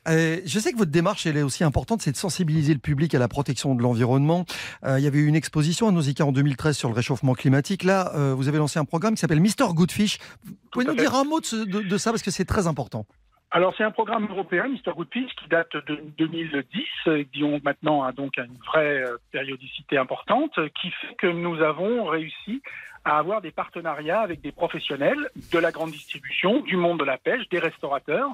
Euh, 0.08 0.40
je 0.46 0.58
sais 0.58 0.72
que 0.72 0.78
votre 0.78 0.90
démarche, 0.90 1.26
elle 1.26 1.36
est 1.36 1.42
aussi 1.42 1.64
importante, 1.64 2.00
c'est 2.02 2.12
de 2.12 2.16
sensibiliser 2.16 2.72
le 2.72 2.80
public 2.80 3.14
à 3.14 3.18
la 3.18 3.28
protection 3.28 3.74
de 3.74 3.82
l'environnement. 3.82 4.44
Euh, 4.84 4.98
il 4.98 5.04
y 5.04 5.06
avait 5.06 5.18
eu 5.18 5.26
une 5.26 5.36
exposition 5.36 5.88
à 5.88 5.92
Nausicaa 5.92 6.24
en 6.24 6.32
2013 6.32 6.76
sur 6.76 6.88
le 6.88 6.94
réchauffement 6.94 7.34
climatique. 7.34 7.82
Là, 7.84 8.12
euh, 8.14 8.34
vous 8.34 8.48
avez 8.48 8.58
lancé 8.58 8.78
un 8.78 8.84
programme 8.84 9.14
qui 9.14 9.20
s'appelle 9.20 9.40
Mister 9.40 9.64
Goodfish. 9.72 10.18
Pouvez 10.72 10.84
nous 10.86 10.92
fait. 10.92 10.98
dire 11.00 11.14
un 11.14 11.24
mot 11.24 11.40
de, 11.40 11.46
ce- 11.46 11.56
de- 11.56 11.82
de 11.82 11.96
ça 11.98 12.10
parce 12.10 12.22
que 12.22 12.30
c'est 12.30 12.44
très 12.46 12.66
important. 12.66 13.06
Alors 13.50 13.72
c'est 13.78 13.84
un 13.84 13.90
programme 13.90 14.26
européen, 14.28 14.68
Mr. 14.68 14.92
Goodfish, 14.94 15.30
qui 15.42 15.48
date 15.48 15.72
de 15.86 16.02
2010, 16.18 16.84
euh, 17.06 17.24
qui 17.32 17.42
ont 17.44 17.58
maintenant 17.64 18.04
hein, 18.04 18.12
donc 18.14 18.36
une 18.36 18.58
vraie 18.66 19.02
périodicité 19.32 19.96
importante, 19.96 20.52
qui 20.80 20.90
fait 20.90 21.14
que 21.16 21.26
nous 21.28 21.56
avons 21.62 22.04
réussi 22.04 22.60
à 23.08 23.18
avoir 23.18 23.40
des 23.40 23.50
partenariats 23.50 24.20
avec 24.20 24.40
des 24.40 24.52
professionnels 24.52 25.30
de 25.52 25.58
la 25.58 25.72
grande 25.72 25.90
distribution, 25.90 26.60
du 26.60 26.76
monde 26.76 27.00
de 27.00 27.04
la 27.04 27.18
pêche, 27.18 27.48
des 27.48 27.58
restaurateurs. 27.58 28.30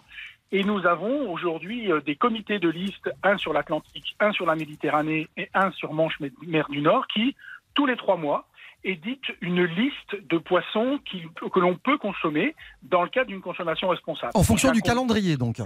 Et 0.53 0.62
nous 0.64 0.87
avons 0.87 1.31
aujourd'hui 1.33 1.91
euh, 1.91 2.01
des 2.01 2.16
comités 2.16 2.59
de 2.59 2.68
liste, 2.68 3.11
un 3.22 3.39
sur 3.39 3.53
l'Atlantique, 3.53 4.14
un 4.20 4.33
sur 4.33 4.47
la 4.47 4.55
Méditerranée 4.57 5.29
et 5.37 5.49
un 5.55 5.70
sur 5.72 5.93
Manche-Mer 5.93 6.68
du 6.68 6.81
Nord, 6.81 7.07
qui, 7.09 7.35
tous 7.75 7.87
les 7.87 7.97
trois 7.97 8.16
mois, 8.16 8.47
éditent 8.85 9.33
une 9.41 9.64
liste 9.64 10.14
de 10.29 10.37
poissons 10.39 10.99
qui- 11.11 11.22
que 11.53 11.59
l'on 11.61 11.75
peut 11.77 11.97
consommer 11.97 12.55
dans 12.83 13.03
le 13.03 13.09
cadre 13.09 13.29
d'une 13.29 13.41
consommation 13.41 13.89
responsable. 13.89 14.33
En 14.35 14.43
fonction 14.43 14.68
On 14.68 14.72
du 14.72 14.83
calendrier, 14.83 15.37
donc. 15.39 15.57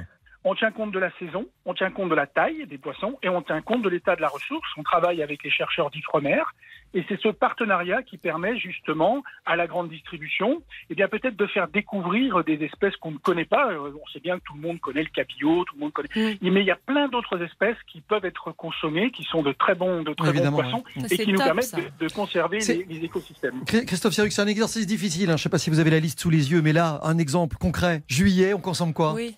On 0.44 0.54
tient 0.54 0.70
compte 0.70 0.92
de 0.92 0.98
la 0.98 1.10
saison, 1.18 1.46
on 1.66 1.74
tient 1.74 1.90
compte 1.90 2.08
de 2.08 2.14
la 2.14 2.26
taille 2.26 2.66
des 2.66 2.78
poissons 2.78 3.18
et 3.22 3.28
on 3.28 3.42
tient 3.42 3.60
compte 3.60 3.82
de 3.82 3.88
l'état 3.88 4.16
de 4.16 4.20
la 4.20 4.28
ressource. 4.28 4.68
On 4.76 4.82
travaille 4.82 5.22
avec 5.22 5.42
les 5.42 5.50
chercheurs 5.50 5.90
d'Ifremer 5.90 6.40
et 6.94 7.04
c'est 7.08 7.20
ce 7.20 7.28
partenariat 7.28 8.02
qui 8.02 8.16
permet 8.16 8.56
justement 8.58 9.22
à 9.44 9.56
la 9.56 9.66
grande 9.66 9.90
distribution 9.90 10.62
eh 10.90 10.94
bien 10.94 11.08
peut-être 11.08 11.36
de 11.36 11.46
faire 11.46 11.68
découvrir 11.68 12.44
des 12.44 12.62
espèces 12.64 12.96
qu'on 12.96 13.10
ne 13.10 13.18
connaît 13.18 13.44
pas. 13.44 13.72
Euh, 13.72 13.90
On 14.02 14.06
sait 14.12 14.20
bien 14.20 14.38
que 14.38 14.44
tout 14.44 14.54
le 14.54 14.60
monde 14.60 14.80
connaît 14.80 15.02
le 15.02 15.08
capillot, 15.10 15.64
tout 15.64 15.74
le 15.74 15.80
monde 15.80 15.92
connaît. 15.92 16.08
Mais 16.14 16.60
il 16.60 16.66
y 16.66 16.70
a 16.70 16.76
plein 16.86 17.08
d'autres 17.08 17.42
espèces 17.42 17.76
qui 17.86 18.00
peuvent 18.00 18.24
être 18.24 18.52
consommées, 18.52 19.10
qui 19.10 19.24
sont 19.24 19.42
de 19.42 19.52
très 19.52 19.74
bons, 19.74 20.02
de 20.02 20.14
très 20.14 20.28
Évidemment, 20.30 20.58
bons 20.58 20.62
poissons 20.62 20.84
ouais. 20.96 21.06
Et 21.10 21.18
qui 21.18 21.32
nous 21.32 21.38
permettent 21.38 21.74
de, 21.74 22.06
de 22.06 22.12
conserver 22.12 22.60
les, 22.60 22.84
les 22.84 23.04
écosystèmes. 23.04 23.64
Christophe 23.64 24.14
Siruc, 24.14 24.32
c'est 24.32 24.42
un 24.42 24.46
exercice 24.46 24.86
difficile. 24.86 25.24
hein. 25.30 25.36
Je 25.36 25.40
ne 25.40 25.42
sais 25.42 25.48
pas 25.50 25.58
si 25.58 25.68
vous 25.68 25.80
avez 25.80 25.90
la 25.90 26.00
liste 26.00 26.20
sous 26.20 26.30
les 26.30 26.52
yeux, 26.52 26.62
mais 26.62 26.72
là, 26.72 27.00
un 27.02 27.18
exemple 27.18 27.56
concret. 27.56 28.02
Juillet, 28.08 28.54
on 28.54 28.60
consomme 28.60 28.94
quoi? 28.94 29.12
Oui. 29.14 29.36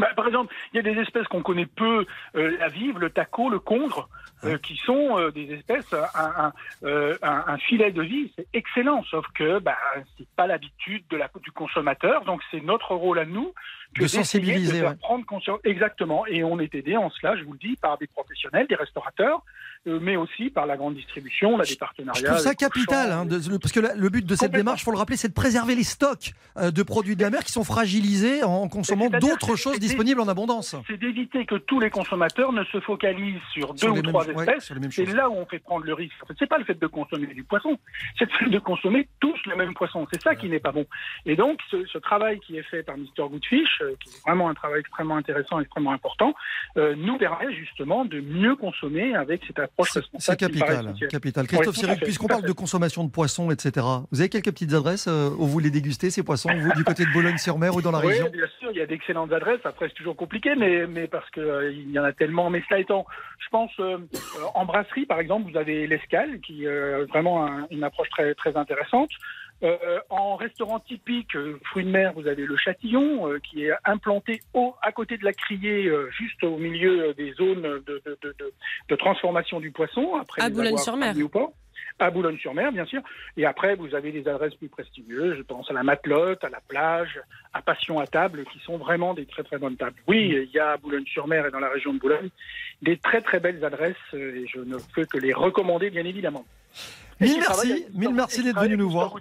Bah, 0.00 0.08
par 0.16 0.26
exemple, 0.26 0.54
il 0.72 0.76
y 0.76 0.80
a 0.80 0.82
des 0.82 0.98
espèces 1.00 1.26
qu'on 1.28 1.42
connaît 1.42 1.66
peu, 1.66 2.06
euh, 2.34 2.56
la 2.58 2.68
vive, 2.68 2.98
le 2.98 3.10
taco, 3.10 3.50
le 3.50 3.58
congre, 3.58 4.08
euh, 4.44 4.56
qui 4.58 4.76
sont 4.76 5.18
euh, 5.18 5.30
des 5.30 5.52
espèces, 5.52 5.92
un, 5.92 6.44
un, 6.46 6.52
euh, 6.84 7.16
un- 7.22 7.44
un 7.46 7.58
filet 7.58 7.92
de 7.92 8.02
vie, 8.02 8.32
c'est 8.36 8.46
excellent, 8.54 9.02
sauf 9.04 9.26
que 9.34 9.58
bah, 9.58 9.76
c'est 10.16 10.26
pas 10.34 10.46
l'habitude 10.46 11.04
de 11.10 11.16
la, 11.18 11.28
du 11.42 11.50
consommateur, 11.52 12.24
donc 12.24 12.40
c'est 12.50 12.62
notre 12.64 12.94
rôle 12.94 13.18
à 13.18 13.26
nous 13.26 13.52
que 13.94 14.02
De 14.02 14.08
sensibiliser, 14.08 14.72
de 14.72 14.78
faire 14.78 14.90
ouais. 14.92 14.96
prendre 14.96 15.26
conscience. 15.26 15.60
Exactement, 15.64 16.26
et 16.26 16.42
on 16.44 16.58
est 16.58 16.74
aidé 16.74 16.96
en 16.96 17.10
cela, 17.10 17.36
je 17.36 17.42
vous 17.44 17.52
le 17.52 17.58
dis, 17.58 17.76
par 17.76 17.98
des 17.98 18.06
professionnels, 18.06 18.66
des 18.66 18.76
restaurateurs, 18.76 19.38
euh, 19.38 19.40
mais 19.86 20.16
aussi 20.16 20.50
par 20.50 20.66
la 20.66 20.76
grande 20.76 20.94
distribution, 20.94 21.54
on 21.54 21.58
a 21.60 21.64
des 21.64 21.76
partenariats. 21.76 22.20
Je 22.20 22.26
trouve 22.26 22.38
ça 22.38 22.54
capital, 22.54 23.12
hein, 23.12 23.24
de- 23.24 23.36
le- 23.50 23.58
parce 23.58 23.72
que 23.72 23.80
la- 23.80 23.94
le 23.94 24.08
but 24.10 24.26
de 24.26 24.34
cette 24.34 24.52
démarche, 24.52 24.84
faut 24.84 24.90
le 24.90 24.98
rappeler, 24.98 25.16
c'est 25.16 25.28
de 25.28 25.32
préserver 25.34 25.74
les 25.74 25.84
stocks 25.84 26.32
euh, 26.58 26.70
de 26.70 26.82
produits 26.82 27.16
de 27.16 27.22
la 27.22 27.30
mer 27.30 27.44
qui 27.44 27.52
sont 27.52 27.64
fragilisés 27.64 28.42
en 28.42 28.68
consommant 28.68 29.08
d'autres 29.08 29.56
choses 29.56 29.78
disponibles 29.78 30.20
en 30.20 30.28
abondance. 30.28 30.76
c'est 30.86 30.96
d'éviter 30.98 31.46
que 31.46 31.54
tous 31.54 31.80
les 31.80 31.90
consommateurs 31.90 32.52
ne 32.52 32.64
se 32.64 32.80
focalisent 32.80 33.40
sur 33.52 33.72
deux 33.74 33.88
ou 33.88 34.02
trois 34.02 34.26
mêmes- 34.26 34.38
espèces. 34.40 34.72
c'est 34.90 35.04
là 35.14 35.30
où 35.30 35.34
on 35.34 35.46
fait 35.46 35.58
prendre 35.60 35.84
le 35.86 35.94
risque. 35.94 36.14
En 36.22 36.26
fait, 36.26 36.34
c'est 36.38 36.46
pas 36.48 36.58
le 36.58 36.64
fait 36.64 36.78
de 36.78 36.86
consommer 36.86 37.26
du 37.28 37.44
poisson, 37.44 37.78
c'est 38.18 38.26
le 38.30 38.36
fait 38.38 38.50
de 38.50 38.58
consommer 38.58 39.08
tous 39.20 39.38
le 39.46 39.56
même 39.56 39.72
poisson. 39.74 40.06
C'est 40.12 40.20
ça 40.20 40.34
qui 40.34 40.48
n'est 40.48 40.60
pas 40.60 40.72
bon. 40.72 40.84
Et 41.24 41.36
donc, 41.36 41.58
ce, 41.70 41.84
ce 41.86 41.98
travail 41.98 42.38
qui 42.40 42.56
est 42.58 42.62
fait 42.64 42.82
par 42.82 42.96
Mr. 42.98 43.28
Goodfish, 43.30 43.80
euh, 43.82 43.94
qui 44.02 44.10
est 44.10 44.20
vraiment 44.26 44.48
un 44.50 44.54
travail 44.54 44.80
extrêmement 44.80 45.16
intéressant, 45.16 45.58
extrêmement 45.60 45.92
important, 45.92 46.34
euh, 46.76 46.94
nous 46.96 47.16
permet 47.16 47.52
justement 47.54 48.04
de 48.04 48.20
mieux 48.20 48.56
consommer 48.56 49.14
avec 49.14 49.42
cette 49.46 49.58
approche 49.72 49.90
C'est 49.92 50.00
responsable. 50.00 50.36
capital, 50.38 50.94
capital. 51.10 51.46
Christophe 51.46 51.74
Oui, 51.76 51.80
Siruc, 51.80 52.00
puisqu'on 52.00 52.26
parle 52.26 52.42
de 52.42 52.52
consommation 52.52 53.04
de 53.04 53.10
poissons, 53.10 53.50
etc., 53.50 53.86
vous 54.10 54.20
avez 54.20 54.28
quelques 54.28 54.50
petites 54.52 54.72
adresses 54.74 55.06
euh, 55.08 55.30
où 55.38 55.46
vous 55.46 55.58
les 55.58 55.70
dégustez, 55.70 56.10
ces 56.10 56.22
poissons, 56.22 56.50
vous, 56.54 56.72
du 56.74 56.84
côté 56.84 57.04
de 57.04 57.12
Boulogne-sur-Mer 57.12 57.74
ou 57.74 57.82
dans 57.82 57.90
la 57.90 57.98
Oui, 58.00 58.08
région 58.08 58.28
bien 58.30 58.46
sûr, 58.58 58.70
il 58.72 58.78
y 58.78 58.80
a 58.80 58.86
d'excellentes 58.86 59.32
adresses. 59.32 59.60
Après, 59.64 59.88
c'est 59.88 59.94
toujours 59.94 60.16
compliqué, 60.16 60.54
mais, 60.56 60.86
mais 60.86 61.06
parce 61.06 61.28
que 61.30 61.40
euh, 61.40 61.70
il 61.72 61.90
y 61.90 61.98
en 61.98 62.04
a 62.04 62.12
tellement. 62.12 62.50
Mais 62.50 62.62
cela 62.68 62.80
étant, 62.80 63.06
je 63.38 63.48
pense 63.50 63.70
euh, 63.80 63.98
euh, 64.14 64.18
en 64.54 64.64
brasserie, 64.66 65.06
par 65.06 65.20
exemple, 65.20 65.50
vous 65.50 65.56
avez 65.58 65.86
l'escale, 65.86 66.40
qui 66.40 66.64
est 66.64 66.68
euh, 66.68 67.06
vraiment 67.08 67.46
un- 67.46 67.66
une 67.70 67.84
approche 67.84 68.10
très 68.10 68.34
très 68.34 68.56
intéressante. 68.56 69.10
Euh, 69.62 69.98
en 70.08 70.36
restaurant 70.36 70.78
typique, 70.80 71.36
euh, 71.36 71.58
fruits 71.66 71.84
de 71.84 71.90
mer, 71.90 72.12
vous 72.14 72.26
avez 72.26 72.46
le 72.46 72.56
Châtillon, 72.56 73.28
euh, 73.30 73.38
qui 73.40 73.64
est 73.66 73.72
implanté 73.84 74.40
au, 74.54 74.74
à 74.80 74.90
côté 74.90 75.18
de 75.18 75.24
la 75.24 75.34
criée, 75.34 75.86
euh, 75.86 76.08
juste 76.10 76.42
au 76.44 76.56
milieu 76.56 77.12
des 77.14 77.32
zones 77.34 77.62
de, 77.62 78.02
de, 78.06 78.18
de, 78.22 78.34
de- 78.38 78.52
de 78.88 78.96
transformation 78.96 79.60
du 79.60 79.70
poisson. 79.70 80.16
Après 80.18 80.40
À 80.42 80.48
Boulogne-sur-Mer. 80.48 81.12
À 81.98 82.10
Boulogne-sur-Mer, 82.10 82.72
bien 82.72 82.86
sûr. 82.86 83.02
Et 83.36 83.44
après, 83.44 83.74
vous 83.74 83.94
avez 83.94 84.10
des 84.12 84.26
adresses 84.26 84.54
plus 84.54 84.70
prestigieuses. 84.70 85.36
Je 85.36 85.42
pense 85.42 85.70
à 85.70 85.74
la 85.74 85.82
Matelote, 85.82 86.42
à 86.42 86.48
la 86.48 86.60
plage, 86.66 87.20
à 87.52 87.60
Passion 87.60 87.98
à 88.00 88.06
table, 88.06 88.44
qui 88.50 88.58
sont 88.60 88.78
vraiment 88.78 89.12
des 89.12 89.26
très 89.26 89.42
très 89.42 89.58
bonnes 89.58 89.76
tables. 89.76 89.96
Oui, 90.08 90.34
il 90.44 90.50
y 90.50 90.58
a 90.58 90.70
à 90.70 90.76
Boulogne-sur-Mer 90.78 91.46
et 91.46 91.50
dans 91.50 91.60
la 91.60 91.68
région 91.68 91.92
de 91.92 91.98
Boulogne 91.98 92.30
des 92.80 92.96
très 92.96 93.20
très 93.20 93.38
belles 93.40 93.62
adresses 93.62 93.94
euh, 94.14 94.36
et 94.42 94.46
je 94.46 94.60
ne 94.60 94.76
peux 94.94 95.04
que 95.04 95.18
les 95.18 95.34
recommander, 95.34 95.90
bien 95.90 96.06
évidemment. 96.06 96.46
Mille 97.20 97.38
merci, 97.40 97.84
mille 97.94 98.14
merci 98.14 98.42
d'être 98.42 98.60
venu 98.60 98.76
nous 98.76 98.90
voir. 98.90 99.14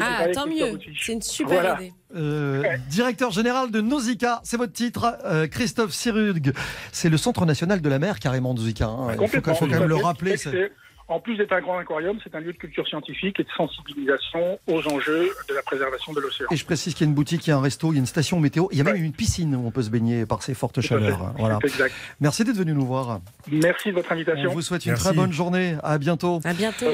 Ah, 0.00 0.26
tant 0.34 0.46
mieux. 0.46 0.78
C'est 1.00 1.12
une 1.12 1.22
super 1.22 1.54
Voilà. 1.60 1.80
idée. 1.80 1.92
Euh, 2.16 2.64
directeur 2.88 3.30
général 3.30 3.70
de 3.70 3.80
Nausicaa, 3.80 4.40
c'est 4.42 4.56
votre 4.56 4.72
titre, 4.72 5.16
euh, 5.24 5.46
Christophe 5.46 5.92
Sirug. 5.92 6.52
C'est 6.90 7.08
le 7.08 7.16
Centre 7.16 7.44
national 7.46 7.80
de 7.80 7.88
la 7.88 7.98
mer, 7.98 8.18
carrément, 8.18 8.52
Nausicaa. 8.54 8.88
hein. 8.88 9.14
Il 9.20 9.28
faut, 9.28 9.40
quand 9.40 9.66
même 9.66 9.84
le 9.84 9.96
rappeler. 9.96 10.36
En 11.08 11.20
plus 11.20 11.36
d'être 11.36 11.52
un 11.52 11.60
grand 11.60 11.78
aquarium, 11.78 12.18
c'est 12.24 12.34
un 12.34 12.40
lieu 12.40 12.52
de 12.52 12.58
culture 12.58 12.86
scientifique 12.88 13.38
et 13.38 13.44
de 13.44 13.48
sensibilisation 13.56 14.58
aux 14.66 14.80
enjeux 14.88 15.30
de 15.48 15.54
la 15.54 15.62
préservation 15.62 16.12
de 16.12 16.20
l'océan. 16.20 16.48
Et 16.50 16.56
je 16.56 16.64
précise 16.64 16.94
qu'il 16.94 17.06
y 17.06 17.08
a 17.08 17.10
une 17.10 17.14
boutique, 17.14 17.46
il 17.46 17.50
y 17.50 17.52
a 17.52 17.56
un 17.56 17.60
resto, 17.60 17.92
il 17.92 17.94
y 17.94 17.98
a 17.98 18.00
une 18.00 18.06
station 18.06 18.40
météo, 18.40 18.66
il 18.72 18.78
y 18.78 18.80
a 18.80 18.84
même 18.84 18.96
une 18.96 19.12
piscine 19.12 19.54
où 19.54 19.64
on 19.66 19.70
peut 19.70 19.82
se 19.82 19.90
baigner 19.90 20.26
par 20.26 20.42
ces 20.42 20.54
fortes 20.54 20.80
chaleurs. 20.80 21.22
hein. 21.22 21.34
Voilà. 21.38 21.58
Exact. 21.62 21.94
Merci 22.20 22.42
d'être 22.44 22.56
venu 22.56 22.72
nous 22.72 22.84
voir. 22.86 23.20
Merci 23.50 23.90
de 23.90 23.94
votre 23.94 24.08
On 24.10 24.14
invitation. 24.14 24.50
vous 24.50 24.62
souhaite 24.62 24.84
une 24.86 24.94
très 24.94 25.12
bonne 25.12 25.32
journée. 25.32 25.76
À 25.84 25.98
bientôt. 25.98 26.40
À 26.44 26.52
bientôt. 26.54 26.86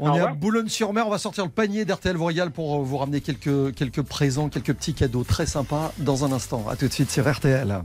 On 0.00 0.10
Au 0.10 0.16
est 0.16 0.20
à. 0.20 0.26
Boulogne-sur-Mer. 0.34 1.06
On 1.06 1.10
va 1.10 1.18
sortir 1.18 1.44
le 1.44 1.50
panier 1.50 1.84
d'RTL 1.84 2.16
Royal 2.16 2.50
pour 2.50 2.80
euh, 2.80 2.82
vous 2.82 2.96
ramener 2.98 3.20
quelques, 3.20 3.74
quelques 3.76 4.02
présents, 4.02 4.48
quelques 4.48 4.74
petits 4.74 4.94
cadeaux 4.94 5.22
très 5.22 5.46
sympas 5.46 5.92
dans 5.98 6.24
un 6.24 6.32
instant. 6.32 6.68
À 6.68 6.74
tout 6.74 6.88
de 6.88 6.92
suite 6.92 7.10
sur 7.12 7.30
RTL. 7.32 7.80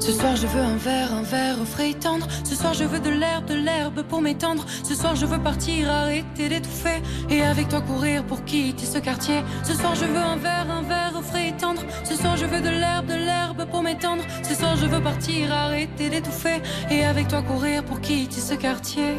Ce 0.00 0.12
soir 0.12 0.34
je 0.34 0.46
veux 0.46 0.62
un 0.62 0.76
verre, 0.76 1.12
un 1.12 1.22
verre 1.22 1.60
au 1.60 1.66
frais 1.66 1.92
tendre. 1.92 2.26
Ce 2.44 2.54
soir 2.54 2.72
je 2.72 2.84
veux 2.84 3.00
de 3.00 3.10
l'herbe, 3.10 3.44
de 3.44 3.54
l'herbe 3.54 4.02
pour 4.02 4.22
m'étendre. 4.22 4.64
Ce 4.82 4.94
soir 4.94 5.14
je 5.14 5.26
veux 5.26 5.38
partir, 5.38 5.90
arrêter 5.90 6.48
d'étouffer. 6.48 7.02
Et 7.28 7.42
avec 7.42 7.68
toi 7.68 7.82
courir 7.82 8.24
pour 8.24 8.42
quitter 8.44 8.86
ce 8.86 8.98
quartier. 8.98 9.42
Ce 9.62 9.74
soir 9.74 9.94
je 9.94 10.06
veux 10.06 10.16
un 10.16 10.36
verre, 10.36 10.70
un 10.70 10.82
verre 10.82 11.12
au 11.18 11.22
frais 11.22 11.52
tendre. 11.60 11.82
Ce 12.04 12.16
soir 12.16 12.36
je 12.38 12.46
veux 12.46 12.60
de 12.62 12.70
l'herbe, 12.70 13.06
de 13.06 13.14
l'herbe 13.14 13.66
pour 13.70 13.82
m'étendre. 13.82 14.24
Ce 14.42 14.54
soir 14.54 14.74
je 14.76 14.86
veux 14.86 15.02
partir, 15.02 15.52
arrêter 15.52 16.08
d'étouffer. 16.08 16.62
Et 16.90 17.04
avec 17.04 17.28
toi 17.28 17.42
courir 17.42 17.84
pour 17.84 18.00
quitter 18.00 18.40
ce 18.40 18.54
quartier. 18.54 19.14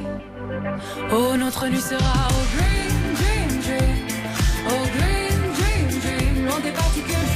Oh 1.11 1.37
notre 1.37 1.67
nuit 1.67 1.79
sera 1.79 2.27
au 2.29 2.43
green, 2.57 3.13
dream, 3.21 3.61
dream. 3.61 4.07
Au 4.67 4.81
green, 4.97 5.39
dream, 5.53 5.99
dream. 5.99 6.45
Loin 6.47 6.59
des 6.59 6.71
particules 6.71 7.30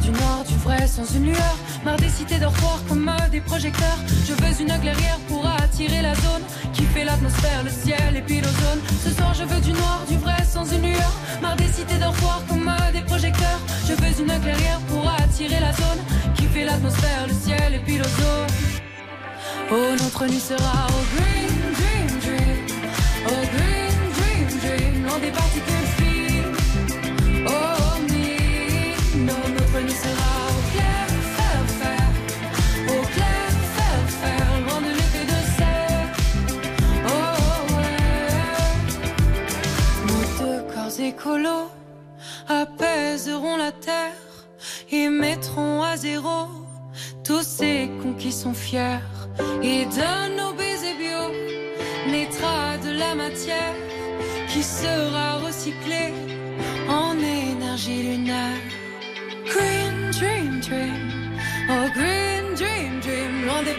du 0.00 0.10
noir, 0.10 0.44
du 0.48 0.56
vrai, 0.56 0.86
sans 0.86 1.04
une 1.14 1.26
lueur. 1.26 1.56
Marre 1.84 1.96
des 1.96 2.08
cités 2.08 2.38
dortoirs 2.38 2.80
comme 2.88 3.08
euh, 3.08 3.28
des 3.30 3.40
projecteurs. 3.40 3.98
Je 4.26 4.32
veux 4.32 4.60
une 4.60 4.80
clairière 4.80 5.18
pour 5.28 5.46
attirer 5.46 6.02
la 6.02 6.14
zone 6.14 6.44
qui 6.72 6.82
fait 6.84 7.04
l'atmosphère, 7.04 7.62
le 7.64 7.70
ciel 7.70 8.16
et 8.16 8.22
puis 8.22 8.40
l'ozone. 8.40 8.80
Ce 9.04 9.10
soir, 9.10 9.34
je 9.34 9.44
veux 9.44 9.60
du 9.60 9.72
noir, 9.72 10.04
du 10.08 10.16
vrai, 10.16 10.36
sans 10.44 10.64
une 10.72 10.82
lueur. 10.82 11.12
Marre 11.42 11.56
des 11.56 11.68
cités 11.68 11.98
dortoirs 11.98 12.42
comme 12.48 12.68
euh, 12.68 12.92
des 12.92 13.02
projecteurs. 13.02 13.60
Je 13.86 13.92
veux 13.92 14.20
une 14.20 14.40
clairière 14.40 14.80
pour 14.88 15.08
attirer 15.08 15.60
la 15.60 15.72
zone 15.72 16.00
qui 16.36 16.46
fait 16.46 16.64
l'atmosphère, 16.64 17.26
le 17.26 17.34
ciel 17.34 17.74
et 17.74 17.80
puis 17.80 17.98
l'ozone. 17.98 18.50
Oh, 19.72 19.94
notre 20.02 20.26
nuit 20.26 20.40
sera 20.40 20.86
au 20.88 21.02
green, 21.14 21.54
dream, 21.78 22.08
dream. 22.24 22.58
Au 23.26 23.40
green, 23.54 23.96
dream, 24.18 24.48
dream. 24.60 25.06
Loin 25.06 25.18
des 25.18 25.30
particules 25.30 25.89
apaiseront 42.48 43.56
la 43.56 43.72
terre 43.72 44.12
et 44.90 45.08
mettront 45.08 45.82
à 45.82 45.96
zéro 45.96 46.48
tous 47.24 47.42
ces 47.42 47.90
cons 48.02 48.14
qui 48.14 48.32
sont 48.32 48.54
fiers. 48.54 49.00
Et 49.62 49.84
de 49.86 50.36
nos 50.36 50.52
baisers 50.52 50.96
bio 50.98 51.24
naîtra 52.10 52.76
de 52.84 52.90
la 52.90 53.14
matière 53.14 53.74
qui 54.48 54.62
sera 54.62 55.38
recyclée 55.46 56.12
en 56.88 57.16
énergie 57.18 58.02
lunaire. 58.02 58.60
Green 59.46 60.10
Oh, 61.72 61.88
green 61.94 62.54
dream, 62.56 63.00
dream, 63.00 63.46
loin 63.46 63.62
des 63.62 63.74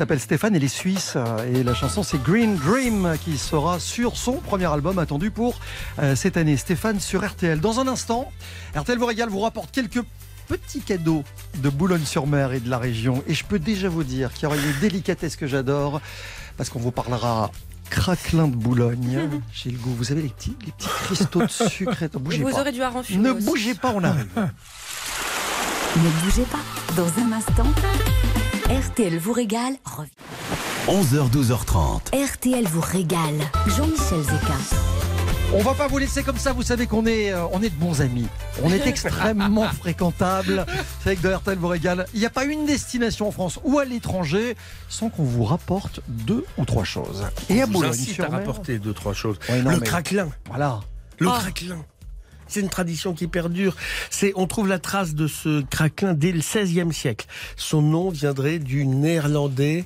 s'appelle 0.00 0.18
Stéphane, 0.20 0.56
elle 0.56 0.64
est 0.64 0.68
suisse 0.68 1.18
et 1.52 1.62
la 1.62 1.74
chanson 1.74 2.02
c'est 2.02 2.22
Green 2.22 2.56
Dream 2.56 3.18
qui 3.22 3.36
sera 3.36 3.78
sur 3.78 4.16
son 4.16 4.38
premier 4.38 4.64
album 4.64 4.98
attendu 4.98 5.30
pour 5.30 5.60
euh, 5.98 6.16
cette 6.16 6.38
année. 6.38 6.56
Stéphane 6.56 7.00
sur 7.00 7.22
RTL. 7.22 7.60
Dans 7.60 7.80
un 7.80 7.86
instant, 7.86 8.32
RTL 8.74 8.96
vous 8.96 9.04
régale, 9.04 9.28
vous 9.28 9.40
rapporte 9.40 9.70
quelques 9.72 10.00
petits 10.48 10.80
cadeaux 10.80 11.22
de 11.58 11.68
Boulogne-sur-Mer 11.68 12.54
et 12.54 12.60
de 12.60 12.70
la 12.70 12.78
région. 12.78 13.22
Et 13.26 13.34
je 13.34 13.44
peux 13.44 13.58
déjà 13.58 13.90
vous 13.90 14.02
dire 14.02 14.32
qu'il 14.32 14.44
y 14.44 14.46
aura 14.46 14.56
une 14.56 14.80
délicatesse 14.80 15.36
que 15.36 15.46
j'adore 15.46 16.00
parce 16.56 16.70
qu'on 16.70 16.80
vous 16.80 16.92
parlera 16.92 17.50
craquelin 17.90 18.48
de 18.48 18.56
Boulogne. 18.56 19.28
J'ai 19.52 19.70
le 19.70 19.76
goût. 19.76 19.94
Vous 19.94 20.04
savez 20.04 20.22
les 20.22 20.30
petits, 20.30 20.56
les 20.64 20.72
petits 20.72 20.88
cristaux 21.04 21.42
de 21.42 21.48
sucre. 21.48 22.02
Et 22.02 22.08
bougez 22.08 22.38
vous 22.38 22.48
pas. 22.48 22.60
aurez 22.62 22.72
du 22.72 22.80
Ne 23.18 23.32
bougez 23.34 23.74
pas, 23.74 23.92
on 23.94 24.02
arrive. 24.02 24.28
Ne 25.96 26.24
bougez 26.24 26.44
pas. 26.44 26.94
Dans 26.96 27.08
un 27.20 27.32
instant, 27.32 27.66
RTL 28.70 29.18
vous 29.18 29.32
régale. 29.32 29.74
revient. 29.84 30.10
11h, 30.86 31.30
12h30. 31.30 32.00
RTL 32.14 32.64
vous 32.66 32.80
régale. 32.80 33.34
Jean-Michel 33.66 34.22
Zeka. 34.22 34.54
On 35.52 35.62
va 35.62 35.74
pas 35.74 35.88
vous 35.88 35.98
laisser 35.98 36.22
comme 36.22 36.36
ça, 36.38 36.52
vous 36.52 36.62
savez 36.62 36.86
qu'on 36.86 37.06
est, 37.06 37.32
euh, 37.32 37.44
on 37.52 37.60
est 37.62 37.70
de 37.70 37.74
bons 37.74 38.00
amis. 38.00 38.26
On 38.62 38.70
est 38.72 38.86
extrêmement 38.86 39.68
fréquentables. 39.68 40.64
C'est 41.02 41.04
vrai 41.04 41.16
que 41.16 41.22
de 41.26 41.32
RTL 41.34 41.58
vous 41.58 41.66
régale. 41.68 42.06
Il 42.14 42.20
n'y 42.20 42.26
a 42.26 42.30
pas 42.30 42.44
une 42.44 42.66
destination 42.66 43.26
en 43.28 43.32
France 43.32 43.58
ou 43.64 43.78
à 43.80 43.84
l'étranger 43.84 44.56
sans 44.88 45.08
qu'on 45.08 45.24
vous 45.24 45.44
rapporte 45.44 46.00
deux 46.06 46.44
ou 46.56 46.64
trois 46.64 46.84
choses. 46.84 47.26
Et 47.48 47.60
à 47.62 47.66
Je 47.66 47.70
vous 47.72 47.82
à 48.22 48.26
rapporter 48.28 48.78
deux, 48.78 48.92
trois 48.94 49.14
choses. 49.14 49.38
Ouais, 49.48 49.62
non, 49.62 49.70
le 49.72 49.78
mais- 49.80 49.86
craquelin. 49.86 50.28
Voilà. 50.48 50.80
Le 51.18 51.28
Oh. 51.28 51.32
craquelin. 51.32 51.84
C'est 52.50 52.60
une 52.60 52.68
tradition 52.68 53.14
qui 53.14 53.28
perdure. 53.28 53.76
C'est, 54.10 54.32
on 54.34 54.46
trouve 54.46 54.66
la 54.66 54.80
trace 54.80 55.14
de 55.14 55.28
ce 55.28 55.62
craquelin 55.62 56.14
dès 56.14 56.32
le 56.32 56.40
XVIe 56.40 56.92
siècle. 56.92 57.26
Son 57.56 57.80
nom 57.80 58.10
viendrait 58.10 58.58
du 58.58 58.86
néerlandais 58.86 59.84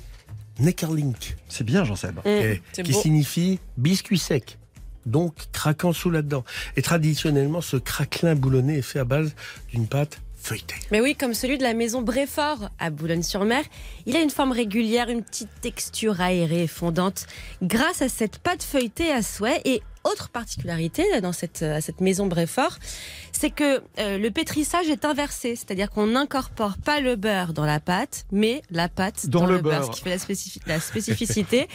Neckerlink, 0.59 1.35
C'est 1.49 1.65
bien, 1.65 1.83
Jean-Seb. 1.83 2.19
Mmh, 2.25 2.81
qui 2.83 2.91
beau. 2.91 3.01
signifie 3.01 3.59
biscuit 3.77 4.17
sec. 4.17 4.57
Donc 5.05 5.35
craquant 5.51 5.93
sous 5.93 6.09
la 6.09 6.21
dent. 6.21 6.43
Et 6.77 6.81
traditionnellement, 6.81 7.61
ce 7.61 7.77
craquelin 7.77 8.35
boulonnais 8.35 8.79
est 8.79 8.81
fait 8.81 8.99
à 8.99 9.03
base 9.03 9.35
d'une 9.69 9.85
pâte 9.87 10.21
feuilletée. 10.35 10.75
Mais 10.91 11.01
oui, 11.01 11.15
comme 11.15 11.33
celui 11.33 11.57
de 11.57 11.63
la 11.63 11.73
maison 11.73 12.01
Bréfort 12.01 12.69
à 12.79 12.89
Boulogne-sur-Mer, 12.89 13.63
il 14.05 14.15
a 14.15 14.21
une 14.21 14.29
forme 14.29 14.51
régulière, 14.51 15.09
une 15.09 15.23
petite 15.23 15.49
texture 15.61 16.21
aérée 16.21 16.63
et 16.63 16.67
fondante. 16.67 17.27
Grâce 17.61 18.01
à 18.01 18.09
cette 18.09 18.39
pâte 18.39 18.63
feuilletée 18.63 19.11
à 19.11 19.21
souhait 19.21 19.61
et 19.65 19.81
autre 20.05 20.29
particularité 20.29 21.03
dans 21.21 21.33
cette, 21.33 21.61
à 21.63 21.81
cette 21.81 21.99
maison 21.99 22.27
Bréfort, 22.27 22.77
c'est 23.31 23.49
que 23.49 23.81
euh, 23.99 24.17
le 24.17 24.31
pétrissage 24.31 24.87
est 24.87 25.03
inversé, 25.03 25.55
c'est-à-dire 25.55 25.89
qu'on 25.89 26.07
n'incorpore 26.07 26.77
pas 26.77 26.99
le 27.01 27.15
beurre 27.17 27.51
dans 27.53 27.65
la 27.65 27.79
pâte, 27.79 28.25
mais 28.31 28.61
la 28.71 28.87
pâte 28.87 29.27
Dans 29.27 29.41
dans, 29.41 29.45
le 29.47 29.55
le, 29.55 29.61
beurre, 29.61 29.79
beurre. 29.81 29.85
ce 29.93 29.97
qui 29.97 30.03
fait 30.03 30.09
la, 30.11 30.17
spécifi- 30.17 30.61
la 30.67 30.79
spécificité. 30.79 31.67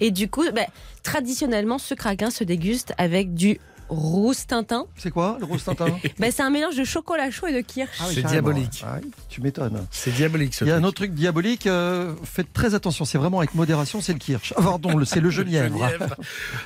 et 0.00 0.10
du 0.10 0.28
coup, 0.28 0.44
ben, 0.52 0.66
traditionnellement, 1.02 1.78
ce 1.78 1.94
craquin 1.94 2.30
se 2.30 2.44
déguste 2.44 2.92
avec 2.98 3.32
du 3.34 3.58
roustintin. 3.88 4.86
C'est 4.96 5.10
quoi 5.10 5.36
le 5.40 5.46
rose 5.46 5.64
tintin 5.64 5.86
Ben, 6.18 6.30
c'est 6.32 6.42
un 6.42 6.50
mélange 6.50 6.76
de 6.76 6.84
chocolat 6.84 7.30
chaud 7.30 7.46
et 7.46 7.52
de 7.54 7.60
kirsch. 7.60 7.90
Ah 8.00 8.04
oui, 8.08 8.14
C'est 8.14 8.22
diabolique. 8.26 8.84
Ah 8.86 8.98
oui, 9.02 9.10
tu 9.28 9.40
m'étonnes. 9.40 9.86
C'est 9.90 10.10
diabolique 10.12 10.54
ce 10.54 10.64
Il 10.64 10.68
y 10.68 10.70
a 10.70 10.74
un 10.76 10.78
truc. 10.78 10.88
autre 10.88 10.96
truc 10.96 11.14
diabolique. 11.14 11.66
euh, 11.66 12.14
faites 12.24 12.52
très 12.52 12.74
attention. 12.74 13.04
C'est 13.04 13.18
vraiment 13.18 13.38
avec 13.38 13.54
modération. 13.54 14.00
C'est 14.00 14.12
le 14.12 14.18
kirsch. 14.18 14.52
Ah, 14.56 14.62
pardon, 14.62 14.96
le- 14.96 15.04
c'est 15.04 15.20
le 15.20 15.30
genièvre. 15.30 15.78
Genièvre. 15.78 16.16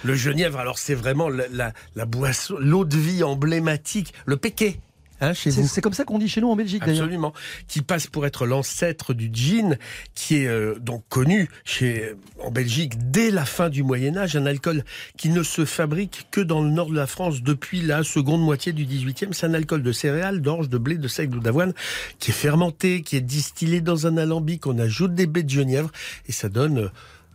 Le 0.05 0.15
genièvre, 0.15 0.59
alors 0.59 0.79
c'est 0.79 0.95
vraiment 0.95 1.29
la, 1.29 1.45
la- 1.49 1.73
la 1.97 2.05
boisson, 2.07 2.57
l'eau 2.59 2.85
de 2.85 2.97
vie 2.97 3.23
emblématique, 3.23 4.15
le 4.27 4.37
péquet. 4.37 4.81
Hein, 5.21 5.35
chez 5.35 5.51
C'est 5.51 5.61
vous. 5.61 5.69
c'est 5.69 5.81
comme 5.81 5.93
ça 5.93 6.05
qu'on 6.05 6.19
dit 6.19 6.29
chez 6.29 6.41
nous 6.41 6.49
en 6.49 6.57
Belgique 6.57 6.81
d'ailleurs. 6.81 7.05
Absolument, 7.05 7.33
qui 7.69 7.83
passe 7.83 8.07
pour 8.07 8.27
être 8.27 8.47
l'ancêtre 8.47 9.13
du 9.15 9.31
gin, 9.33 9.77
qui 10.15 10.37
est 10.37 10.47
euh, 10.47 10.77
donc 10.79 11.05
connu 11.09 11.49
chez 11.65 12.15
en 12.43 12.51
Belgique 12.51 12.95
dès 13.11 13.31
la 13.31 13.45
fin 13.45 13.69
du 13.69 13.83
Moyen 13.83 14.17
Âge, 14.17 14.37
un 14.37 14.47
alcool 14.47 14.85
qui 15.17 15.29
ne 15.29 15.43
se 15.43 15.65
fabrique 15.65 16.27
que 16.31 16.41
dans 16.41 16.63
le 16.63 16.71
nord 16.71 16.91
de 16.91 16.97
la 16.97 17.07
France 17.07 17.43
depuis 17.43 17.83
la 17.83 18.03
seconde 18.03 18.43
moitié 18.43 18.73
du 18.73 18.87
18e. 18.87 19.33
C'est 19.33 19.47
un 19.47 19.55
alcool 19.55 19.83
de 19.83 19.93
céréales, 19.93 20.41
d'orge, 20.41 20.69
de 20.69 20.79
blé, 20.79 20.97
de 20.97 21.09
seigle 21.09 21.39
ou 21.39 21.41
d'avoine, 21.41 21.75
qui 22.19 22.31
est 22.31 22.35
fermenté, 22.35 23.03
qui 23.03 23.17
est 23.17 23.21
distillé 23.21 23.81
dans 23.81 24.07
un 24.07 24.17
alambic. 24.17 24.67
On 24.67 24.79
ajoute 24.79 25.15
des 25.15 25.27
baies 25.27 25.43
de 25.43 25.51
genièvre 25.51 25.91
et 26.29 26.33
ça 26.33 26.49
donne 26.49 26.79
euh, 26.79 26.89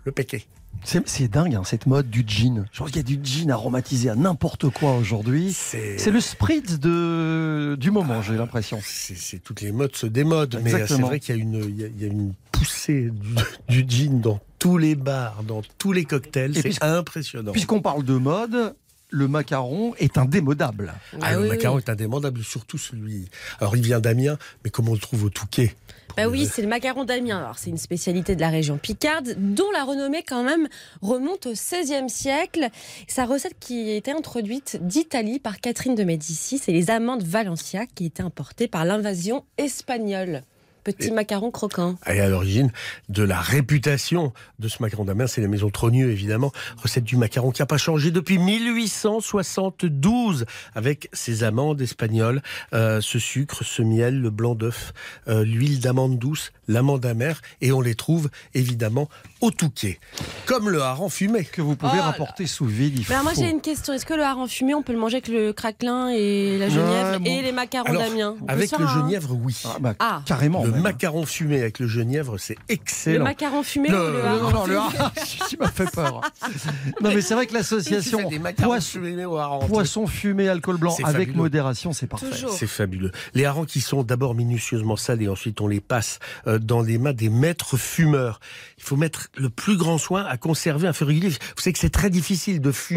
le 0.05 0.11
péquet. 0.11 0.45
C'est 0.84 1.28
dingue 1.28 1.55
hein, 1.55 1.63
cette 1.65 1.88
mode 1.88 2.09
du 2.09 2.23
gin. 2.28 2.65
Je 2.71 2.80
pense 2.80 2.89
qu'il 2.91 2.97
y 2.97 2.99
a 2.99 3.03
du 3.03 3.19
gin 3.23 3.49
aromatisé 3.51 4.09
à 4.09 4.15
n'importe 4.15 4.69
quoi 4.69 4.95
aujourd'hui. 4.95 5.51
C'est 5.53 6.11
le 6.11 6.19
spritz 6.21 6.80
de, 6.80 7.76
du 7.80 7.91
moment, 7.91 8.21
j'ai 8.21 8.36
l'impression. 8.36 8.80
c'est 8.84 9.15
c'est- 9.15 9.39
toutes 9.39 9.61
les 9.61 9.71
modes 9.71 9.95
se 9.95 10.05
démodent, 10.05 10.59
mais 10.63 10.73
euh, 10.73 10.86
c'est 10.88 11.01
vrai 11.01 11.19
qu'il 11.19 11.36
y 11.36 11.39
a 11.39 11.41
une 11.41 11.55
il 11.63 11.80
y 11.80 11.84
a, 11.84 11.88
il 11.88 12.01
y 12.01 12.03
a 12.03 12.07
une 12.07 12.34
poussée 12.51 13.09
du, 13.67 13.84
du 13.84 13.89
gin 13.89 14.21
dans 14.21 14.39
tous 14.59 14.78
les 14.78 14.95
bars, 14.95 15.43
dans 15.43 15.61
tous 15.78 15.91
les 15.91 16.05
cocktails. 16.05 16.53
C'est 16.55 16.84
impressionnant. 16.84 17.51
Puisqu'on 17.51 17.82
parle 17.82 18.03
de 18.03 18.13
mode, 18.15 18.76
le 19.09 19.28
macaron 19.28 19.93
est 19.97 20.17
indémodable. 20.17 20.93
Ah, 21.13 21.17
Ah 21.21 21.34
le 21.36 21.41
oui, 21.43 21.49
macaron 21.49 21.76
oui. 21.78 21.84
est 21.86 21.89
indémodable, 21.89 22.43
surtout 22.43 22.78
celui. 22.78 23.28
Alors, 23.59 23.76
il 23.76 23.84
vient 23.84 23.99
d'Amiens, 23.99 24.38
mais 24.63 24.69
comme 24.69 24.89
on 24.89 24.93
le 24.93 24.99
trouve 24.99 25.26
au 25.26 25.30
Touquet 25.30 25.76
Bah 26.18 26.28
oui, 26.30 26.45
c'est 26.45 26.62
le 26.62 26.68
macaron 26.68 27.03
d'Amiens. 27.03 27.51
C'est 27.58 27.70
une 27.70 27.78
spécialité 27.78 28.36
de 28.36 28.41
la 28.41 28.49
région 28.49 28.78
Picarde, 28.78 29.36
dont 29.38 29.70
la 29.72 29.84
renommée, 29.84 30.24
quand 30.24 30.43
même, 30.43 30.68
remonte 31.01 31.45
au 31.45 31.51
XVIe 31.51 32.10
siècle. 32.10 32.70
Sa 33.08 33.26
recette 33.26 33.60
qui 33.60 33.91
a 33.91 33.95
été 33.95 34.12
introduite 34.12 34.78
d'Italie 34.82 35.39
par 35.39 35.60
Catherine 35.60 35.95
de 35.95 36.03
Médicis, 36.03 36.58
c'est 36.58 36.72
les 36.72 36.89
amandes 36.89 37.24
Valencia 37.24 37.86
qui 37.86 38.06
étaient 38.06 38.24
importées 38.24 38.70
par 38.70 38.86
l'invasion 38.86 39.43
espagnole. 39.58 40.43
Petit 40.86 41.07
Et- 41.07 41.11
macaron 41.11 41.51
croquant. 41.51 41.95
Et 42.07 42.21
à 42.21 42.29
l'origine 42.29 42.71
de 43.09 43.23
la 43.23 43.39
réputation 43.41 44.31
de 44.59 44.67
ce 44.69 44.77
macaron 44.81 45.03
d'Amiens, 45.03 45.25
c'est 45.27 45.41
la 45.41 45.47
maison 45.47 45.69
Trogneux, 45.71 46.11
évidemment. 46.11 46.51
Recette 46.81 47.03
du 47.03 47.17
macaron 47.17 47.51
qui 47.51 47.61
n'a 47.61 47.65
pas 47.65 47.77
changé 47.77 48.11
depuis 48.11 48.38
1872, 48.38 50.45
avec 50.75 51.09
ses 51.11 51.43
amandes 51.43 51.81
espagnoles, 51.81 52.41
euh, 52.73 53.01
ce 53.01 53.17
sucre, 53.19 53.63
ce 53.63 53.81
miel, 53.81 54.21
le 54.21 54.29
blanc 54.29 54.53
d'œuf, 54.55 54.93
euh, 55.27 55.43
l'huile 55.43 55.79
d'amande 55.79 56.19
douce, 56.19 56.51
l'amande 56.67 57.03
amère, 57.05 57.41
et 57.61 57.71
on 57.71 57.81
les 57.81 57.95
trouve 57.95 58.29
évidemment 58.53 59.09
au 59.41 59.49
Touquet. 59.51 59.99
Comme 60.45 60.69
le 60.69 60.81
hareng 60.81 61.09
fumé. 61.09 61.43
Que 61.45 61.61
vous 61.63 61.75
pouvez 61.75 61.91
Oh 61.95 61.97
là. 61.97 62.03
rapporter 62.03 62.45
sous 62.47 62.65
vide. 62.65 62.99
il 62.99 63.05
Mais 63.09 63.15
alors 63.15 63.23
moi 63.23 63.33
j'ai 63.36 63.49
une 63.49 63.61
question. 63.61 63.93
Est-ce 63.93 64.05
que 64.05 64.13
le 64.13 64.23
hareng 64.23 64.47
fumé, 64.47 64.75
on 64.75 64.83
peut 64.83 64.93
le 64.93 64.99
manger 64.99 65.15
avec 65.17 65.27
le 65.29 65.51
craquelin 65.53 66.09
et 66.09 66.57
la 66.59 66.69
genièvre 66.69 67.19
bon. 67.19 67.25
et 67.25 67.41
les 67.41 67.51
macarons 67.51 67.91
d'Amiens 67.93 68.36
Avec 68.47 68.71
le 68.77 68.86
un- 68.86 68.93
genièvre, 68.93 69.31
oui. 69.41 69.55
Ah, 69.65 69.77
bah, 69.79 69.93
Ah. 69.99 70.21
carrément. 70.25 70.63
Le 70.63 70.71
même. 70.76 70.84
macaron 70.84 71.26
fumé 71.26 71.59
avec 71.61 71.80
le 71.80 71.88
genièvre, 71.88 72.38
c'est 72.38 72.55
Le 72.69 72.73
excellent. 72.73 73.23
macaron 73.23 73.63
fumé 73.63 73.89
Le- 73.89 73.97
ou 73.97 74.03
le 74.07 74.11
le- 74.13 74.26
hareng 74.26 74.41
Non, 74.41 74.51
non, 74.51 74.65
le 74.67 74.78
hareng, 74.78 75.11
tu 75.49 75.57
m'as 75.57 75.67
fait 75.71 75.89
peur. 75.91 76.21
Non, 77.01 77.09
mais 77.13 77.21
c'est 77.21 77.34
vrai 77.34 77.45
que 77.47 77.53
l'association 77.53 78.19
fais 78.19 78.30
des 78.30 78.39
macarons 78.39 78.69
poisson, 78.69 78.99
fumés 78.99 79.26
au 79.26 79.38
hareng. 79.38 79.67
poisson 79.67 80.07
fumé, 80.07 80.47
alcool 80.49 80.78
blanc, 80.78 80.95
avec 81.03 81.28
fabuleux. 81.28 81.34
modération, 81.38 81.93
c'est 81.93 82.07
parfait. 82.07 82.28
C'est 82.51 82.67
fabuleux. 82.67 83.11
Les 83.34 83.45
harengs 83.45 83.65
qui 83.65 83.82
sont 83.82 84.03
d'abord 84.03 84.36
minutieusement 84.36 84.95
salés, 84.95 85.28
ensuite 85.28 85.61
on 85.61 85.67
les 85.67 85.82
passe 85.82 86.19
euh, 86.47 86.59
dans 86.59 86.82
les 86.82 86.97
mains 86.97 87.13
des 87.13 87.30
maîtres 87.30 87.78
fumeurs. 87.78 88.39
Il 88.78 88.84
faut 88.84 88.95
mettre 88.95 89.28
le 89.38 89.49
plus 89.49 89.78
grand 89.78 89.97
soin 89.97 90.23
à 90.26 90.38
conserver 90.38 90.88
un 90.88 90.93
feu 90.93 91.05
régulier. 91.05 91.30
Vous 91.30 91.61
savez 91.61 91.73
que 91.73 91.80
c'est 91.80 91.89
très 91.89 92.09
difficile 92.09 92.61
de 92.61 92.71
fumer 92.71 92.95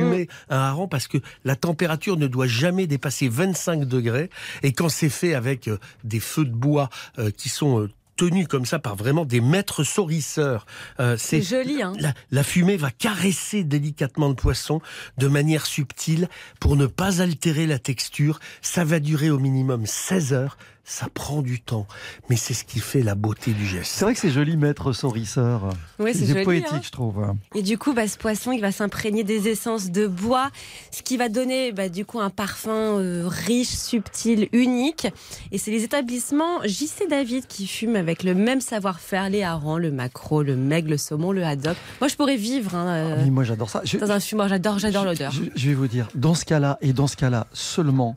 Mm. 0.49 0.53
un 0.55 0.59
hareng 0.59 0.89
parce 0.89 1.07
que 1.09 1.18
la 1.45 1.57
température 1.57 2.16
ne 2.16 2.26
doit 2.26 2.47
jamais 2.47 2.87
dépasser 2.87 3.29
25 3.29 3.85
degrés. 3.85 4.31
Et 4.62 4.72
quand 4.72 4.89
c'est 4.89 5.09
fait 5.09 5.35
avec 5.35 5.68
euh, 5.68 5.79
des 6.05 6.20
feux 6.20 6.45
de 6.45 6.55
bois 6.55 6.89
euh, 7.18 7.31
qui 7.31 7.49
sont 7.49 7.68
euh, 7.77 7.91
tenus 8.16 8.49
comme 8.49 8.66
ça 8.66 8.79
par 8.79 8.97
vraiment 8.97 9.25
des 9.25 9.41
maîtres 9.41 9.85
saurisseurs, 9.85 10.66
euh, 11.01 11.16
C'est 11.16 11.41
c'est 11.41 11.62
joli, 11.62 11.83
hein 11.83 11.93
la, 11.99 12.12
la 12.31 12.43
fumée 12.43 12.77
va 12.77 12.91
caresser 12.91 13.64
délicatement 13.64 14.29
le 14.29 14.35
poisson 14.35 14.81
de 15.19 15.29
manière 15.29 15.66
subtile 15.66 16.29
pour 16.61 16.77
ne 16.77 16.87
pas 16.87 17.23
altérer 17.23 17.66
la 17.66 17.79
texture. 17.79 18.41
Ça 18.61 18.85
va 18.85 18.99
durer 18.99 19.31
au 19.31 19.39
minimum 19.39 19.87
16 19.87 20.33
heures. 20.33 20.59
Ça 20.91 21.07
prend 21.12 21.43
du 21.43 21.61
temps, 21.61 21.86
mais 22.30 22.36
c'est 22.36 22.55
ce 22.55 22.64
qui 22.64 22.80
fait 22.80 23.03
la 23.03 23.14
beauté 23.14 23.53
du 23.53 23.66
geste. 23.66 23.93
C'est 23.95 24.07
vrai 24.07 24.14
que 24.14 24.20
c'est 24.20 24.30
joli, 24.30 24.57
maître 24.57 24.95
saurisseur. 24.95 25.68
Oui, 25.99 26.12
c'est 26.14 26.24
joli, 26.24 26.45
poétique, 26.45 26.72
hein. 26.72 26.80
je 26.82 26.89
trouve. 26.91 27.26
Et 27.55 27.62
du 27.62 27.76
coup, 27.76 27.93
bah, 27.93 28.09
ce 28.09 28.16
poisson, 28.16 28.53
il 28.53 28.62
va 28.62 28.72
s'imprégner 28.72 29.22
des 29.22 29.49
essences 29.49 29.91
de 29.91 30.07
bois, 30.07 30.51
ce 30.91 31.03
qui 31.03 31.18
va 31.18 31.28
donner 31.28 31.72
bah, 31.72 31.91
du 31.91 32.07
coup 32.07 32.20
un 32.20 32.30
parfum 32.30 32.70
euh, 32.70 33.24
riche, 33.28 33.68
subtil, 33.68 34.49
unique. 34.53 35.07
Et 35.53 35.59
c'est 35.59 35.70
les 35.70 35.84
établissements 35.84 36.62
JC 36.64 37.07
David 37.11 37.47
qui 37.47 37.66
fument 37.66 37.97
avec 37.97 38.22
le 38.22 38.34
même 38.34 38.62
savoir-faire 38.62 39.28
les 39.28 39.43
harengs, 39.43 39.76
le 39.76 39.91
maquereau, 39.91 40.43
le 40.43 40.57
meg, 40.57 40.89
le 40.89 40.97
saumon, 40.97 41.32
le 41.32 41.45
haddock. 41.45 41.76
Moi, 42.01 42.09
je 42.09 42.16
pourrais 42.16 42.36
vivre 42.39 42.74
hein, 42.74 42.89
euh, 42.89 43.14
Ah, 43.18 43.22
mais 43.24 43.30
moi, 43.30 43.45
j'adore 43.45 43.68
ça. 43.68 43.82
Je, 43.84 43.99
dans 43.99 44.11
un 44.11 44.20
fumoir. 44.20 44.49
J'adore, 44.49 44.78
j'adore 44.78 45.05
l'odeur. 45.05 45.32
je- 45.32 45.43
je 45.55 45.68
vais 45.68 45.74
vous 45.74 45.86
dire, 45.89 46.09
dans 46.14 46.34
ce 46.34 46.47
cas-là, 46.47 46.78
et 46.80 46.95
dans 46.95 47.07
ce 47.09 47.16
cas-là 47.16 47.47
seulement, 47.53 48.16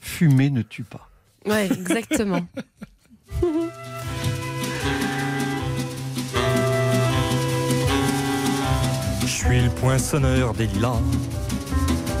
fumer 0.00 0.50
ne 0.50 0.62
tue 0.62 0.84
pas. 0.84 1.08
Ouais, 1.46 1.66
exactement. 1.66 2.40
Je 9.22 9.26
suis 9.26 9.60
le 9.60 9.70
poinçonneur 9.70 10.54
des 10.54 10.66
lilas, 10.66 11.00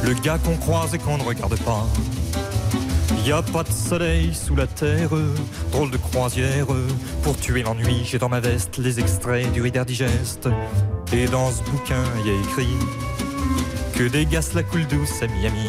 le 0.04 0.14
gars 0.14 0.38
qu'on 0.38 0.56
croise 0.56 0.94
et 0.94 0.98
qu'on 0.98 1.18
ne 1.18 1.22
regarde 1.22 1.58
pas. 1.60 1.86
Y 3.24 3.32
a 3.32 3.42
pas 3.42 3.64
de 3.64 3.72
soleil 3.72 4.32
sous 4.32 4.54
la 4.54 4.68
terre, 4.68 5.10
drôle 5.72 5.90
de 5.90 5.96
croisière. 5.96 6.66
Pour 7.22 7.36
tuer 7.36 7.62
l'ennui, 7.62 8.02
j'ai 8.04 8.18
dans 8.18 8.28
ma 8.28 8.38
veste 8.38 8.78
les 8.78 9.00
extraits 9.00 9.50
du 9.52 9.60
Reader 9.62 9.84
Digest. 9.84 10.48
Et 11.12 11.26
dans 11.26 11.50
ce 11.50 11.62
bouquin, 11.64 12.04
y 12.24 12.30
a 12.30 12.40
écrit 12.40 12.76
que 13.94 14.04
des 14.04 14.26
gaz 14.26 14.54
la 14.54 14.62
coule 14.62 14.86
douce 14.86 15.22
à 15.22 15.26
Miami. 15.26 15.68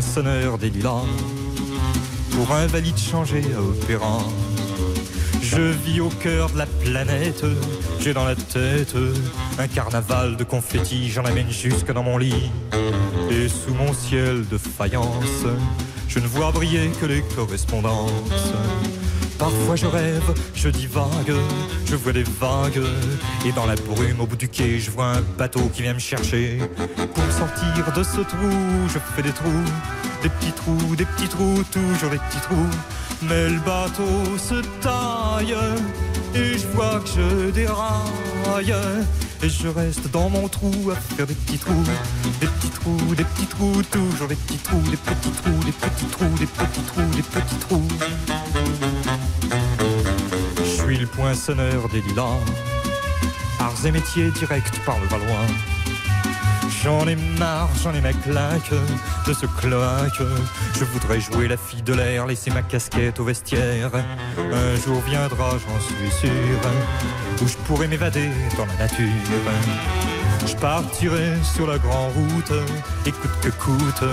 poinçonneur 0.00 0.56
des 0.56 0.70
lilas 0.70 1.04
Pour 2.30 2.52
un 2.52 2.66
valide 2.66 2.96
changé 2.96 3.42
à 3.54 3.60
opéra 3.60 4.20
Je 5.42 5.60
vis 5.60 6.00
au 6.00 6.08
cœur 6.08 6.48
de 6.48 6.56
la 6.56 6.64
planète 6.64 7.44
J'ai 8.00 8.14
dans 8.14 8.24
la 8.24 8.34
tête 8.34 8.94
Un 9.58 9.68
carnaval 9.68 10.36
de 10.36 10.44
confettis 10.44 11.10
J'en 11.10 11.26
amène 11.26 11.50
jusque 11.50 11.92
dans 11.92 12.02
mon 12.02 12.16
lit. 12.16 12.50
Et 13.30 13.46
sous 13.48 13.74
mon 13.74 13.92
ciel 13.92 14.48
de 14.48 14.56
faïence 14.56 15.44
Je 16.08 16.18
ne 16.18 16.26
vois 16.26 16.50
briller 16.50 16.90
que 16.98 17.04
les 17.04 17.22
correspondances 17.36 18.54
Parfois 19.40 19.74
je 19.74 19.86
rêve, 19.86 20.34
je 20.54 20.68
divague, 20.68 21.32
je 21.86 21.96
vois 21.96 22.12
des 22.12 22.24
vagues 22.24 22.82
Et 23.46 23.52
dans 23.52 23.64
la 23.64 23.74
brume 23.74 24.20
au 24.20 24.26
bout 24.26 24.36
du 24.36 24.48
quai 24.48 24.78
je 24.78 24.90
vois 24.90 25.06
un 25.06 25.22
bateau 25.38 25.62
qui 25.72 25.80
vient 25.80 25.94
me 25.94 25.98
chercher. 25.98 26.58
Pour 27.14 27.32
sortir 27.32 27.90
de 27.96 28.02
ce 28.02 28.20
trou, 28.20 28.50
je 28.88 28.98
fais 28.98 29.22
des 29.22 29.32
trous 29.32 29.64
Des 30.22 30.28
petits 30.28 30.52
trous, 30.52 30.94
des 30.94 31.06
petits 31.06 31.28
trous, 31.28 31.64
toujours 31.72 32.10
des 32.10 32.18
petits 32.18 32.40
trous. 32.42 32.70
Mais 33.22 33.48
le 33.48 33.60
bateau 33.60 34.36
se 34.36 34.60
taille 34.82 35.56
Et 36.34 36.58
je 36.58 36.66
vois 36.68 37.00
que 37.00 37.08
je 37.08 37.50
déraille 37.50 38.74
et 39.42 39.48
je 39.48 39.68
reste 39.68 40.10
dans 40.10 40.28
mon 40.28 40.48
trou 40.48 40.90
à 40.90 40.94
faire 40.94 41.26
des 41.26 41.34
petits 41.34 41.58
trous, 41.58 41.84
des 42.40 42.46
petits 42.46 42.68
trous, 42.68 43.14
des 43.14 43.24
petits 43.24 43.46
trous, 43.46 43.82
toujours 43.90 44.28
des 44.28 44.34
petits 44.34 44.58
trous, 44.58 44.82
des 44.90 44.96
petits 44.96 45.30
trous, 45.30 45.64
des 45.64 45.72
petits 45.72 46.06
trous, 46.10 46.28
des 46.38 46.46
petits 46.46 46.82
trous, 46.82 47.10
des 47.16 47.22
petits 47.22 47.56
trous. 47.56 47.88
Je 50.58 50.82
suis 50.82 50.98
le 50.98 51.06
poinçonneur 51.06 51.88
des 51.88 52.02
lilas, 52.02 52.38
arts 53.58 53.86
et 53.86 53.92
métiers 53.92 54.30
directs 54.32 54.84
par 54.84 54.98
le 55.00 55.06
Valois. 55.06 55.46
J'en 56.82 57.06
ai 57.06 57.16
marre, 57.38 57.68
j'en 57.82 57.92
ai 57.92 58.00
ma 58.00 58.12
claque 58.12 58.70
de 59.26 59.32
ce 59.32 59.46
cloaque. 59.46 60.22
Je 60.78 60.84
voudrais 60.84 61.20
jouer 61.20 61.48
la 61.48 61.56
fille 61.56 61.82
de 61.82 61.92
l'air, 61.92 62.26
laisser 62.26 62.50
ma 62.50 62.62
casquette 62.62 63.20
au 63.20 63.24
vestiaire. 63.24 63.90
Un 63.94 64.76
jour 64.76 65.00
viendra, 65.02 65.50
j'en 65.50 65.80
suis 65.80 66.10
sûr, 66.20 66.30
où 67.42 67.46
je 67.46 67.56
pourrai 67.66 67.88
m'évader 67.88 68.30
dans 68.56 68.66
la 68.66 68.74
nature. 68.74 69.06
Je 70.46 70.54
partirai 70.56 71.34
sur 71.42 71.66
la 71.66 71.78
grande 71.78 72.12
route, 72.12 72.52
et 73.06 73.12
coûte 73.12 73.30
que 73.42 73.48
coûte. 73.50 74.04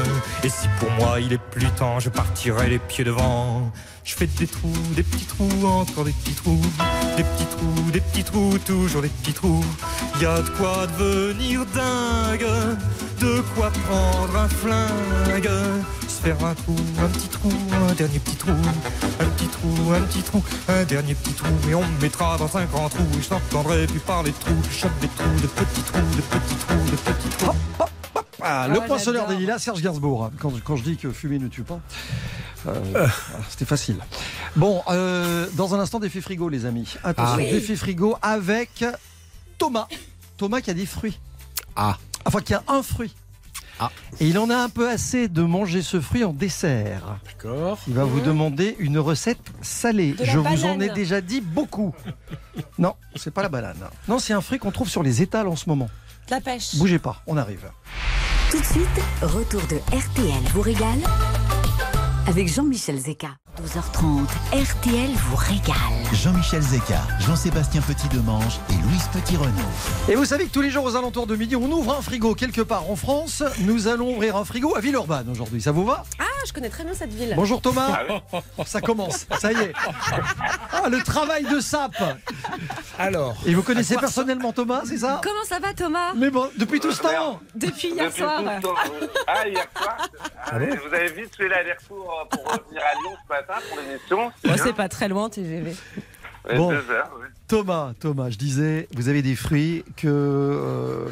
Et 0.43 0.49
si 0.49 0.67
pour 0.79 0.91
moi 0.91 1.19
il 1.19 1.33
est 1.33 1.41
plus 1.51 1.69
temps, 1.71 1.99
je 1.99 2.09
partirai 2.09 2.69
les 2.69 2.79
pieds 2.79 3.03
devant. 3.03 3.71
Je 4.03 4.15
fais 4.15 4.27
des 4.27 4.47
trous, 4.47 4.71
des 4.95 5.03
petits 5.03 5.25
trous, 5.25 5.65
encore 5.65 6.05
des 6.05 6.13
petits 6.13 6.35
trous, 6.35 6.61
des 7.17 7.23
petits 7.23 7.45
trous, 7.45 7.91
des 7.91 7.99
petits 7.99 8.23
trous, 8.23 8.57
toujours 8.65 9.01
des 9.01 9.09
petits 9.09 9.33
trous. 9.33 9.65
Y 10.21 10.25
a 10.25 10.41
de 10.41 10.49
quoi 10.51 10.87
devenir 10.97 11.65
dingue, 11.75 12.47
de 13.19 13.41
quoi 13.53 13.69
prendre 13.87 14.37
un 14.37 14.47
flingue, 14.47 15.49
se 16.17 16.21
faire 16.23 16.43
un 16.45 16.55
trou, 16.55 16.75
un 16.99 17.07
petit 17.09 17.27
trou, 17.27 17.51
un 17.89 17.93
dernier 17.93 18.19
petit 18.19 18.35
trou, 18.35 18.51
un 18.51 19.25
petit 19.29 19.47
trou, 19.47 19.93
un 19.93 20.01
petit 20.01 20.21
trou, 20.23 20.43
un 20.67 20.83
dernier 20.83 21.13
petit 21.15 21.33
trou, 21.33 21.47
et 21.69 21.75
on 21.75 21.85
me 21.85 22.01
mettra 22.01 22.37
dans 22.37 22.57
un 22.57 22.65
grand 22.65 22.89
trou. 22.89 23.03
Et 23.17 23.21
je 23.21 23.29
n'entendrai 23.29 23.85
plus 23.87 23.99
parler 23.99 24.31
de 24.31 24.37
trous, 24.37 24.55
je 24.69 24.75
chope 24.77 24.99
des 24.99 25.07
trous, 25.09 25.35
de 25.41 25.47
petits 25.47 25.81
trous, 25.81 25.99
de 26.15 26.21
petits 26.21 26.55
trous, 26.55 26.91
de 26.91 26.95
petits 26.95 27.29
trous. 27.37 27.55
Ah, 28.41 28.67
le 28.67 28.79
Ah, 28.81 28.85
poinçonneur 28.87 29.23
j'adore. 29.23 29.35
des 29.37 29.41
lilas, 29.41 29.59
Serge 29.59 29.81
Gainsbourg. 29.81 30.31
Quand, 30.39 30.51
quand 30.63 30.75
je 30.75 30.83
dis 30.83 30.97
que 30.97 31.11
fumer 31.11 31.37
ne 31.39 31.47
tue 31.49 31.63
pas, 31.63 31.79
euh, 32.67 32.73
voilà, 32.91 33.09
c'était 33.49 33.65
facile. 33.65 33.97
Bon, 34.55 34.81
euh, 34.89 35.47
dans 35.53 35.75
un 35.75 35.79
instant, 35.79 35.99
défi 35.99 36.21
frigo, 36.21 36.49
les 36.49 36.65
amis. 36.65 36.95
Attention, 37.03 37.33
Ah. 37.33 37.37
Oui. 37.37 37.51
défi 37.51 37.75
frigo 37.75 38.15
avec 38.21 38.85
Thomas. 39.57 39.87
Thomas 40.37 40.61
qui 40.61 40.69
a 40.71 40.73
des 40.73 40.85
fruits. 40.85 41.19
Ah. 41.75 41.97
Enfin, 42.25 42.41
qui 42.41 42.53
a 42.53 42.63
un 42.67 42.81
fruit. 42.83 43.13
Ah. 43.79 43.91
Et 44.19 44.27
il 44.27 44.39
en 44.39 44.49
a 44.49 44.55
un 44.55 44.69
peu 44.69 44.89
assez 44.89 45.27
de 45.27 45.41
manger 45.43 45.81
ce 45.81 46.01
fruit 46.01 46.23
en 46.23 46.33
dessert. 46.33 47.19
D'accord. 47.25 47.77
Il 47.87 47.93
va 47.93 48.03
vous 48.03 48.21
demander 48.21 48.75
une 48.79 48.97
recette 48.97 49.39
salée. 49.61 50.13
De 50.13 50.23
la 50.23 50.31
Je 50.31 50.39
vous 50.39 50.65
en 50.65 50.79
ai 50.79 50.89
déjà 50.89 51.21
dit 51.21 51.41
beaucoup. 51.41 51.93
Non, 52.79 52.95
c'est 53.15 53.31
pas 53.31 53.43
la 53.43 53.49
banane. 53.49 53.77
Non, 54.07 54.17
c'est 54.17 54.33
un 54.33 54.41
fruit 54.41 54.57
qu'on 54.57 54.71
trouve 54.71 54.89
sur 54.89 55.03
les 55.03 55.21
étals 55.21 55.47
en 55.47 55.55
ce 55.55 55.69
moment. 55.69 55.89
De 56.27 56.31
la 56.31 56.41
pêche. 56.41 56.75
Bougez 56.75 56.97
pas, 56.97 57.21
on 57.27 57.37
arrive. 57.37 57.69
Tout 58.49 58.59
de 58.59 58.65
suite, 58.65 58.87
retour 59.21 59.61
de 59.67 59.75
RTL 59.95 60.43
vous 60.53 60.61
régale 60.61 60.99
avec 62.27 62.47
Jean-Michel 62.51 62.97
Zeka. 62.99 63.29
12h30, 63.63 64.27
RTL 64.53 65.09
vous 65.15 65.35
régale. 65.35 65.75
Jean-Michel 66.13 66.61
Zeka, 66.61 67.01
Jean-Sébastien 67.21 67.81
Petit-Demange 67.81 68.59
et 68.69 68.73
Louise 68.87 69.07
Petit-Renaud. 69.13 69.49
Et 70.09 70.13
vous 70.15 70.25
savez 70.25 70.45
que 70.45 70.51
tous 70.51 70.61
les 70.61 70.69
jours 70.69 70.83
aux 70.85 70.95
alentours 70.95 71.25
de 71.25 71.35
midi, 71.35 71.55
on 71.55 71.63
ouvre 71.71 71.95
un 71.97 72.01
frigo 72.03 72.35
quelque 72.35 72.61
part 72.61 72.87
en 72.91 72.95
France. 72.95 73.41
Nous 73.61 73.87
allons 73.87 74.11
ouvrir 74.13 74.35
un 74.35 74.45
frigo 74.45 74.75
à 74.75 74.79
Villeurbanne 74.79 75.27
aujourd'hui. 75.31 75.59
Ça 75.59 75.71
vous 75.71 75.85
va? 75.85 76.03
Ah, 76.19 76.23
je 76.45 76.53
connais 76.53 76.69
très 76.69 76.83
bien 76.83 76.93
cette 76.93 77.11
ville. 77.11 77.33
Bonjour 77.35 77.59
Thomas. 77.61 77.97
Ça 78.65 78.79
commence, 78.79 79.25
ça 79.39 79.51
y 79.51 79.55
est. 79.55 79.73
Ah, 80.71 80.87
le 80.87 81.01
travail 81.01 81.45
de 81.45 81.59
sape. 81.59 81.95
Alors, 82.99 83.35
Et 83.47 83.55
vous 83.55 83.63
connaissez 83.63 83.95
personnellement 83.97 84.53
Thomas, 84.53 84.81
c'est 84.85 84.97
ça? 84.99 85.19
Comment 85.23 85.43
ça 85.45 85.57
va, 85.59 85.73
Thomas? 85.73 86.13
Mais 86.15 86.29
bon, 86.29 86.47
depuis 86.57 86.79
tout 86.79 86.91
ce 86.91 87.01
temps. 87.01 87.39
Depuis 87.55 87.87
hier 87.89 88.05
Depuis 88.05 88.19
soir. 88.21 88.37
tout 88.43 88.49
le 88.49 88.61
temps. 88.61 88.75
Ah, 89.25 89.47
hier 89.47 89.65
soir? 89.75 89.97
Ah, 90.45 90.59
Vous 90.59 90.93
avez 90.93 91.11
vite 91.11 91.35
fait 91.35 91.47
l'aller-retour 91.47 92.16
pour 92.25 92.43
revenir 92.45 92.81
à 92.81 92.93
Lyon 93.01 93.11
ce 93.23 93.29
matin 93.33 93.53
pour 93.69 93.79
l'émission. 93.79 94.31
C'est 94.63 94.75
pas 94.75 94.89
très 94.89 95.07
loin, 95.07 95.29
TGV. 95.29 95.73
Ouais, 96.49 96.55
Bon. 96.55 96.69
Deux 96.69 96.89
heures, 96.91 97.11
oui. 97.19 97.27
Thomas, 97.49 97.91
Thomas, 97.99 98.29
je 98.29 98.37
disais, 98.37 98.87
vous 98.93 99.09
avez 99.09 99.21
des 99.21 99.35
fruits 99.35 99.83
que, 99.97 100.07
euh, 100.07 101.05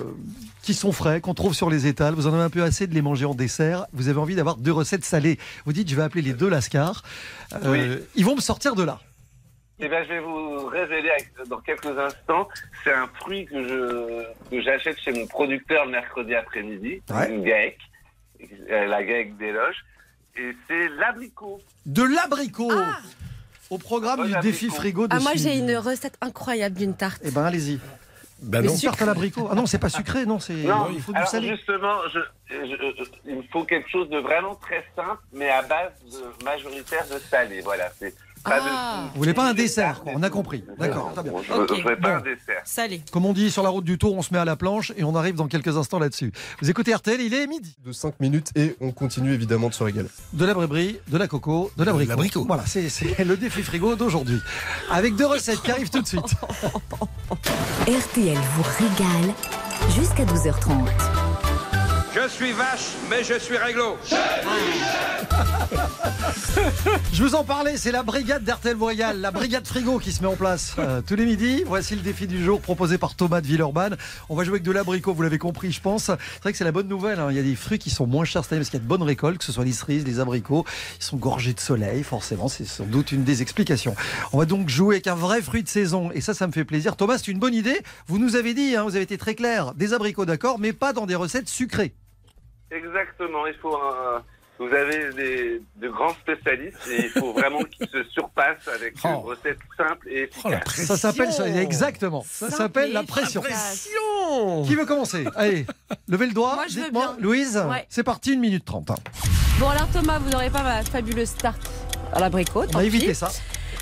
qui 0.62 0.74
sont 0.74 0.94
frais, 0.94 1.20
qu'on 1.20 1.34
trouve 1.34 1.54
sur 1.54 1.70
les 1.70 1.88
étals. 1.88 2.14
Vous 2.14 2.28
en 2.28 2.34
avez 2.34 2.44
un 2.44 2.50
peu 2.50 2.64
assez 2.64 2.88
de 2.88 2.94
les 2.94 3.02
manger 3.02 3.26
en 3.26 3.36
dessert. 3.36 3.86
Vous 3.92 4.08
avez 4.08 4.18
envie 4.20 4.36
d'avoir 4.36 4.56
deux 4.56 4.72
recettes 4.72 5.04
salées. 5.04 5.38
Vous 5.66 5.74
dites, 5.74 5.90
je 5.90 5.96
vais 5.96 6.04
appeler 6.04 6.22
les 6.22 6.34
deux 6.34 6.48
Lascar. 6.50 7.04
Euh, 7.54 7.58
Oui. 7.98 8.04
Ils 8.16 8.24
vont 8.26 8.36
me 8.36 8.42
sortir 8.42 8.76
de 8.76 8.84
là. 8.84 9.00
Eh 9.80 9.90
bien, 9.90 10.04
je 10.06 10.08
vais 10.10 10.20
vous 10.22 10.68
révéler 10.68 11.12
dans 11.50 11.60
quelques 11.60 11.86
instants. 12.00 12.48
C'est 12.86 12.94
un 12.94 13.08
fruit 13.16 13.46
que 13.46 13.62
je 13.62 14.24
que 14.50 14.62
j'achète 14.62 14.98
chez 15.02 15.12
mon 15.12 15.28
producteur 15.28 15.84
le 15.86 15.92
mercredi 15.92 16.34
après-midi, 16.34 17.02
Ouais. 17.14 17.30
une 17.30 17.44
GAEC, 17.44 17.78
la 18.70 19.04
GAEC 19.04 19.36
des 19.38 19.52
loges. 19.52 19.84
Et 20.38 20.56
c'est 20.68 20.90
l'abricot. 20.90 21.62
De 21.86 22.04
l'abricot 22.04 22.72
au 23.70 23.78
programme 23.78 24.18
Bon 24.22 24.26
du 24.26 24.36
défi 24.42 24.70
frigo 24.70 25.08
de 25.08 25.16
Ah, 25.16 25.20
moi, 25.20 25.32
j'ai 25.36 25.58
une 25.58 25.76
recette 25.78 26.18
incroyable 26.22 26.76
d'une 26.76 26.96
tarte. 26.96 27.22
Eh 27.24 27.32
ben, 27.32 27.44
allez-y. 27.46 27.80
Une 28.44 28.62
non. 28.62 28.78
tarte 28.78 29.02
à 29.02 29.06
l'abricot. 29.06 29.48
Ah 29.50 29.56
non, 29.56 29.66
c'est 29.66 29.80
pas 29.80 29.90
sucré, 29.90 30.26
non, 30.26 30.40
c'est. 30.40 30.54
Non, 30.54 30.90
il 30.94 31.02
faut 31.02 31.14
du 31.14 31.18
alors 31.18 31.30
salé. 31.30 31.48
justement, 31.56 31.96
je, 32.14 32.20
je- 32.50 32.94
je- 33.04 33.10
il 33.26 33.38
me 33.38 33.44
faut 33.44 33.64
quelque 33.64 33.90
chose 33.90 34.10
de 34.10 34.18
vraiment 34.18 34.56
très 34.56 34.86
simple, 34.96 35.22
mais 35.34 35.50
à 35.50 35.62
base 35.62 35.94
de 36.12 36.44
majoritaire 36.44 37.06
de 37.08 37.18
salé. 37.18 37.62
Voilà, 37.62 37.90
c'est 37.98 38.14
pas 38.46 38.60
Ah. 38.62 39.04
Vous 39.14 39.20
voulez 39.20 39.34
pas 39.34 39.50
un 39.50 39.54
dessert, 39.54 40.02
quoi, 40.04 40.14
on 40.16 40.24
a 40.24 40.30
compris. 40.30 40.64
D'accord, 40.80 41.12
très 41.14 41.24
bien. 41.24 41.34
Je, 41.46 41.54
Ok. 41.54 41.74
je 41.78 41.88
veux 41.88 41.96
pas 41.98 42.10
Bon. 42.12 42.16
un 42.18 42.22
dessert. 42.22 42.62
Salé. 42.64 43.02
Comme 43.12 43.26
on 43.26 43.34
dit 43.34 43.52
sur 43.52 43.64
la 43.64 43.70
route 43.70 43.84
du 43.84 43.98
tour, 43.98 44.16
on 44.16 44.22
se 44.22 44.34
met 44.34 44.40
à 44.40 44.46
la 44.46 44.56
planche 44.56 44.92
et 44.98 45.04
on 45.04 45.16
arrive 45.16 45.36
dans 45.36 45.48
quelques 45.48 45.76
instants 45.78 46.00
là-dessus. 46.00 46.32
Vous 46.62 46.70
écoutez 46.70 46.94
RTL, 46.94 47.20
il 47.22 47.34
est 47.34 47.48
midi. 47.48 47.76
de 47.86 47.92
5 47.92 48.20
minutes 48.20 48.52
et 48.56 48.76
on 48.82 48.92
continue 48.92 49.34
évidemment 49.34 49.70
de 49.70 49.74
se 49.74 49.84
régaler. 49.84 50.08
De 50.34 50.46
la 50.46 50.54
bréberie, 50.54 50.98
de 51.08 51.18
la 51.18 51.28
coco, 51.28 51.72
de 51.78 51.84
l'abricot. 51.84 52.46
Voilà, 52.48 52.64
c'est 52.66 52.90
c'est 52.90 53.24
le 53.26 53.36
défi 53.38 53.62
frigo 53.64 53.96
d'aujourd'hui. 53.96 54.40
Avec 54.92 55.16
deux 55.16 55.26
recettes 55.28 55.62
qui 55.62 55.72
arrivent 55.72 55.90
tout 55.90 56.02
de 56.02 56.08
suite. 56.08 56.24
RTL 57.88 58.38
vous 58.56 58.64
régale 58.64 59.34
jusqu'à 59.96 60.24
12h30. 60.26 61.15
Je 62.16 62.30
suis 62.30 62.54
vache, 62.54 62.92
mais 63.10 63.24
je 63.26 63.38
suis 63.38 63.58
réglo. 63.58 63.98
Je 67.12 67.24
vous 67.24 67.36
en 67.36 67.44
parlais, 67.44 67.76
c'est 67.76 67.92
la 67.92 68.04
brigade 68.04 68.44
d'RTL 68.46 68.78
Royal, 68.78 69.20
la 69.20 69.32
brigade 69.32 69.68
frigo 69.68 70.00
qui 70.00 70.14
se 70.14 70.22
met 70.22 70.28
en 70.28 70.36
place 70.38 70.76
euh, 70.80 71.02
tous 71.06 71.16
les 71.16 71.26
midis. 71.26 71.64
Voici 71.66 71.94
le 71.96 72.02
défi 72.02 72.26
du 72.26 72.42
jour 72.44 72.62
proposé 72.62 72.98
par 72.98 73.16
Thomas 73.16 73.42
de 73.42 73.48
Villeurbanne. 73.48 73.98
On 74.30 74.36
va 74.36 74.46
jouer 74.46 74.54
avec 74.54 74.64
de 74.64 74.72
l'abricot, 74.72 75.14
vous 75.14 75.22
l'avez 75.24 75.38
compris, 75.38 75.74
je 75.74 75.82
pense. 75.82 76.06
C'est 76.06 76.42
vrai 76.42 76.52
que 76.54 76.58
c'est 76.58 76.64
la 76.64 76.72
bonne 76.72 76.88
nouvelle. 76.88 77.20
hein. 77.20 77.28
Il 77.32 77.36
y 77.36 77.40
a 77.40 77.44
des 77.44 77.56
fruits 77.56 77.80
qui 77.80 77.90
sont 77.90 78.08
moins 78.08 78.24
chers 78.24 78.44
cette 78.44 78.54
année 78.54 78.62
parce 78.62 78.70
qu'il 78.70 78.80
y 78.80 78.82
a 78.82 78.84
de 78.84 78.88
bonnes 78.90 79.04
récoltes, 79.04 79.40
que 79.40 79.44
ce 79.44 79.52
soit 79.52 79.66
les 79.66 79.74
cerises, 79.74 80.06
les 80.06 80.22
abricots. 80.22 80.66
Ils 81.00 81.04
sont 81.04 81.18
gorgés 81.18 81.54
de 81.54 81.60
soleil, 81.60 82.04
forcément. 82.04 82.48
C'est 82.48 82.66
sans 82.66 82.86
doute 82.86 83.12
une 83.12 83.26
des 83.26 83.42
explications. 83.42 83.96
On 84.32 84.38
va 84.38 84.46
donc 84.46 84.70
jouer 84.70 84.96
avec 84.96 85.08
un 85.08 85.16
vrai 85.16 85.42
fruit 85.42 85.64
de 85.64 85.70
saison. 85.70 86.12
Et 86.14 86.22
ça, 86.22 86.34
ça 86.34 86.48
me 86.48 86.54
fait 86.54 86.66
plaisir. 86.66 86.96
Thomas, 86.96 87.18
c'est 87.18 87.28
une 87.32 87.40
bonne 87.40 87.56
idée. 87.56 87.82
Vous 88.08 88.20
nous 88.20 88.38
avez 88.38 88.54
dit, 88.54 88.76
hein, 88.78 88.84
vous 88.84 88.96
avez 88.96 89.04
été 89.04 89.18
très 89.18 89.36
clair, 89.36 89.74
des 89.74 89.94
abricots, 89.94 90.26
d'accord, 90.26 90.60
mais 90.60 90.72
pas 90.72 90.94
dans 90.94 91.06
des 91.06 91.16
recettes 91.16 91.50
sucrées. 91.50 91.94
Exactement, 92.72 93.46
il 93.48 93.54
faut 93.56 93.76
un- 93.76 94.24
Vous 94.58 94.68
avez 94.74 95.12
des, 95.14 95.62
de 95.76 95.90
grands 95.90 96.14
spécialistes 96.14 96.78
et 96.90 97.04
il 97.08 97.10
faut 97.10 97.34
vraiment 97.40 97.60
qu'ils 97.64 97.90
se 97.90 98.04
surpassent 98.06 98.68
avec 98.74 98.94
Oh. 99.04 99.08
une 99.10 99.16
recette 99.16 99.58
simple 99.76 100.08
et 100.10 100.22
efficace. 100.24 100.76
Ça 100.86 100.96
s'appelle 100.98 101.34
ça, 101.34 101.46
exactement. 101.50 102.24
Ça 102.26 102.50
s'appelle 102.50 102.94
la 102.94 103.04
pression. 103.04 103.44
Qui 104.66 104.76
veut 104.76 104.86
commencer? 104.86 105.26
Allez, 105.36 105.66
levez 106.08 106.28
le 106.28 106.34
doigt. 106.34 106.56
Moi, 106.56 106.66
je 106.70 106.76
veux 106.78 106.84
Dites-moi, 106.86 107.16
bien. 107.18 107.24
Louise, 107.24 107.58
Ouais. 107.70 107.86
c'est 107.90 108.04
parti, 108.04 108.34
une 108.34 108.40
minute 108.40 108.64
trente. 108.66 108.90
hein. 108.92 108.96
Bon 109.60 109.68
alors 109.70 109.88
Thomas, 109.92 110.20
vous 110.20 110.30
n'aurez 110.30 110.50
pas 110.50 110.64
ma 110.64 110.84
fabuleuse 110.84 111.34
tarte 111.36 111.70
à 112.14 112.20
l'abricot. 112.22 112.64
On 112.74 112.78
va 112.78 112.84
éviter 112.86 113.14
ça. 113.14 113.30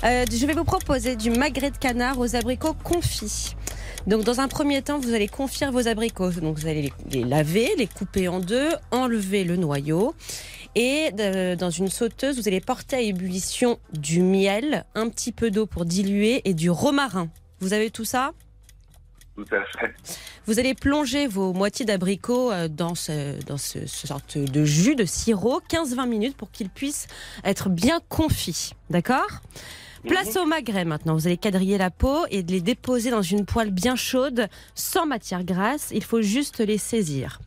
Euh, 0.04 0.24
je 0.30 0.44
vais 0.46 0.52
vous 0.54 0.64
proposer 0.64 1.14
du 1.16 1.30
magret 1.30 1.70
de 1.70 1.78
canard 1.78 2.18
aux 2.18 2.34
abricots 2.36 2.74
confits. 2.82 3.54
Donc 4.06 4.24
dans 4.24 4.40
un 4.40 4.48
premier 4.48 4.82
temps, 4.82 4.98
vous 4.98 5.14
allez 5.14 5.28
confire 5.28 5.72
vos 5.72 5.88
abricots. 5.88 6.30
Donc 6.30 6.58
vous 6.58 6.66
allez 6.66 6.82
les, 6.82 6.92
les 7.10 7.24
laver, 7.24 7.70
les 7.78 7.86
couper 7.86 8.28
en 8.28 8.40
deux, 8.40 8.70
enlever 8.90 9.44
le 9.44 9.56
noyau. 9.56 10.14
Et 10.74 11.10
euh, 11.18 11.56
dans 11.56 11.70
une 11.70 11.88
sauteuse, 11.88 12.38
vous 12.38 12.48
allez 12.48 12.60
porter 12.60 12.96
à 12.96 13.00
ébullition 13.00 13.78
du 13.92 14.20
miel, 14.22 14.84
un 14.94 15.08
petit 15.08 15.32
peu 15.32 15.50
d'eau 15.50 15.66
pour 15.66 15.84
diluer 15.84 16.42
et 16.44 16.54
du 16.54 16.68
romarin. 16.68 17.28
Vous 17.60 17.72
avez 17.72 17.90
tout 17.90 18.04
ça? 18.04 18.32
Tout 19.36 19.46
à 19.50 19.64
fait. 19.80 19.92
vous 20.46 20.60
allez 20.60 20.74
plonger 20.74 21.26
vos 21.26 21.52
moitiés 21.52 21.84
d'abricots 21.84 22.52
euh, 22.52 22.68
dans 22.68 22.94
ce, 22.94 23.42
dans 23.46 23.56
ce, 23.56 23.84
ce 23.86 24.06
sorte 24.06 24.38
de 24.38 24.64
jus, 24.64 24.94
de 24.94 25.04
sirop, 25.04 25.60
15-20 25.68 26.08
minutes 26.08 26.36
pour 26.36 26.52
qu'ils 26.52 26.70
puissent 26.70 27.08
être 27.44 27.68
bien 27.68 28.00
confits. 28.08 28.72
D'accord? 28.90 29.40
Place 30.08 30.36
au 30.36 30.44
magret 30.44 30.84
maintenant. 30.84 31.14
Vous 31.14 31.26
allez 31.26 31.38
quadriller 31.38 31.78
la 31.78 31.90
peau 31.90 32.26
et 32.30 32.42
les 32.42 32.60
déposer 32.60 33.10
dans 33.10 33.22
une 33.22 33.46
poêle 33.46 33.70
bien 33.70 33.96
chaude, 33.96 34.48
sans 34.74 35.06
matière 35.06 35.44
grasse. 35.44 35.90
Il 35.94 36.04
faut 36.04 36.20
juste 36.20 36.60
les 36.60 36.76
saisir. 36.76 37.40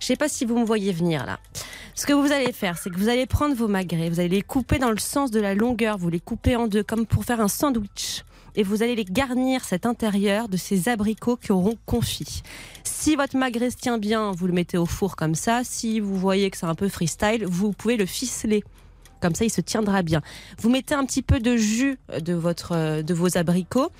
Je 0.00 0.06
sais 0.06 0.16
pas 0.16 0.28
si 0.28 0.46
vous 0.46 0.58
me 0.58 0.64
voyez 0.64 0.92
venir 0.92 1.26
là. 1.26 1.38
Ce 1.94 2.06
que 2.06 2.14
vous 2.14 2.32
allez 2.32 2.52
faire, 2.52 2.78
c'est 2.78 2.90
que 2.90 2.96
vous 2.96 3.08
allez 3.08 3.26
prendre 3.26 3.54
vos 3.54 3.68
magrets, 3.68 4.08
vous 4.08 4.20
allez 4.20 4.28
les 4.28 4.42
couper 4.42 4.78
dans 4.78 4.90
le 4.90 4.98
sens 4.98 5.30
de 5.30 5.40
la 5.40 5.54
longueur, 5.54 5.98
vous 5.98 6.08
les 6.08 6.20
coupez 6.20 6.56
en 6.56 6.66
deux 6.66 6.82
comme 6.82 7.06
pour 7.06 7.24
faire 7.24 7.40
un 7.40 7.48
sandwich. 7.48 8.24
Et 8.54 8.62
vous 8.62 8.82
allez 8.82 8.94
les 8.94 9.04
garnir 9.04 9.64
cet 9.64 9.84
intérieur 9.84 10.48
de 10.48 10.56
ces 10.56 10.88
abricots 10.88 11.36
qui 11.36 11.52
auront 11.52 11.76
confit. 11.84 12.42
Si 12.84 13.16
votre 13.16 13.36
magret 13.36 13.70
se 13.70 13.76
tient 13.76 13.98
bien, 13.98 14.32
vous 14.32 14.46
le 14.46 14.52
mettez 14.52 14.78
au 14.78 14.86
four 14.86 15.14
comme 15.14 15.34
ça. 15.34 15.60
Si 15.62 16.00
vous 16.00 16.16
voyez 16.16 16.50
que 16.50 16.56
c'est 16.56 16.66
un 16.66 16.74
peu 16.74 16.88
freestyle, 16.88 17.44
vous 17.46 17.72
pouvez 17.72 17.96
le 17.96 18.06
ficeler. 18.06 18.64
Comme 19.20 19.34
ça, 19.34 19.44
il 19.44 19.50
se 19.50 19.60
tiendra 19.60 20.02
bien. 20.02 20.22
Vous 20.58 20.70
mettez 20.70 20.94
un 20.94 21.04
petit 21.04 21.22
peu 21.22 21.40
de 21.40 21.56
jus 21.56 21.98
de, 22.20 22.34
votre, 22.34 23.02
de 23.02 23.14
vos 23.14 23.36
abricots. 23.38 23.90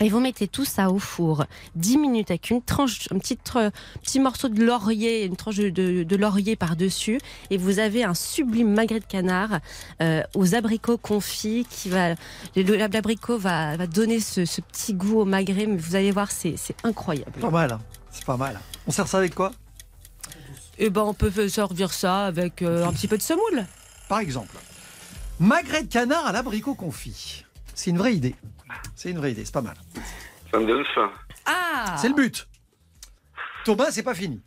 Et 0.00 0.08
vous 0.08 0.18
mettez 0.20 0.48
tout 0.48 0.64
ça 0.64 0.90
au 0.90 0.98
four 0.98 1.44
10 1.76 1.98
minutes 1.98 2.30
avec 2.30 2.50
une 2.50 2.60
tranche, 2.62 3.06
un 3.12 3.18
petit, 3.18 3.36
petit 3.36 4.18
morceau 4.18 4.48
de 4.48 4.60
laurier, 4.64 5.24
une 5.24 5.36
tranche 5.36 5.56
de, 5.56 5.68
de- 5.68 6.02
de 6.02 6.16
laurier 6.16 6.56
par-dessus. 6.56 7.20
Et 7.50 7.56
vous 7.58 7.78
avez 7.78 8.02
un 8.02 8.14
sublime 8.14 8.72
magret 8.72 8.98
de 9.00 9.04
canard 9.04 9.60
euh, 10.00 10.22
aux 10.34 10.54
abricots 10.56 10.96
confits 10.98 11.66
qui 11.70 11.88
va. 11.90 12.14
L'abricot 12.56 13.38
va, 13.38 13.76
va 13.76 13.86
donner 13.86 14.18
ce, 14.18 14.44
ce 14.44 14.60
petit 14.62 14.94
goût 14.94 15.20
au 15.20 15.24
magret, 15.24 15.66
mais 15.66 15.76
vous 15.76 15.94
allez 15.94 16.10
voir, 16.10 16.32
c'est 16.32 16.54
c'est 16.56 16.74
incroyable. 16.84 17.32
Pas 17.40 17.50
mal. 17.50 17.72
hein. 17.72 17.80
C'est 18.10 18.24
pas 18.24 18.36
mal. 18.38 18.58
On 18.88 18.90
sert 18.90 19.06
ça 19.06 19.18
avec 19.18 19.34
quoi? 19.34 19.52
Et 20.78 20.90
ben, 20.90 21.02
on 21.02 21.14
peut 21.14 21.48
servir 21.48 21.92
ça 21.92 22.24
avec 22.26 22.62
euh, 22.62 22.86
un 22.86 22.92
petit 22.92 23.06
peu 23.06 23.18
de 23.18 23.22
semoule. 23.22 23.66
Par 24.12 24.20
exemple, 24.20 24.54
magret 25.40 25.84
de 25.84 25.88
canard 25.88 26.26
à 26.26 26.32
l'abricot 26.32 26.74
confit. 26.74 27.46
C'est 27.74 27.88
une 27.88 27.96
vraie 27.96 28.14
idée. 28.14 28.34
C'est 28.94 29.08
une 29.08 29.16
vraie 29.16 29.32
idée, 29.32 29.46
c'est 29.46 29.54
pas 29.54 29.62
mal. 29.62 29.74
Ça 30.50 30.58
me 30.60 30.66
donne 30.66 30.84
faim. 30.94 31.10
Ah 31.46 31.96
C'est 31.98 32.10
le 32.10 32.14
but. 32.14 32.46
Thomas, 33.64 33.90
c'est 33.90 34.02
pas 34.02 34.14
fini. 34.14 34.42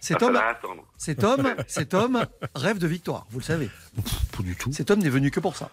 Cet 0.00 0.22
Ah, 0.22 0.26
homme, 0.26 0.38
cet 0.98 1.24
homme, 1.24 1.54
cet 1.66 1.94
homme 1.94 2.26
rêve 2.54 2.76
de 2.76 2.86
victoire, 2.86 3.26
vous 3.30 3.38
le 3.38 3.44
savez. 3.44 3.70
Pas 4.36 4.42
du 4.42 4.54
tout. 4.54 4.70
Cet 4.70 4.90
homme 4.90 5.00
n'est 5.00 5.08
venu 5.08 5.30
que 5.30 5.40
pour 5.40 5.56
ça. 5.56 5.70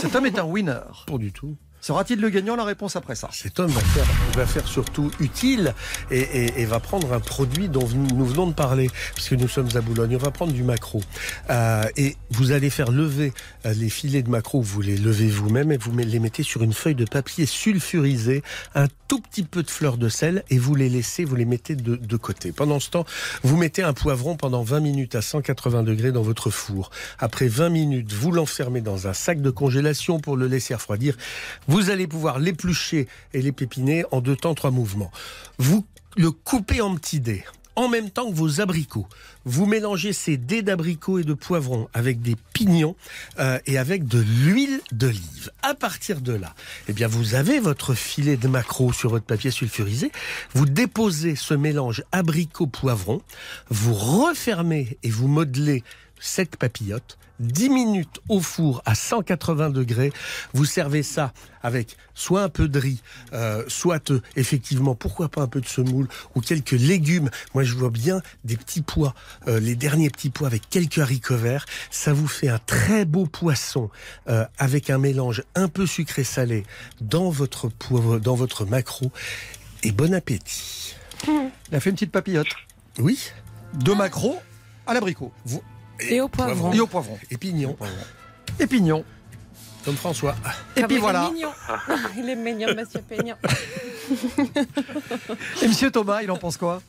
Cet 0.00 0.16
homme 0.16 0.26
est 0.26 0.40
un 0.40 0.46
winner. 0.46 0.80
Pas 1.06 1.18
du 1.18 1.30
tout. 1.32 1.56
Sera-t-il 1.86 2.20
le 2.20 2.30
gagnant 2.30 2.56
La 2.56 2.64
réponse 2.64 2.96
après 2.96 3.14
ça. 3.14 3.28
Cet 3.32 3.60
homme 3.60 3.70
va 3.70 3.80
faire, 3.80 4.04
va 4.34 4.44
faire 4.44 4.66
surtout 4.66 5.12
utile 5.20 5.72
et, 6.10 6.18
et- 6.18 6.62
et 6.62 6.64
va 6.64 6.80
prendre 6.80 7.12
un 7.12 7.20
produit 7.20 7.68
dont 7.68 7.86
nous 7.94 8.26
venons 8.26 8.48
de 8.48 8.54
parler, 8.54 8.90
puisque 9.14 9.34
nous 9.34 9.46
sommes 9.46 9.68
à 9.76 9.80
Boulogne. 9.80 10.16
On 10.16 10.18
va 10.18 10.32
prendre 10.32 10.52
du 10.52 10.64
maquereau. 10.64 11.00
Euh, 11.48 11.84
et 11.96 12.16
vous 12.30 12.50
allez 12.50 12.70
faire 12.70 12.90
lever 12.90 13.32
euh, 13.66 13.72
les 13.74 13.88
filets 13.88 14.22
de 14.22 14.30
maquereau, 14.30 14.62
vous 14.62 14.80
les 14.80 14.96
levez 14.96 15.28
vous-même 15.28 15.70
et 15.70 15.76
vous 15.76 15.96
les 15.96 16.18
mettez 16.18 16.42
sur 16.42 16.64
une 16.64 16.72
feuille 16.72 16.96
de 16.96 17.04
papier 17.04 17.46
sulfurisé, 17.46 18.42
un 18.74 18.88
tout 19.06 19.20
petit 19.20 19.44
peu 19.44 19.62
de 19.62 19.70
fleur 19.70 19.96
de 19.96 20.08
sel 20.08 20.42
et 20.50 20.58
vous 20.58 20.74
les 20.74 20.88
laissez, 20.88 21.24
vous 21.24 21.36
les 21.36 21.44
mettez 21.44 21.76
de, 21.76 21.94
de 21.94 22.16
côté. 22.16 22.50
Pendant 22.50 22.80
ce 22.80 22.90
temps, 22.90 23.06
vous 23.44 23.56
mettez 23.56 23.84
un 23.84 23.92
poivron 23.92 24.34
pendant 24.36 24.64
20 24.64 24.80
minutes 24.80 25.14
à 25.14 25.22
180 25.22 25.84
degrés 25.84 26.10
dans 26.10 26.22
votre 26.22 26.50
four. 26.50 26.90
Après 27.20 27.46
20 27.46 27.68
minutes, 27.68 28.12
vous 28.12 28.32
l'enfermez 28.32 28.80
dans 28.80 29.06
un 29.06 29.12
sac 29.12 29.40
de 29.40 29.50
congélation 29.50 30.18
pour 30.18 30.36
le 30.36 30.48
laisser 30.48 30.74
refroidir. 30.74 31.16
Allez 31.90 32.06
pouvoir 32.06 32.38
l'éplucher 32.38 33.08
et 33.32 33.42
l'épépiner 33.42 34.04
en 34.10 34.20
deux 34.20 34.36
temps, 34.36 34.54
trois 34.54 34.70
mouvements. 34.70 35.10
Vous 35.58 35.84
le 36.16 36.30
coupez 36.30 36.80
en 36.80 36.94
petits 36.94 37.20
dés. 37.20 37.44
En 37.76 37.88
même 37.88 38.08
temps 38.08 38.30
que 38.30 38.34
vos 38.34 38.62
abricots, 38.62 39.06
vous 39.44 39.66
mélangez 39.66 40.14
ces 40.14 40.38
dés 40.38 40.62
d'abricots 40.62 41.18
et 41.18 41.24
de 41.24 41.34
poivrons 41.34 41.88
avec 41.92 42.22
des 42.22 42.34
pignons 42.54 42.96
euh, 43.38 43.58
et 43.66 43.76
avec 43.76 44.08
de 44.08 44.18
l'huile 44.18 44.80
d'olive. 44.92 45.50
À 45.62 45.74
partir 45.74 46.22
de 46.22 46.32
là, 46.32 46.54
eh 46.88 46.94
bien, 46.94 47.06
vous 47.06 47.34
avez 47.34 47.60
votre 47.60 47.92
filet 47.92 48.38
de 48.38 48.48
maquereau 48.48 48.94
sur 48.94 49.10
votre 49.10 49.26
papier 49.26 49.50
sulfurisé. 49.50 50.10
Vous 50.54 50.64
déposez 50.64 51.36
ce 51.36 51.52
mélange 51.52 52.02
abricot-poivron. 52.12 53.20
Vous 53.68 53.92
refermez 53.92 54.96
et 55.02 55.10
vous 55.10 55.28
modelez 55.28 55.84
cette 56.20 56.56
papillote. 56.56 57.18
10 57.38 57.68
minutes 57.68 58.20
au 58.30 58.40
four 58.40 58.80
à 58.86 58.94
180 58.94 59.68
degrés. 59.68 60.10
Vous 60.54 60.64
servez 60.64 61.02
ça 61.02 61.34
avec 61.62 61.98
soit 62.14 62.42
un 62.42 62.48
peu 62.48 62.66
de 62.66 62.78
riz, 62.78 63.02
euh, 63.34 63.62
soit 63.68 64.10
euh, 64.10 64.22
effectivement, 64.36 64.94
pourquoi 64.94 65.28
pas 65.28 65.42
un 65.42 65.46
peu 65.46 65.60
de 65.60 65.66
semoule 65.66 66.08
ou 66.34 66.40
quelques 66.40 66.70
légumes. 66.70 67.28
Moi, 67.52 67.62
je 67.62 67.74
vois 67.74 67.90
bien 67.90 68.22
des 68.44 68.56
petits 68.56 68.80
pois, 68.80 69.14
euh, 69.48 69.60
les 69.60 69.74
derniers 69.76 70.08
petits 70.08 70.30
pois 70.30 70.46
avec 70.46 70.66
quelques 70.70 70.96
haricots 70.96 71.36
verts. 71.36 71.66
Ça 71.90 72.14
vous 72.14 72.26
fait 72.26 72.48
un 72.48 72.58
très 72.58 73.04
beau 73.04 73.26
poisson 73.26 73.90
avec 74.56 74.88
un 74.88 74.96
mélange 74.98 75.42
un 75.54 75.68
peu 75.68 75.86
sucré-salé 75.86 76.64
dans 77.02 77.28
votre 77.28 77.68
poivre, 77.68 78.18
dans 78.18 78.34
votre 78.34 78.64
maquereau. 78.64 79.12
Et 79.82 79.92
bon 79.92 80.14
appétit. 80.14 80.94
Il 81.28 81.74
a 81.74 81.80
fait 81.80 81.90
une 81.90 81.96
petite 81.96 82.12
papillote. 82.12 82.48
Oui. 82.98 83.30
De 83.74 83.92
maquereau 83.92 84.38
à 84.86 84.94
l'abricot. 84.94 85.32
Vous- 85.44 85.62
Et 86.00 86.20
au 86.20 86.28
poivron. 86.28 86.72
Et 86.72 86.80
au 86.80 86.86
poivron. 86.86 87.18
Et 87.30 87.36
pignon. 87.36 87.76
Et 88.60 88.66
pignon. 88.66 89.04
Comme 89.84 89.96
François. 89.96 90.34
Et 90.76 90.82
puis 90.82 90.94
il 90.94 90.96
est 90.96 91.00
voilà. 91.00 91.30
mignon. 91.30 91.50
il 92.18 92.28
est 92.28 92.36
mignon, 92.36 92.74
monsieur 92.74 93.00
Peignan. 93.02 93.36
Et 95.62 95.68
monsieur 95.68 95.90
Thomas, 95.90 96.22
il 96.22 96.30
en 96.30 96.36
pense 96.36 96.56
quoi? 96.56 96.82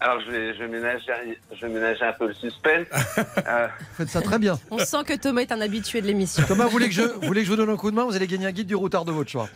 Alors, 0.00 0.20
je 0.20 0.30
vais, 0.30 0.54
je, 0.54 0.58
vais 0.60 0.68
ménager, 0.68 1.12
je 1.52 1.66
vais 1.66 1.72
ménager 1.72 2.04
un 2.04 2.12
peu 2.12 2.28
le 2.28 2.34
suspense. 2.34 2.86
Euh, 3.46 3.68
Vous 3.78 3.96
faites 3.96 4.08
ça 4.08 4.22
très 4.22 4.38
bien. 4.38 4.58
On 4.70 4.78
sent 4.78 5.04
que 5.06 5.14
Thomas 5.14 5.42
est 5.42 5.52
un 5.52 5.60
habitué 5.60 6.00
de 6.00 6.06
l'émission. 6.06 6.44
Thomas, 6.46 6.64
vous 6.64 6.70
voulez 6.70 6.88
que 6.88 6.94
je, 6.94 7.02
vous 7.02 7.26
voulez 7.26 7.42
que 7.42 7.46
je 7.46 7.50
vous 7.50 7.56
donne 7.56 7.70
un 7.70 7.76
coup 7.76 7.90
de 7.90 7.96
main? 7.96 8.04
Vous 8.04 8.16
allez 8.16 8.26
gagner 8.26 8.46
un 8.46 8.52
guide 8.52 8.66
du 8.66 8.74
routard 8.74 9.04
de 9.04 9.12
votre 9.12 9.30
choix. 9.30 9.48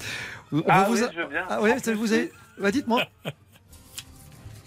On 0.53 0.63
ah 0.69 0.87
oui, 0.91 1.01
vous- 1.01 1.07
je 1.13 1.21
veux 1.21 1.29
bien. 1.29 1.45
Ah 1.49 1.61
ça 1.77 1.81
plus, 1.81 1.95
vous 1.95 2.13
est- 2.13 2.33
Bah, 2.59 2.71
dites-moi. 2.71 3.03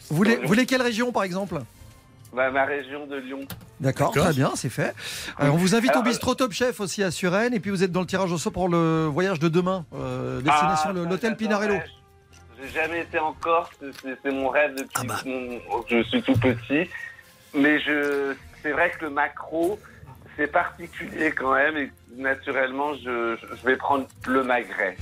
Vous 0.09 0.15
voulez, 0.15 0.37
vous 0.37 0.47
voulez 0.47 0.65
quelle 0.65 0.81
région, 0.81 1.11
par 1.11 1.23
exemple? 1.23 1.61
Bah, 2.33 2.49
ma 2.49 2.63
région 2.65 3.05
de 3.07 3.17
Lyon. 3.17 3.41
D'accord, 3.81 4.11
très 4.11 4.31
bien, 4.33 4.51
c'est 4.55 4.69
fait. 4.69 4.93
Euh, 5.41 5.49
on 5.49 5.57
vous 5.57 5.75
invite 5.75 5.91
Alors, 5.91 6.03
au 6.03 6.05
bistrot 6.05 6.33
Top 6.35 6.53
Chef 6.53 6.79
aussi 6.79 7.03
à 7.03 7.11
Suresnes, 7.11 7.53
et 7.53 7.59
puis 7.59 7.71
vous 7.71 7.83
êtes 7.83 7.91
dans 7.91 7.99
le 8.01 8.05
tirage 8.05 8.31
au 8.31 8.37
sort 8.37 8.53
pour 8.53 8.69
le 8.69 9.05
voyage 9.05 9.39
de 9.39 9.49
demain, 9.49 9.85
euh, 9.93 10.39
destination 10.41 10.91
Ah, 10.95 11.09
l'hôtel. 11.09 11.35
Pinarello. 11.35 11.75
J'ai 12.61 12.69
jamais 12.69 13.01
été 13.01 13.17
en 13.19 13.33
Corse, 13.33 13.71
c'est 14.03 14.31
mon 14.31 14.49
rêve 14.49 14.75
depuis 14.75 14.89
Ah 14.95 15.03
bah. 15.05 15.15
mon- 15.25 15.81
que 15.81 16.03
je 16.03 16.07
suis 16.07 16.21
tout 16.21 16.33
petit. 16.39 16.87
Mais 17.53 17.79
je, 17.81 18.33
c'est 18.61 18.71
vrai 18.71 18.91
que 18.91 19.05
le 19.05 19.09
macro, 19.11 19.79
c'est 20.37 20.47
particulier 20.47 21.31
quand 21.31 21.53
même, 21.53 21.75
et 21.75 21.91
naturellement, 22.15 22.93
je, 23.03 23.35
je 23.59 23.65
vais 23.65 23.75
prendre 23.75 24.07
le 24.27 24.43
magret. 24.43 24.95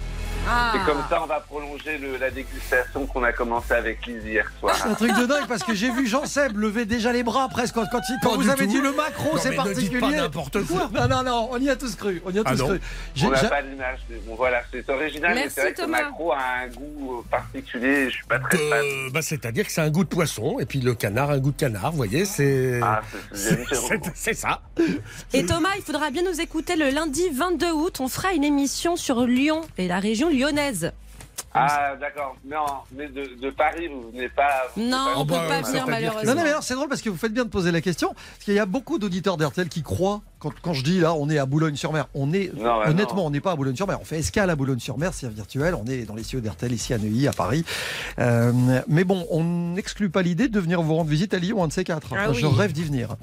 Ah. 0.47 0.73
Et 0.75 0.85
comme 0.85 1.01
ça, 1.09 1.21
on 1.23 1.27
va 1.27 1.39
prolonger 1.39 1.97
le- 1.97 2.17
la 2.17 2.31
dégustation 2.31 3.05
qu'on 3.05 3.23
a 3.23 3.31
commencé 3.31 3.73
avec 3.73 4.05
Lise 4.05 4.23
hier 4.25 4.45
soir. 4.59 4.75
C'est 4.75 4.89
un 4.89 4.93
truc 4.95 5.11
de 5.15 5.25
dingue 5.25 5.47
parce 5.47 5.63
que 5.63 5.73
j'ai 5.73 5.91
vu 5.91 6.07
Jean 6.07 6.25
Seb 6.25 6.57
lever 6.57 6.85
déjà 6.85 7.11
les 7.11 7.23
bras 7.23 7.47
presque 7.49 7.75
quand, 7.75 7.85
quand, 7.91 8.01
il- 8.09 8.17
quand 8.23 8.35
vous 8.35 8.49
avez 8.49 8.65
tout. 8.65 8.71
dit 8.71 8.81
le 8.81 8.91
macro, 8.93 9.37
c'est 9.37 9.49
mais 9.49 9.57
ne 9.57 9.63
particulier. 9.63 9.99
pas 9.99 10.11
n'importe 10.11 10.63
quoi. 10.65 10.89
Non, 10.93 11.07
non, 11.07 11.23
non, 11.23 11.49
on 11.51 11.59
y 11.59 11.69
a 11.69 11.75
tous 11.75 11.95
cru. 11.95 12.21
On 12.25 12.31
y 12.31 12.39
a 12.39 12.43
Ah 12.45 12.51
tous 12.55 12.63
cru. 12.63 12.81
On 13.25 13.29
n'a 13.29 13.43
pas 13.43 13.61
d'image. 13.61 13.99
mais 14.09 14.17
Bon, 14.27 14.35
voilà, 14.35 14.61
c'est 14.71 14.89
original, 14.89 15.31
mais 15.35 15.41
Merci, 15.41 15.55
c'est 15.55 15.61
vrai 15.61 15.73
que 15.73 15.81
le 15.81 15.85
Thomas. 15.85 16.01
macro 16.03 16.31
a 16.31 16.37
un 16.63 16.67
goût 16.67 17.19
euh, 17.19 17.29
particulier. 17.29 18.05
Je 18.09 18.15
suis 18.15 18.25
pas 18.25 18.39
très 18.39 18.57
fan. 18.57 18.79
Euh, 18.83 19.09
bah, 19.11 19.21
C'est-à-dire 19.21 19.65
que 19.65 19.71
c'est 19.71 19.81
un 19.81 19.89
goût 19.89 20.03
de 20.03 20.09
poisson, 20.09 20.57
et 20.59 20.65
puis 20.65 20.79
le 20.79 20.93
canard, 20.95 21.29
un 21.31 21.37
goût 21.39 21.51
de 21.51 21.57
canard, 21.57 21.91
vous 21.91 21.97
voyez, 21.97 22.25
c'est. 22.25 22.79
Ah, 22.81 23.01
c'est- 23.33 23.59
c'est 24.15 24.33
ça. 24.33 24.61
Et 25.33 25.45
Thomas, 25.45 25.69
il 25.77 25.83
faudra 25.83 26.09
bien 26.11 26.23
nous 26.23 26.41
écouter 26.41 26.75
le 26.75 26.89
lundi 26.89 27.23
22 27.33 27.71
août. 27.71 27.97
On 27.99 28.07
fera 28.07 28.33
une 28.33 28.43
émission 28.43 28.95
sur 28.95 29.21
Lyon 29.25 29.61
et 29.77 29.87
la 29.87 29.99
région 29.99 30.28
lyonnaise. 30.29 30.91
Ah, 31.53 31.95
d'accord. 31.99 32.35
Non, 32.45 32.65
mais 32.91 33.07
de, 33.07 33.35
de 33.41 33.49
Paris, 33.49 33.87
vous 33.87 34.11
venez 34.11 34.29
pas. 34.29 34.67
vous 34.75 34.81
venez 34.81 34.91
Non, 34.91 34.97
pas- 34.97 35.19
on 35.19 35.25
peut 35.25 35.33
bah, 35.33 35.45
pas 35.49 35.61
venir 35.61 35.87
malheureusement. 35.87 36.23
Non, 36.31 36.35
non, 36.35 36.43
mais 36.43 36.49
alors 36.49 36.63
c'est 36.63 36.75
drôle 36.75 36.89
parce 36.89 37.01
que 37.01 37.09
vous 37.09 37.17
faites 37.17 37.33
bien 37.33 37.45
de 37.45 37.49
poser 37.49 37.71
la 37.71 37.81
question. 37.81 38.13
Parce 38.13 38.45
qu'il 38.45 38.53
y 38.53 38.59
a 38.59 38.65
beaucoup 38.67 38.99
d'auditeurs 38.99 39.35
d'RTL 39.37 39.67
qui 39.67 39.81
croient, 39.81 40.21
quand, 40.39 40.51
quand 40.61 40.73
je 40.73 40.83
dis 40.83 40.99
là, 40.99 41.13
on 41.13 41.29
est 41.29 41.37
à 41.37 41.45
Boulogne-sur-Mer. 41.45 42.07
On 42.13 42.31
est, 42.33 42.51
Non, 42.55 42.63
bah 42.63 42.83
honnêtement, 42.87 43.21
non. 43.21 43.25
on 43.27 43.29
n'est 43.29 43.41
pas 43.41 43.51
à 43.51 43.55
Boulogne-sur-Mer. 43.55 43.97
On 44.01 44.05
fait 44.05 44.19
escale 44.19 44.49
à 44.49 44.55
Boulogne-sur-Mer, 44.55 45.11
c'est 45.13 45.29
virtuel. 45.29 45.75
On 45.75 45.85
est 45.85 46.05
dans 46.05 46.15
les 46.15 46.23
cieux 46.23 46.41
d'RTL 46.41 46.71
ici 46.71 46.93
à 46.93 46.97
Neuilly, 46.97 47.27
à 47.27 47.33
Paris. 47.33 47.63
Euh, 48.19 48.51
mais 48.87 49.03
bon, 49.03 49.25
on 49.29 49.43
n'exclut 49.73 50.09
pas 50.09 50.21
l'idée 50.21 50.47
de 50.47 50.59
venir 50.59 50.81
vous 50.81 50.95
rendre 50.95 51.09
visite 51.09 51.33
à 51.33 51.39
Lyon, 51.39 51.63
un 51.63 51.67
de 51.67 51.73
ces 51.73 51.83
quatre. 51.83 52.13
Ah 52.15 52.29
Enfin, 52.29 52.33
Je 52.33 52.45
rêve 52.45 52.71
d'y 52.73 52.83
venir. 52.83 53.15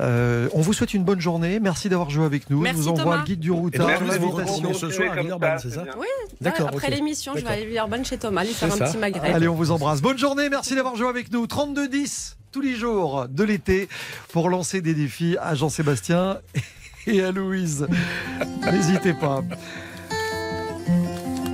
Euh, 0.00 0.48
on 0.52 0.60
vous 0.60 0.72
souhaite 0.72 0.92
une 0.94 1.04
bonne 1.04 1.20
journée. 1.20 1.58
Merci 1.60 1.88
d'avoir 1.88 2.10
joué 2.10 2.24
avec 2.26 2.50
nous. 2.50 2.60
Merci, 2.60 2.78
je 2.78 2.82
vous 2.84 2.88
envoie 2.90 3.04
Thomas. 3.04 3.16
le 3.18 3.24
guide 3.24 3.40
du 3.40 3.50
routard, 3.50 3.88
l'invitation. 3.88 4.74
ce 4.74 4.90
soir 4.90 5.12
à 5.12 5.20
Villeurbanne, 5.22 5.58
c'est 5.58 5.70
ça. 5.70 5.84
Oui, 5.98 6.06
D'accord, 6.40 6.68
après 6.68 6.90
l'émission, 6.90 7.32
je 7.36 7.42
vais 7.42 7.48
aller 7.48 7.66
Villeurbanne 7.66 8.04
chez 8.04 8.18
Thomas, 8.18 8.44
lui 8.44 8.52
faire 8.52 8.72
un 8.72 8.76
ça. 8.76 8.86
petit 8.86 8.98
magret. 8.98 9.32
Allez, 9.32 9.48
on 9.48 9.54
vous 9.54 9.70
embrasse. 9.70 10.02
Bonne 10.02 10.18
journée, 10.18 10.48
merci 10.50 10.74
d'avoir 10.74 10.96
joué 10.96 11.08
avec 11.08 11.32
nous. 11.32 11.46
32-10 11.46 12.34
tous 12.56 12.62
les 12.62 12.76
jours 12.76 13.26
de 13.28 13.44
l'été 13.44 13.86
pour 14.32 14.48
lancer 14.48 14.80
des 14.80 14.94
défis 14.94 15.36
à 15.42 15.54
Jean-Sébastien 15.54 16.38
et 17.06 17.22
à 17.22 17.30
Louise. 17.30 17.86
N'hésitez 18.72 19.12
pas. 19.12 19.42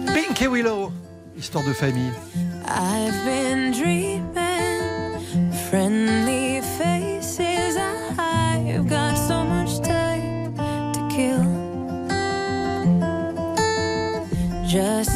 Pink 0.06 0.40
et 0.40 0.46
Willow, 0.46 0.92
histoire 1.36 1.66
de 1.66 1.72
famille. 1.72 2.12
I've 2.68 3.24
been 3.24 3.72
dreaming, 3.72 5.50
friendly 5.68 6.60
faces. 6.78 7.76
I've 8.16 8.86
got 8.88 9.16
so 9.16 9.42
much 9.42 9.80
time 9.80 10.54
to 10.92 11.08
kill. 11.10 11.42
Just 14.68 15.11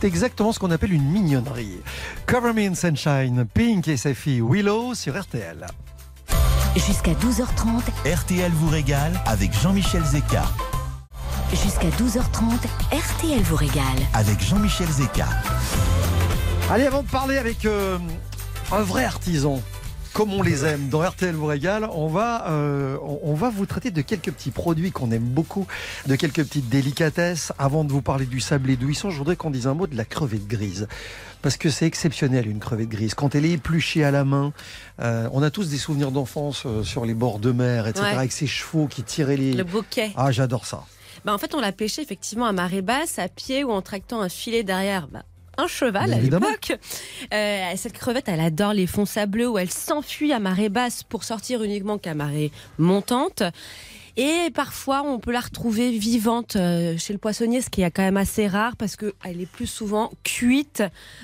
C'est 0.00 0.06
exactement 0.06 0.52
ce 0.52 0.58
qu'on 0.58 0.70
appelle 0.70 0.92
une 0.92 1.08
mignonnerie. 1.08 1.78
Cover 2.26 2.52
Me 2.52 2.68
in 2.68 2.74
Sunshine, 2.74 3.44
Pink 3.52 3.88
et 3.88 3.96
sa 3.96 4.14
fille 4.14 4.40
Willow 4.40 4.94
sur 4.94 5.20
RTL. 5.20 5.66
Jusqu'à 6.74 7.12
12h30, 7.12 7.82
RTL 8.04 8.50
vous 8.52 8.68
régale 8.68 9.12
avec 9.26 9.52
Jean-Michel 9.60 10.02
Zeka. 10.04 10.44
jusqu'à 11.50 11.88
12h30, 11.88 12.58
RTL 12.92 13.42
vous 13.42 13.56
régale. 13.56 13.84
Avec 14.14 14.40
Jean-Michel 14.40 14.88
Zeka. 14.88 15.28
Allez, 16.70 16.86
avant 16.86 17.02
de 17.02 17.08
parler 17.08 17.36
avec 17.36 17.64
euh, 17.64 17.98
un 18.72 18.82
vrai 18.82 19.04
artisan, 19.04 19.60
comme 20.12 20.32
on 20.32 20.42
les 20.42 20.64
aime, 20.64 20.88
dans 20.88 21.00
RTL 21.00 21.34
vous 21.34 21.46
régale, 21.46 21.88
on 21.92 22.06
va, 22.06 22.50
euh, 22.50 22.98
on, 23.02 23.34
va 23.34 23.50
vous 23.50 23.66
traiter 23.66 23.90
de 23.90 24.02
quelques 24.02 24.30
petits 24.30 24.50
produits 24.50 24.92
qu'on 24.92 25.10
aime 25.10 25.22
beaucoup, 25.22 25.66
de 26.06 26.16
quelques 26.16 26.44
petites 26.44 26.68
délicatesses. 26.68 27.52
Avant 27.58 27.84
de 27.84 27.92
vous 27.92 28.02
parler 28.02 28.26
du 28.26 28.40
sablé 28.40 28.76
d'ouisson, 28.76 29.10
je 29.10 29.18
voudrais 29.18 29.36
qu'on 29.36 29.50
dise 29.50 29.66
un 29.66 29.74
mot 29.74 29.86
de 29.86 29.96
la 29.96 30.04
crevette 30.04 30.46
grise. 30.46 30.86
Parce 31.40 31.56
que 31.56 31.70
c'est 31.70 31.86
exceptionnel 31.86 32.46
une 32.46 32.60
crevette 32.60 32.88
grise. 32.88 33.14
Quand 33.14 33.34
elle 33.34 33.44
est 33.44 33.52
épluchée 33.52 34.04
à 34.04 34.10
la 34.10 34.24
main, 34.24 34.52
euh, 35.00 35.28
on 35.32 35.42
a 35.42 35.50
tous 35.50 35.68
des 35.68 35.78
souvenirs 35.78 36.12
d'enfance 36.12 36.64
euh, 36.66 36.84
sur 36.84 37.04
les 37.04 37.14
bords 37.14 37.38
de 37.38 37.50
mer, 37.50 37.86
etc. 37.86 38.04
Ouais. 38.04 38.16
Avec 38.16 38.32
ces 38.32 38.46
chevaux 38.46 38.86
qui 38.86 39.02
tiraient 39.02 39.36
les... 39.36 39.54
Le 39.54 39.64
bouquet. 39.64 40.12
Ah, 40.16 40.30
j'adore 40.30 40.66
ça. 40.66 40.84
Bah, 41.24 41.32
en 41.32 41.38
fait, 41.38 41.54
on 41.54 41.60
l'a 41.60 41.72
pêché 41.72 42.02
effectivement 42.02 42.46
à 42.46 42.52
marée 42.52 42.82
basse, 42.82 43.18
à 43.18 43.28
pied 43.28 43.64
ou 43.64 43.70
en 43.70 43.82
tractant 43.82 44.20
un 44.20 44.28
filet 44.28 44.62
derrière. 44.62 45.08
bah, 45.08 45.22
un 45.58 45.66
cheval 45.66 46.12
à 46.12 46.18
l'époque. 46.18 46.78
Euh, 47.32 47.72
cette 47.76 47.92
crevette, 47.92 48.28
elle 48.28 48.40
adore 48.40 48.72
les 48.72 48.86
fonds 48.86 49.06
sableux 49.06 49.48
où 49.48 49.58
elle 49.58 49.70
s'enfuit 49.70 50.32
à 50.32 50.38
marée 50.38 50.68
basse 50.68 51.02
pour 51.02 51.24
sortir 51.24 51.62
uniquement 51.62 51.98
qu'à 51.98 52.14
marée 52.14 52.50
montante. 52.78 53.42
Et 54.16 54.50
parfois, 54.54 55.02
on 55.02 55.18
peut 55.18 55.32
la 55.32 55.40
retrouver 55.40 55.90
vivante 55.90 56.56
euh, 56.56 56.96
chez 56.98 57.12
le 57.12 57.18
poissonnier, 57.18 57.60
ce 57.62 57.70
qui 57.70 57.82
est 57.82 57.90
quand 57.90 58.02
même 58.02 58.16
assez 58.16 58.46
rare 58.46 58.76
parce 58.76 58.96
qu'elle 58.96 59.40
est 59.40 59.46
plus 59.50 59.66
souvent 59.66 60.10
cuite 60.22 60.82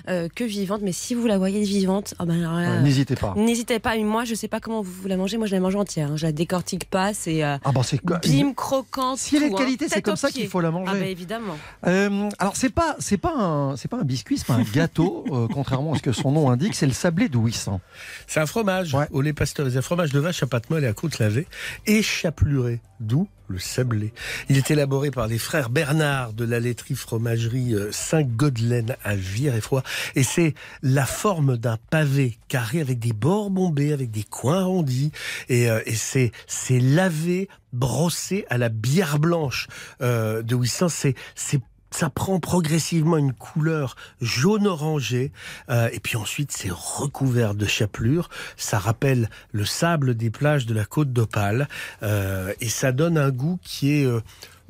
euh, 0.08 0.28
que 0.34 0.44
vivante. 0.44 0.80
Mais 0.82 0.92
si 0.92 1.14
vous 1.14 1.26
la 1.26 1.38
voyez 1.38 1.62
vivante, 1.62 2.14
ah 2.18 2.24
ben 2.24 2.38
Ouais, 2.38 2.80
n'hésitez 2.82 3.14
pas. 3.14 3.34
N'hésitez 3.36 3.78
pas. 3.78 3.96
Moi, 3.98 4.24
je 4.24 4.34
sais 4.34 4.48
pas 4.48 4.60
comment 4.60 4.80
vous, 4.80 5.06
la 5.08 5.16
mangez. 5.16 5.36
Moi, 5.36 5.46
je 5.46 5.54
la 5.54 5.60
mange 5.60 5.76
entière. 5.76 6.12
hein. 6.12 6.16
Je 6.16 6.26
la 6.26 6.32
décortique 6.32 6.88
pas. 6.88 7.12
C'est 7.14 7.44
euh, 7.44 7.56
Ah 7.64 7.72
quoi 8.06 8.18
bim 8.18 8.52
croquante. 8.54 9.18
Si 9.18 9.36
elle 9.36 9.44
est 9.44 9.50
de 9.50 9.54
hein. 9.54 9.58
qualité, 9.58 9.88
c'est 9.88 10.02
comme 10.02 10.16
ça 10.16 10.30
qu'il 10.30 10.48
faut 10.48 10.60
la 10.60 10.70
manger. 10.70 10.92
Ah 10.94 10.98
bah 10.98 11.06
évidemment. 11.06 11.56
Euh, 11.86 12.28
alors 12.38 12.56
c'est 12.56 12.70
pas 12.70 12.96
c'est 12.98 13.18
pas 13.18 13.34
un 13.34 13.76
c'est 13.76 13.88
pas 13.88 13.98
un 13.98 14.04
biscuit, 14.04 14.38
c'est 14.38 14.46
pas 14.46 14.54
un 14.54 14.62
gâteau, 14.62 15.24
euh, 15.32 15.48
contrairement 15.52 15.94
à 15.94 15.98
ce 15.98 16.02
que 16.02 16.12
son 16.12 16.32
nom 16.32 16.50
indique, 16.50 16.74
c'est 16.74 16.86
le 16.86 16.92
sablé 16.92 17.28
d'Ouissant. 17.28 17.80
C'est 18.26 18.40
un 18.40 18.46
fromage 18.46 18.96
au 19.10 19.20
lait 19.20 19.32
pasteurisé, 19.32 19.78
un 19.78 19.82
fromage 19.82 20.12
de 20.12 20.20
vache 20.20 20.42
à 20.42 20.46
pâte 20.46 20.70
molle 20.70 20.84
et 20.84 20.86
à 20.86 20.92
croûte 20.92 21.18
lavée, 21.18 21.46
et 21.86 22.02
chapeluré, 22.02 22.77
d'où 23.00 23.28
le 23.48 23.58
sablé. 23.58 24.12
Il 24.48 24.56
est 24.56 24.70
élaboré 24.70 25.10
par 25.10 25.26
les 25.26 25.38
frères 25.38 25.70
Bernard 25.70 26.32
de 26.32 26.44
la 26.44 26.60
laiterie 26.60 26.94
fromagerie 26.94 27.74
euh, 27.74 27.90
Saint-Godelaine 27.92 28.96
à 29.04 29.16
Vire-et-Froid, 29.16 29.82
et 30.14 30.22
c'est 30.22 30.54
la 30.82 31.06
forme 31.06 31.56
d'un 31.56 31.78
pavé 31.90 32.38
carré 32.48 32.80
avec 32.80 32.98
des 32.98 33.12
bords 33.12 33.50
bombés, 33.50 33.92
avec 33.92 34.10
des 34.10 34.24
coins 34.24 34.60
arrondis, 34.60 35.12
et, 35.48 35.70
euh, 35.70 35.80
et 35.86 35.94
c'est 35.94 36.32
c'est 36.46 36.80
lavé, 36.80 37.48
brossé 37.72 38.44
à 38.50 38.58
la 38.58 38.68
bière 38.68 39.18
blanche 39.18 39.68
euh, 40.02 40.42
de 40.42 40.54
Ouissant. 40.54 40.88
C'est 40.88 41.14
c'est 41.34 41.60
ça 41.90 42.10
prend 42.10 42.38
progressivement 42.40 43.16
une 43.16 43.32
couleur 43.32 43.96
jaune-orangé, 44.20 45.32
euh, 45.70 45.88
et 45.92 46.00
puis 46.00 46.16
ensuite 46.16 46.52
c'est 46.52 46.70
recouvert 46.70 47.54
de 47.54 47.66
chapelure. 47.66 48.28
Ça 48.56 48.78
rappelle 48.78 49.30
le 49.52 49.64
sable 49.64 50.14
des 50.14 50.30
plages 50.30 50.66
de 50.66 50.74
la 50.74 50.84
côte 50.84 51.12
d'Opale, 51.12 51.68
euh, 52.02 52.52
et 52.60 52.68
ça 52.68 52.92
donne 52.92 53.18
un 53.18 53.30
goût 53.30 53.58
qui 53.62 53.92
est 54.00 54.04
euh, 54.04 54.20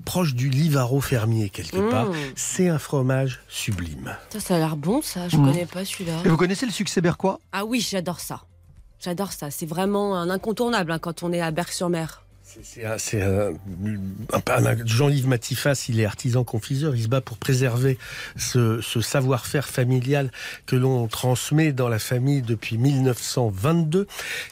proche 0.04 0.34
du 0.34 0.48
livaro 0.48 1.00
fermier 1.00 1.50
quelque 1.50 1.76
Mmh. 1.78 1.90
part. 1.90 2.06
C'est 2.36 2.68
un 2.68 2.78
fromage 2.78 3.40
sublime. 3.48 4.16
Ça, 4.30 4.40
ça 4.40 4.54
a 4.56 4.58
l'air 4.58 4.76
bon, 4.76 5.02
ça. 5.02 5.28
Je 5.28 5.36
Mm. 5.36 5.44
connais 5.44 5.66
pas 5.66 5.84
celui-là. 5.84 6.12
Et 6.24 6.28
vous 6.28 6.36
connaissez 6.36 6.66
le 6.66 6.72
succès 6.72 7.00
berquois? 7.00 7.40
Ah 7.52 7.64
oui, 7.64 7.80
j'adore 7.80 8.20
ça. 8.20 8.42
J'adore 9.00 9.32
ça. 9.32 9.50
C'est 9.50 9.66
vraiment 9.66 10.16
un 10.16 10.30
incontournable 10.30 10.92
hein, 10.92 10.98
quand 10.98 11.22
on 11.22 11.32
est 11.32 11.40
à 11.40 11.50
Berck-sur-Mer. 11.50 12.22
C'est 12.62 13.20
un- 13.22 13.52
Jean-Yves 14.86 15.26
Matifas, 15.28 15.84
il 15.90 16.00
est 16.00 16.06
artisan 16.06 16.44
confiseur, 16.44 16.96
il 16.96 17.02
se 17.02 17.08
bat 17.08 17.20
pour 17.20 17.36
préserver 17.36 17.98
ce, 18.36 18.80
savoir-faire 19.02 19.68
familial 19.68 20.30
que 20.66 20.74
l'on 20.76 21.08
transmet 21.08 21.72
dans 21.72 21.88
la 21.88 21.98
famille 21.98 22.40
depuis 22.42 22.78
1922. 22.78 24.06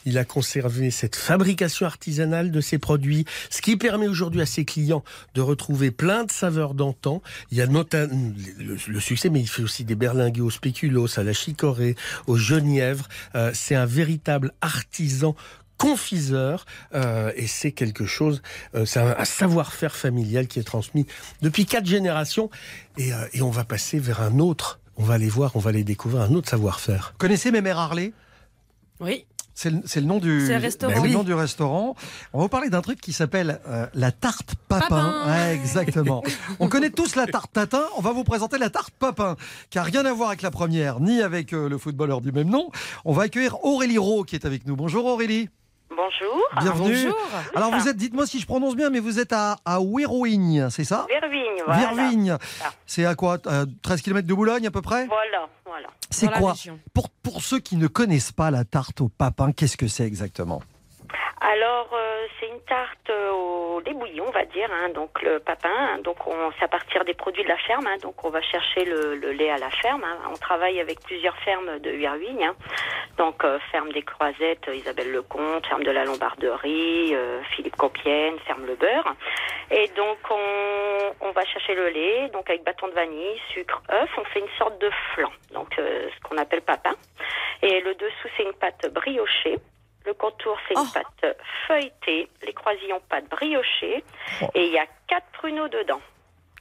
Il 0.05 0.17
a 0.17 0.25
conservé 0.25 0.91
cette 0.91 1.15
fabrication 1.15 1.85
artisanale 1.87 2.51
de 2.51 2.61
ses 2.61 2.77
produits, 2.77 3.25
ce 3.49 3.61
qui 3.61 3.77
permet 3.77 4.07
aujourd'hui 4.07 4.41
à 4.41 4.45
ses 4.45 4.63
clients 4.63 5.03
de 5.33 5.41
retrouver 5.41 5.89
plein 5.91 6.23
de 6.23 6.31
saveurs 6.31 6.75
d'antan. 6.75 7.21
Il 7.51 7.57
y 7.57 7.61
a 7.61 7.67
notamment 7.67 8.31
le, 8.59 8.77
le 8.87 8.99
succès, 8.99 9.29
mais 9.29 9.39
il 9.39 9.47
fait 9.47 9.63
aussi 9.63 9.83
des 9.85 9.95
berlingues 9.95 10.39
au 10.41 10.49
spéculoos, 10.51 11.19
à 11.19 11.23
la 11.23 11.33
chicorée, 11.33 11.95
au 12.27 12.37
genièvre. 12.37 13.07
Euh, 13.35 13.51
c'est 13.53 13.75
un 13.75 13.85
véritable 13.87 14.53
artisan 14.61 15.35
confiseur 15.77 16.65
euh, 16.93 17.31
et 17.35 17.47
c'est 17.47 17.71
quelque 17.71 18.05
chose, 18.05 18.41
euh, 18.75 18.85
c'est 18.85 18.99
un, 18.99 19.15
un 19.17 19.25
savoir-faire 19.25 19.95
familial 19.95 20.47
qui 20.47 20.59
est 20.59 20.63
transmis 20.63 21.05
depuis 21.41 21.65
quatre 21.65 21.85
générations 21.85 22.49
et, 22.97 23.13
euh, 23.13 23.17
et 23.33 23.41
on 23.41 23.51
va 23.51 23.63
passer 23.63 23.99
vers 23.99 24.21
un 24.21 24.39
autre, 24.39 24.79
on 24.97 25.03
va 25.03 25.13
aller 25.15 25.29
voir, 25.29 25.55
on 25.55 25.59
va 25.59 25.69
aller 25.69 25.83
découvrir 25.83 26.21
un 26.23 26.31
autre 26.33 26.49
savoir-faire. 26.49 27.09
Vous 27.13 27.17
connaissez 27.19 27.51
Mémère 27.51 27.77
Harley? 27.77 28.13
Oui. 28.99 29.25
C'est 29.59 29.71
le, 29.71 29.81
c'est 29.85 30.01
le 30.01 30.05
nom 30.05 30.19
du 30.19 30.47
le 30.47 30.57
restaurant. 30.57 30.93
c'est 30.93 30.99
le 31.01 31.07
Oui. 31.07 31.13
nom 31.13 31.23
du 31.23 31.33
restaurant. 31.33 31.95
On 32.31 32.37
va 32.37 32.43
vous 32.43 32.49
parler 32.49 32.69
d'un 32.69 32.81
truc 32.81 33.01
qui 33.01 33.11
s'appelle 33.11 33.59
euh, 33.67 33.87
la 33.95 34.11
tarte 34.11 34.53
papin. 34.67 34.87
Papin. 34.87 35.23
Ouais, 35.25 35.55
exactement. 35.55 36.23
On 36.59 36.69
connaît 36.69 36.91
tous 36.91 37.15
la 37.15 37.25
tarte 37.25 37.53
tatin. 37.53 37.83
On 37.97 38.01
va 38.01 38.11
vous 38.11 38.23
présenter 38.23 38.59
la 38.59 38.69
tarte 38.69 38.93
papin, 38.99 39.35
qui 39.71 39.79
a 39.79 39.83
rien 39.83 40.05
à 40.05 40.13
voir 40.13 40.29
avec 40.29 40.43
la 40.43 40.51
première, 40.51 40.99
ni 40.99 41.21
avec 41.23 41.53
euh, 41.53 41.69
le 41.69 41.79
footballeur 41.79 42.21
du 42.21 42.31
même 42.31 42.49
nom. 42.49 42.69
On 43.03 43.13
va 43.13 43.23
accueillir 43.23 43.63
Aurélie 43.65 43.97
Rowe 43.97 44.25
qui 44.25 44.35
est 44.35 44.45
avec 44.45 44.67
nous. 44.67 44.75
Bonjour 44.75 45.05
Aurélie. 45.07 45.49
Bonjour. 45.97 46.47
Bienvenue. 46.61 47.05
Bonjour. 47.05 47.17
Alors 47.55 47.71
vous 47.71 47.87
êtes, 47.87 47.97
dites-moi 47.97 48.27
si 48.27 48.39
je 48.39 48.45
prononce 48.45 48.75
bien, 48.75 48.91
mais 48.91 48.99
vous 48.99 49.19
êtes 49.19 49.33
à, 49.33 49.57
à 49.65 49.79
c'est 50.69 50.83
ça? 50.83 51.07
Vervigne, 51.09 51.63
voilà. 51.65 52.37
C'est 52.85 53.03
à 53.05 53.15
quoi 53.15 53.39
euh, 53.47 53.65
13 53.81 54.03
km 54.03 54.27
de 54.27 54.33
Boulogne 54.35 54.67
à 54.67 54.71
peu 54.71 54.83
près? 54.83 55.07
Voilà, 55.07 55.49
voilà. 55.65 55.87
C'est 56.11 56.31
quoi? 56.31 56.53
pour, 56.93 57.09
pour 57.09 57.41
ceux 57.41 57.57
qui 57.57 57.77
ne 57.77 57.87
connaissent 57.87 58.31
pas 58.31 58.51
la 58.51 58.63
tarte 58.63 59.01
au 59.01 59.09
papin, 59.09 59.51
qu'est-ce 59.51 59.75
que 59.75 59.87
c'est 59.87 60.05
exactement? 60.05 60.61
Alors, 61.41 61.89
euh, 61.93 62.06
c'est 62.39 62.47
une 62.47 62.61
tarte 62.61 63.09
au 63.09 63.79
lait 63.85 63.93
bouilli, 63.93 64.21
on 64.21 64.31
va 64.31 64.45
dire, 64.45 64.69
hein, 64.71 64.89
donc 64.89 65.21
le 65.21 65.39
papin. 65.39 65.69
hein, 65.69 65.99
donc, 66.03 66.25
on, 66.27 66.51
c'est 66.57 66.65
à 66.65 66.67
partir 66.67 67.03
des 67.05 67.13
produits 67.13 67.43
de 67.43 67.47
la 67.47 67.57
ferme. 67.57 67.85
hein, 67.87 67.97
donc, 68.01 68.23
on 68.23 68.29
va 68.29 68.41
chercher 68.41 68.85
le, 68.85 69.15
lait 69.31 69.49
à 69.49 69.57
la 69.57 69.69
ferme. 69.69 70.03
hein. 70.03 70.17
On 70.31 70.37
travaille 70.37 70.79
avec 70.79 70.99
plusieurs 71.01 71.35
fermes 71.37 71.79
de 71.79 71.91
Huervigne. 71.91 72.51
donc, 73.17 73.43
euh, 73.43 73.59
ferme 73.71 73.91
des 73.91 74.01
Croisettes, 74.03 74.69
Isabelle 74.73 75.11
Lecomte, 75.11 75.65
ferme 75.67 75.83
de 75.83 75.91
la 75.91 76.05
Lombarderie, 76.05 77.15
euh, 77.15 77.41
Philippe 77.55 77.75
Compiègne, 77.75 78.37
ferme 78.45 78.65
le 78.65 78.75
beurre. 78.75 79.15
Et 79.71 79.87
donc, 79.95 80.17
on, 80.29 81.27
on 81.27 81.31
va 81.31 81.43
chercher 81.45 81.75
le 81.75 81.89
lait, 81.89 82.29
donc 82.29 82.49
avec 82.49 82.63
bâton 82.63 82.87
de 82.87 82.93
vanille, 82.93 83.39
sucre, 83.53 83.81
œuf. 83.91 84.09
On 84.17 84.23
fait 84.25 84.39
une 84.39 84.57
sorte 84.57 84.79
de 84.79 84.89
flan, 85.13 85.31
donc 85.53 85.77
euh, 85.79 86.07
ce 86.15 86.27
qu'on 86.27 86.37
appelle 86.37 86.61
papin. 86.61 86.95
Et 87.61 87.81
le 87.81 87.95
dessous, 87.95 88.27
c'est 88.37 88.43
une 88.43 88.53
pâte 88.53 88.87
briochée. 88.93 89.57
Le 90.07 90.13
contour, 90.13 90.57
c'est 90.67 90.73
une 90.73 90.89
pâte 90.93 91.37
feuilletée. 91.67 92.29
Les 92.45 92.53
croisillons, 92.53 93.01
pâte 93.09 93.29
briochée. 93.29 94.05
Et 94.55 94.65
il 94.65 94.71
y 94.71 94.79
a 94.79 94.85
quatre 95.09 95.27
pruneaux 95.33 95.67
dedans. 95.67 95.99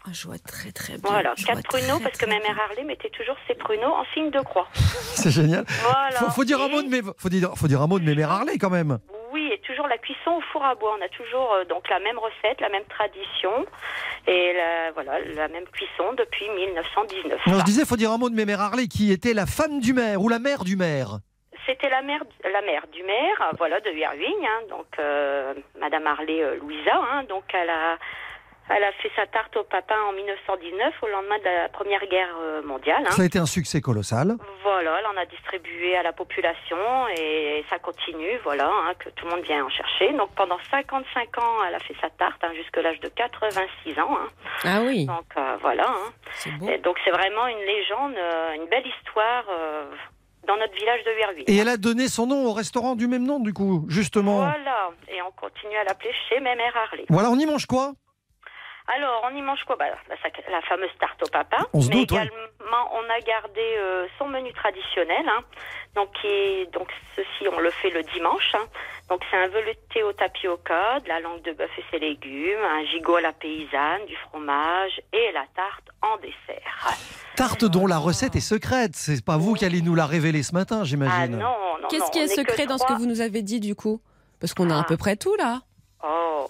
Ah, 0.05 0.11
je 0.12 0.26
vois 0.26 0.38
très 0.38 0.72
très 0.72 0.99
bien. 0.99 1.11
Voilà, 1.11 1.32
Je 1.36 1.47
quatre 1.47 1.62
très, 1.62 1.78
pruneaux 1.78 2.01
parce 2.01 2.18
que 2.18 2.26
ma 2.26 2.40
mère 2.40 2.59
Harley 2.68 2.82
mettait 2.82 3.11
toujours 3.11 3.36
ses 3.47 3.55
pruneaux 3.55 3.92
en 3.92 4.05
signe 4.14 4.30
de 4.30 4.40
croix. 4.40 4.66
C'est 4.74 5.30
génial. 5.30 5.64
Voilà. 5.68 6.18
Faut, 6.18 6.30
faut 6.30 6.44
dire 6.44 6.61
un 6.61 6.68
mot 6.68 6.82
de 6.82 6.88
mes, 6.88 7.03
faut 7.18 7.28
dire, 7.28 7.53
faut 7.55 7.68
dire 7.68 7.82
un 7.82 7.86
mot 7.86 8.01
de 8.01 8.05
Mémère 8.05 8.32
Harley 8.32 8.59
quand 8.59 8.70
même. 8.70 8.99
Oui, 9.32 9.49
et 9.53 9.61
toujours 9.61 9.86
la 9.86 9.99
cuisson 9.99 10.32
au 10.32 10.40
four 10.53 10.64
à 10.64 10.74
bois. 10.74 10.97
On 10.99 11.05
a 11.05 11.09
toujours 11.09 11.53
euh, 11.55 11.64
donc 11.66 11.88
la 11.88 12.01
même 12.01 12.18
recette, 12.18 12.61
la 12.61 12.68
même 12.68 12.84
tradition 12.88 13.64
et 14.26 14.53
la, 14.55 14.90
voilà 14.92 15.20
la 15.20 15.47
même 15.47 15.66
cuisson 15.66 16.12
depuis 16.18 16.49
1919. 16.49 17.47
Non, 17.47 17.59
je 17.61 17.64
disais, 17.64 17.84
faut 17.84 17.97
dire 17.97 18.11
un 18.11 18.18
mot 18.18 18.28
de 18.28 18.34
Mémère 18.34 18.61
Harley 18.61 18.88
qui 18.88 19.12
était 19.12 19.34
la 19.34 19.47
femme 19.47 19.78
du 19.78 19.92
maire 19.92 20.20
ou 20.20 20.28
la 20.28 20.40
mère 20.40 20.64
du 20.64 20.76
maire. 20.76 21.18
C'était 21.67 21.89
la 21.89 22.03
mère, 22.03 22.23
la 22.45 22.62
mère 22.62 22.87
du 22.93 23.03
maire, 23.03 23.51
voilà, 23.59 23.81
de 23.81 23.91
Huervigne, 23.91 24.47
hein, 24.47 24.61
donc 24.71 24.87
euh, 24.99 25.53
Madame 25.79 26.07
Harley 26.07 26.43
euh, 26.43 26.57
Louisa. 26.57 26.95
hein, 26.95 27.25
donc 27.25 27.43
elle 27.53 27.69
a, 27.71 27.99
elle 28.71 28.85
a 28.85 28.93
fait 28.93 29.11
sa 29.17 29.27
tarte 29.27 29.57
au 29.57 29.64
papin 29.64 30.01
en 30.09 30.12
1919, 30.12 30.95
au 31.03 31.07
lendemain 31.09 31.39
de 31.39 31.45
la 31.45 31.69
Première 31.69 32.05
Guerre 32.07 32.35
euh, 32.41 32.62
mondiale. 32.62 33.03
hein. 33.07 33.11
Ça 33.11 33.23
a 33.23 33.25
été 33.25 33.39
un 33.39 33.47
succès 33.47 33.81
colossal. 33.81 34.37
Voilà, 34.62 34.99
elle 35.01 35.07
en 35.07 35.17
a 35.21 35.27
distribué 35.27 35.97
à 35.97 36.03
la 36.03 36.12
population 36.12 36.77
et 37.19 37.64
ça 37.71 37.79
continue, 37.79 38.39
voilà, 38.45 38.67
hein, 38.69 38.93
que 38.99 39.09
tout 39.11 39.25
le 39.25 39.31
monde 39.33 39.43
vient 39.45 39.64
en 39.64 39.69
chercher. 39.69 40.12
Donc 40.12 40.31
pendant 40.37 40.59
55 40.71 41.39
ans, 41.39 41.64
elle 41.69 41.75
a 41.75 41.81
fait 41.81 41.95
sa 42.01 42.11
tarte 42.11 42.43
hein, 42.45 42.53
jusqu'à 42.55 42.83
l'âge 42.83 43.01
de 43.01 43.09
86 43.09 43.99
ans. 44.01 44.17
hein. 44.21 44.29
Ah 44.64 44.81
oui. 44.83 45.07
Donc 45.07 45.27
euh, 45.37 45.57
voilà. 45.61 45.87
hein. 45.89 46.12
Et 46.69 46.79
donc 46.79 46.97
c'est 47.05 47.11
vraiment 47.11 47.47
une 47.49 47.59
légende, 47.61 48.14
euh, 48.17 48.53
une 48.55 48.67
belle 48.67 48.87
histoire 48.87 49.45
euh, 49.51 49.85
dans 50.47 50.57
notre 50.57 50.74
village 50.74 51.03
de 51.05 51.11
Huerville. 51.12 51.44
Et 51.47 51.57
elle 51.57 51.68
a 51.68 51.76
donné 51.76 52.09
son 52.09 52.26
nom 52.26 52.47
au 52.47 52.53
restaurant 52.53 52.94
du 52.94 53.07
même 53.07 53.24
nom, 53.24 53.40
du 53.40 53.53
coup, 53.53 53.84
justement. 53.88 54.36
Voilà, 54.38 54.90
et 55.09 55.20
on 55.22 55.30
continue 55.32 55.76
à 55.76 55.84
l'appeler 55.84 56.12
chez 56.28 56.40
Mémère 56.40 56.76
Harley. 56.76 57.05
Voilà, 57.09 57.30
on 57.30 57.38
y 57.38 57.47
mange 57.47 57.66
quoi? 57.66 57.92
Alors, 58.88 59.26
on 59.30 59.36
y 59.36 59.42
mange 59.42 59.64
quoi? 59.64 59.76
Bah, 59.76 59.86
la, 60.09 60.62
fameuse 60.62 60.90
tarte 61.01 61.20
au 61.24 61.30
papa. 61.30 61.66
On 61.72 61.80
se 61.80 61.88
mais 61.88 61.94
doute, 61.97 62.12
ouais. 62.12 62.18
également, 62.24 62.90
on 62.94 63.11
a 63.11 63.20
gardé 63.20 63.61
euh, 63.78 64.07
son 64.18 64.28
menu 64.28 64.53
traditionnel. 64.53 65.28
hein. 65.28 65.42
donc, 65.97 66.14
ceci, 67.16 67.49
on 67.53 67.59
le 67.59 67.70
fait 67.70 67.90
le 67.90 68.03
dimanche. 68.05 68.55
hein. 68.55 68.64
Donc, 69.09 69.21
c'est 69.31 69.37
un 69.37 69.47
velouté 69.49 70.03
au 70.03 70.13
tapioca, 70.13 70.99
de 71.01 71.09
la 71.09 71.21
langue 71.21 71.41
de 71.43 71.53
bœuf 71.53 71.71
et 71.79 71.85
ses 71.93 71.99
légumes, 72.01 72.59
un 72.65 72.85
gigot 72.87 73.17
à 73.17 73.21
la 73.21 73.33
paysanne, 73.33 74.05
du 74.09 74.17
fromage 74.29 75.01
et 75.13 75.31
la 75.33 75.45
tarte 75.55 75.89
en 76.03 76.17
dessert. 76.17 76.95
Tarte 77.37 77.65
dont 77.65 77.87
la 77.87 77.99
recette 77.99 78.35
est 78.35 78.41
secrète. 78.41 78.97
C'est 78.97 79.25
pas 79.25 79.37
vous 79.37 79.55
qui 79.55 79.65
allez 79.65 79.81
nous 79.83 79.95
la 79.95 80.07
révéler 80.07 80.43
ce 80.43 80.53
matin, 80.55 80.81
Ah 80.81 80.85
j'imagine. 80.85 81.37
non, 81.37 81.39
non, 81.83 81.89
Qu'est-ce 81.89 82.11
qui 82.11 82.19
est 82.19 82.27
que 82.27 82.35
secret 82.35 82.67
dans 82.67 82.79
ce 82.79 82.85
que 82.87 82.95
vous 82.95 83.07
nous 83.07 83.21
avez 83.21 83.43
dit 83.43 83.61
du 83.61 83.75
coup? 83.77 84.01
Parce 84.41 84.55
qu'on 84.55 84.71
a 84.71 84.77
à 84.77 84.81
Ah. 84.81 84.85
peu 84.85 84.97
près 84.97 85.15
tout 85.17 85.35
là. 85.37 85.61
Oh, 86.03 86.49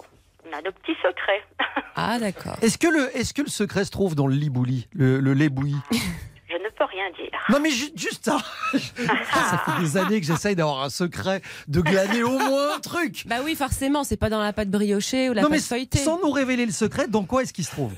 on 0.49 0.51
a 0.57 0.61
nos 0.61 0.71
petits 0.71 0.97
secrets. 1.03 1.43
Ah 1.99 2.19
d'accord. 2.19 2.55
Est-ce 2.61 2.77
que, 2.77 2.87
le, 2.87 3.15
est-ce 3.17 3.33
que 3.33 3.41
le 3.41 3.47
secret 3.49 3.83
se 3.83 3.89
trouve 3.89 4.13
dans 4.13 4.27
le 4.27 4.35
lit 4.35 4.51
bouilli, 4.51 4.87
le, 4.93 5.19
le 5.19 5.33
lait 5.33 5.49
bouilli 5.49 5.75
peux 6.77 6.85
rien 6.85 7.09
dire. 7.11 7.31
Non 7.49 7.59
mais 7.59 7.69
ju- 7.71 7.91
juste 7.95 8.25
ça 8.25 8.37
Ça 8.73 9.63
fait 9.65 9.81
des 9.81 9.97
années 9.97 10.19
que 10.21 10.25
j'essaye 10.27 10.55
d'avoir 10.55 10.83
un 10.83 10.89
secret, 10.89 11.41
de 11.67 11.81
glaner 11.81 12.23
au 12.23 12.37
moins 12.37 12.75
un 12.75 12.79
truc 12.79 13.23
Bah 13.27 13.37
oui, 13.43 13.55
forcément, 13.55 14.03
c'est 14.03 14.17
pas 14.17 14.29
dans 14.29 14.41
la 14.41 14.53
pâte 14.53 14.69
briochée 14.69 15.29
ou 15.29 15.33
la 15.33 15.41
Non 15.41 15.49
mais 15.49 15.57
pâte 15.57 15.65
feuilletée. 15.65 15.97
sans 15.99 16.19
nous 16.21 16.31
révéler 16.31 16.65
le 16.65 16.71
secret, 16.71 17.07
dans 17.07 17.23
quoi 17.23 17.43
est-ce 17.43 17.53
qu'il 17.53 17.65
se 17.65 17.71
trouve? 17.71 17.93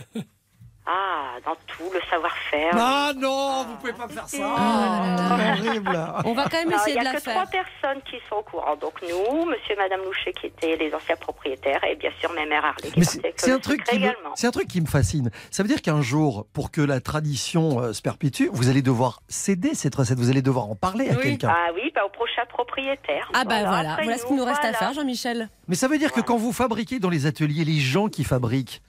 Ah, 0.92 1.38
dans 1.46 1.54
tout, 1.68 1.92
le 1.94 2.00
savoir-faire. 2.10 2.72
Ah 2.74 3.12
non, 3.16 3.64
vous 3.66 3.76
pouvez 3.76 3.94
pas 3.94 4.08
faire 4.08 4.28
ça. 4.28 4.38
Ah, 4.58 5.38
C'est 5.38 5.68
horrible. 5.68 6.00
On 6.26 6.34
va 6.34 6.46
quand 6.46 6.58
même 6.58 6.70
Alors, 6.70 6.80
essayer 6.82 6.96
il 6.96 7.00
de 7.00 7.04
n'y 7.04 7.08
a 7.08 7.14
la 7.14 7.20
que 7.20 7.24
faire. 7.24 7.34
trois 7.36 7.46
personnes 7.46 8.02
qui 8.10 8.16
sont 8.28 8.38
au 8.38 8.42
courant. 8.42 8.76
Donc 8.76 8.94
nous, 9.04 9.46
monsieur 9.46 9.74
et 9.74 9.76
madame 9.76 10.02
Louchet 10.04 10.34
qui 10.34 10.48
étaient 10.48 10.76
les 10.78 10.92
anciens 10.96 11.16
propriétaires 11.18 11.84
et 11.84 11.96
bien 11.96 12.10
sûr 12.20 12.32
mes 12.34 12.46
mères 12.48 12.66
Harley 12.66 12.90
Mais 12.98 13.04
c'est 13.36 13.52
un 13.52 13.60
truc 13.60 13.84
qui 13.84 14.00
me, 14.00 14.06
également. 14.06 14.32
c'est 14.34 14.48
un 14.48 14.52
truc 14.52 14.68
qui 14.68 14.82
me 14.82 14.88
fascine. 14.88 15.30
Ça 15.52 15.62
veut 15.62 15.70
dire 15.70 15.84
qu'un 15.84 16.02
jour, 16.02 16.48
pour 16.54 16.72
que 16.72 16.82
la 16.82 17.00
tradition 17.02 17.80
euh, 17.82 17.94
se 17.94 18.02
perpétue, 18.02 18.48
vous 18.52 18.70
allez 18.70 18.82
devoir 18.82 19.22
céder 19.28 19.76
cette 19.76 19.94
recette. 19.94 20.18
Vous 20.18 20.32
allez 20.32 20.42
devoir 20.42 20.70
en 20.70 20.76
parler 20.76 21.08
à 21.10 21.16
quelqu'un. 21.16 21.54
Ah 21.56 21.70
oui, 21.76 21.92
bah, 21.94 22.02
au 22.06 22.10
prochain 22.10 22.42
propriétaire. 22.50 23.30
Ah 23.36 23.44
bah 23.46 23.60
voilà, 23.64 23.92
après 23.94 24.04
voilà 24.06 24.18
ce 24.18 24.26
qu'il 24.26 24.38
nous 24.38 24.46
reste 24.46 24.66
à 24.66 24.74
faire, 24.74 24.94
Jean-Michel. 24.94 25.50
Mais 25.68 25.76
ça 25.76 25.88
veut 25.88 26.00
dire 26.00 26.12
que 26.12 26.22
quand 26.22 26.38
vous 26.38 26.52
fabriquez 26.52 26.98
dans 27.00 27.10
les 27.12 27.28
ateliers, 27.28 27.64
les 27.64 27.80
gens 27.80 28.08
qui 28.08 28.24
fabriquent, 28.24 28.82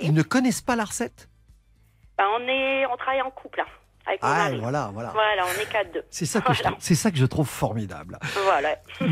ils 0.00 0.14
ne 0.14 0.22
connaissent 0.22 0.62
pas 0.62 0.74
la 0.76 0.84
recette? 0.84 1.28
Bah, 2.18 2.24
on 2.38 2.48
est, 2.48 2.86
on 2.86 2.96
travaille 2.96 3.22
en 3.22 3.30
couple 3.30 3.60
hein, 3.60 3.66
avec 4.06 4.22
mon 4.22 4.28
Ah, 4.28 4.34
mari. 4.44 4.58
voilà, 4.60 4.90
voilà. 4.92 5.10
Voilà, 5.10 5.42
on 5.46 5.60
est 5.60 5.68
quatre 5.70 5.92
deux. 5.92 6.04
C'est 6.10 6.26
ça 6.26 6.40
que 6.40 6.52
je 6.52 6.62
Voilà. 6.62 6.76
c'est 6.80 6.94
ça 6.94 7.10
que 7.10 7.16
je 7.16 7.26
trouve 7.26 7.48
formidable. 7.48 8.18
Voilà. 8.44 8.76
Vous 9.00 9.06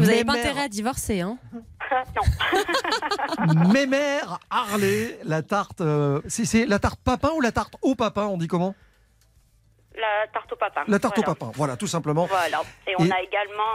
n'avez 0.00 0.24
pas 0.24 0.32
Mémère- 0.32 0.34
intérêt 0.46 0.62
à 0.64 0.68
divorcer, 0.68 1.20
hein 1.20 1.38
Mémère 3.72 4.38
Harley, 4.50 5.18
la 5.24 5.42
tarte, 5.42 5.80
euh, 5.80 6.20
c'est 6.28 6.44
c'est 6.44 6.66
la 6.66 6.78
tarte 6.78 7.00
papin 7.00 7.30
ou 7.36 7.40
la 7.40 7.52
tarte 7.52 7.74
au 7.82 7.94
papin, 7.94 8.26
on 8.26 8.36
dit 8.36 8.48
comment? 8.48 8.74
La 9.98 10.28
tarte 10.32 10.52
au 10.52 10.56
papin. 10.56 10.82
La 10.86 10.98
tarte 11.00 11.16
Voilà. 11.16 11.30
au 11.30 11.34
papin, 11.34 11.52
voilà, 11.56 11.76
tout 11.76 11.86
simplement. 11.88 12.26
Voilà. 12.26 12.62
Et 12.86 12.94
on 12.98 13.04
Et- 13.04 13.10
a 13.12 13.20
également 13.20 13.72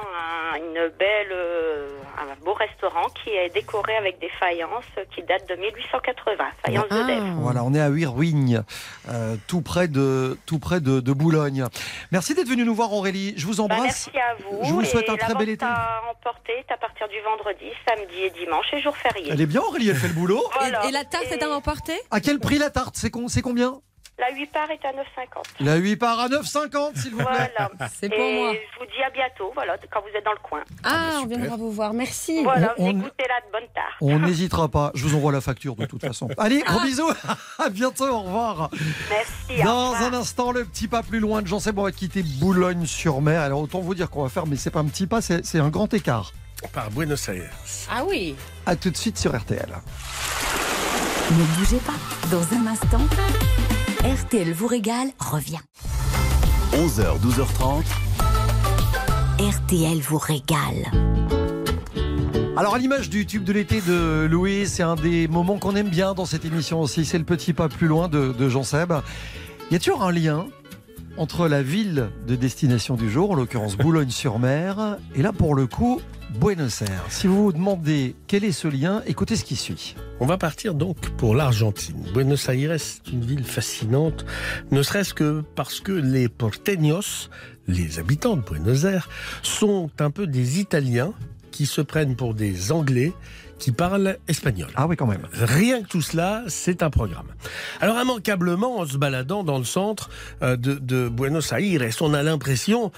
un- 0.53 0.57
une 0.57 0.89
belle, 0.97 1.31
euh, 1.33 1.89
un 2.17 2.45
beau 2.45 2.53
restaurant 2.53 3.07
qui 3.23 3.31
est 3.31 3.49
décoré 3.49 3.95
avec 3.97 4.19
des 4.19 4.29
faïences 4.39 4.85
qui 5.13 5.21
datent 5.23 5.49
de 5.49 5.55
1880, 5.55 6.45
faïences 6.65 6.85
Ah. 6.89 6.95
de 7.01 7.07
Dèvres. 7.07 7.25
Voilà, 7.39 7.63
on 7.65 7.73
est 7.73 7.81
à 7.81 7.89
Huirwigne, 7.89 8.63
euh, 9.09 9.35
tout 9.47 9.61
près 9.61 9.87
de 9.89 10.37
tout 10.45 10.59
près 10.59 10.79
de, 10.79 11.01
de 11.01 11.11
Boulogne. 11.13 11.65
Merci 12.11 12.33
d'être 12.35 12.47
venu 12.47 12.63
nous 12.63 12.75
voir, 12.75 12.93
Aurélie. 12.93 13.33
Je 13.37 13.45
vous 13.45 13.57
Bah, 13.57 13.63
embrasse. 13.63 14.07
merci 14.07 14.17
à 14.17 14.35
vous. 14.35 14.59
Je 14.63 14.71
vous 14.71 14.85
souhaite 14.85 15.07
Et 15.09 15.11
un 15.11 15.17
très 15.17 15.35
bel 15.35 15.49
été. 15.49 15.65
à 15.65 16.01
emporter 16.09 16.53
est 16.53 16.71
à 16.71 16.77
partir 16.77 17.07
du 17.09 17.19
vendredi, 17.21 17.65
samedi 17.87 18.21
et 18.23 18.29
dimanche 18.29 18.67
et 18.73 18.79
jour 18.81 18.95
férié. 18.95 19.27
Elle 19.31 19.41
est 19.41 19.45
bien, 19.45 19.61
Aurélie, 19.61 19.89
elle 19.89 19.97
fait 19.97 20.07
le 20.07 20.13
boulot. 20.13 20.41
Voilà. 20.57 20.85
Et, 20.85 20.89
et 20.89 20.91
la 20.91 21.03
tarte 21.03 21.25
est 21.31 21.43
à 21.43 21.49
emporter? 21.49 21.99
À 22.11 22.21
quel 22.21 22.39
prix 22.39 22.57
la 22.57 22.69
tarte? 22.69 22.95
C'est 22.95 23.09
con- 23.11 23.27
c'est 23.27 23.41
combien? 23.41 23.81
La 24.29 24.33
8 24.35 24.45
parts 24.47 24.69
est 24.71 24.85
à 24.85 24.91
9,50. 24.91 25.65
La 25.65 25.75
8 25.75 25.95
part 25.97 26.19
à 26.19 26.27
9,50, 26.29 26.95
s'il 26.97 27.11
vous 27.11 27.17
plaît. 27.17 27.25
Voilà. 27.57 27.71
C'est 27.99 28.07
pour 28.07 28.17
et 28.19 28.35
moi. 28.39 28.53
je 28.53 28.79
vous 28.79 28.85
dis 28.85 29.03
à 29.05 29.09
bientôt, 29.09 29.51
voilà, 29.53 29.75
quand 29.91 29.99
vous 30.01 30.17
êtes 30.17 30.23
dans 30.23 30.31
le 30.31 30.37
coin. 30.41 30.61
Ah, 30.83 31.19
on 31.21 31.25
viendra 31.25 31.57
vous 31.57 31.71
voir, 31.71 31.93
merci. 31.93 32.41
Voilà, 32.43 32.73
On- 32.77 32.93
vous 32.93 32.99
écoutez 32.99 33.25
là 33.27 33.41
de 33.45 33.51
bonne 33.51 33.69
tarte. 33.73 33.87
On 33.99 34.19
n'hésitera 34.25 34.69
pas. 34.69 34.91
Je 34.95 35.05
vous 35.05 35.15
envoie 35.17 35.31
la 35.33 35.41
facture 35.41 35.75
de 35.75 35.85
toute 35.85 36.01
façon. 36.01 36.29
Allez, 36.37 36.61
gros 36.61 36.79
bisous. 36.79 37.09
À 37.59 37.69
bientôt. 37.69 38.07
Au 38.07 38.19
revoir. 38.21 38.69
Merci. 39.09 39.61
Dans 39.63 39.91
revoir. 39.91 40.03
un 40.03 40.13
instant, 40.13 40.51
le 40.51 40.63
petit 40.65 40.87
pas 40.87 41.03
plus 41.03 41.19
loin 41.19 41.41
de 41.41 41.47
Jean 41.47 41.59
Seb, 41.59 41.77
on 41.77 41.83
va 41.83 41.91
quitter 41.91 42.23
Boulogne-sur-Mer. 42.23 43.41
Alors 43.41 43.61
autant 43.61 43.79
vous 43.81 43.93
dire 43.95 44.09
qu'on 44.09 44.23
va 44.23 44.29
faire, 44.29 44.47
mais 44.47 44.55
c'est 44.55 44.71
pas 44.71 44.79
un 44.79 44.85
petit 44.85 45.05
pas, 45.07 45.21
c'est 45.21 45.45
c'est 45.45 45.59
un 45.59 45.69
grand 45.69 45.93
écart. 45.93 46.31
Par 46.71 46.89
Buenos 46.91 47.27
Aires. 47.29 47.51
Ah 47.91 48.03
oui. 48.07 48.35
À 48.65 48.75
tout 48.77 48.89
de 48.89 48.95
suite 48.97 49.17
sur 49.17 49.35
RTL. 49.37 49.67
Ne 51.31 51.43
bougez 51.57 51.77
pas. 51.77 51.93
Dans 52.31 52.41
un 52.55 52.67
instant, 52.67 52.99
RTL 54.03 54.51
vous 54.51 54.67
régale 54.67 55.07
revient. 55.17 55.61
11h, 56.73 57.21
12h30. 57.21 57.83
RTL 59.39 59.97
vous 60.01 60.17
régale. 60.17 60.91
Alors 62.57 62.75
à 62.75 62.79
l'image 62.79 63.09
du 63.09 63.25
tube 63.25 63.45
de 63.45 63.53
l'été 63.53 63.79
de 63.79 64.27
Louis, 64.29 64.67
c'est 64.67 64.83
un 64.83 64.95
des 64.95 65.29
moments 65.29 65.57
qu'on 65.57 65.77
aime 65.77 65.87
bien 65.87 66.13
dans 66.13 66.25
cette 66.25 66.43
émission 66.43 66.81
aussi. 66.81 67.05
C'est 67.05 67.17
le 67.17 67.23
petit 67.23 67.53
pas 67.53 67.69
plus 67.69 67.87
loin 67.87 68.09
de, 68.09 68.33
de 68.37 68.49
Jean 68.49 68.63
Seb. 68.63 68.91
Y 69.71 69.75
a 69.75 69.79
toujours 69.79 70.03
un 70.03 70.11
lien 70.11 70.47
entre 71.17 71.47
la 71.47 71.61
ville 71.61 72.09
de 72.27 72.35
destination 72.35 72.95
du 72.95 73.09
jour, 73.09 73.31
en 73.31 73.35
l'occurrence 73.35 73.77
Boulogne-sur-Mer, 73.77 74.97
et 75.15 75.21
là 75.21 75.31
pour 75.31 75.55
le 75.55 75.67
coup 75.67 76.01
Buenos 76.39 76.81
Aires. 76.81 77.05
Si 77.09 77.27
vous 77.27 77.43
vous 77.43 77.53
demandez 77.53 78.15
quel 78.27 78.43
est 78.43 78.51
ce 78.51 78.67
lien, 78.67 79.03
écoutez 79.05 79.35
ce 79.35 79.43
qui 79.43 79.55
suit. 79.55 79.95
On 80.19 80.25
va 80.25 80.37
partir 80.37 80.73
donc 80.73 80.97
pour 81.17 81.35
l'Argentine. 81.35 82.03
Buenos 82.13 82.49
Aires 82.49 82.71
est 82.71 83.01
une 83.11 83.23
ville 83.23 83.43
fascinante, 83.43 84.25
ne 84.71 84.81
serait-ce 84.81 85.13
que 85.13 85.43
parce 85.55 85.79
que 85.79 85.91
les 85.91 86.29
porteños, 86.29 87.29
les 87.67 87.99
habitants 87.99 88.35
de 88.35 88.41
Buenos 88.41 88.85
Aires, 88.85 89.09
sont 89.43 89.91
un 89.99 90.09
peu 90.09 90.25
des 90.25 90.59
Italiens 90.59 91.13
qui 91.51 91.67
se 91.67 91.81
prennent 91.81 92.15
pour 92.15 92.33
des 92.33 92.71
Anglais 92.71 93.13
qui 93.63 93.71
parlent 93.71 94.17
espagnol. 94.27 94.69
Ah 94.75 94.87
oui 94.87 94.97
quand 94.97 95.07
même. 95.07 95.25
Rien 95.31 95.83
que 95.83 95.87
tout 95.87 96.01
cela, 96.01 96.43
c'est 96.49 96.83
un 96.83 96.89
programme. 96.89 97.27
Alors 97.79 97.97
immanquablement, 98.01 98.79
en 98.79 98.85
se 98.85 98.97
baladant 98.97 99.45
dans 99.45 99.57
le 99.57 99.63
centre 99.63 100.09
euh, 100.41 100.57
de, 100.57 100.73
de 100.73 101.07
Buenos 101.07 101.53
Aires, 101.53 101.81
on 102.01 102.13
a 102.13 102.23
l'impression 102.23 102.91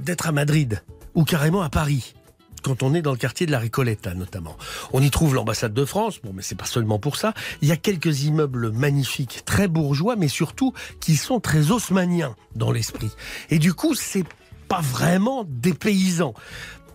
d'être 0.00 0.26
à 0.26 0.32
Madrid 0.32 0.82
ou 1.14 1.24
carrément 1.24 1.60
à 1.60 1.68
Paris. 1.68 2.14
Quand 2.62 2.82
on 2.82 2.94
est 2.94 3.02
dans 3.02 3.12
le 3.12 3.18
quartier 3.18 3.44
de 3.44 3.52
la 3.52 3.60
Recoleta, 3.60 4.14
notamment? 4.14 4.56
On 4.94 5.02
y 5.02 5.10
trouve 5.10 5.34
l'ambassade 5.34 5.74
de 5.74 5.84
France, 5.84 6.20
bon, 6.24 6.32
mais 6.34 6.42
c'est 6.42 6.56
pas 6.56 6.64
seulement 6.64 6.98
pour 6.98 7.16
ça. 7.16 7.34
Il 7.60 7.68
y 7.68 7.72
a 7.72 7.76
quelques 7.76 8.24
immeubles 8.24 8.72
magnifiques, 8.72 9.42
très 9.44 9.68
bourgeois, 9.68 10.16
mais 10.16 10.28
surtout 10.28 10.72
qui 11.00 11.16
sont 11.16 11.38
très 11.38 11.70
haussmanniens 11.70 12.34
dans 12.56 12.72
l'esprit. 12.72 13.10
Et 13.50 13.58
du 13.58 13.74
coup, 13.74 13.94
c'est 13.94 14.24
pas 14.68 14.80
vraiment 14.80 15.44
des 15.46 15.74
paysans. 15.74 16.32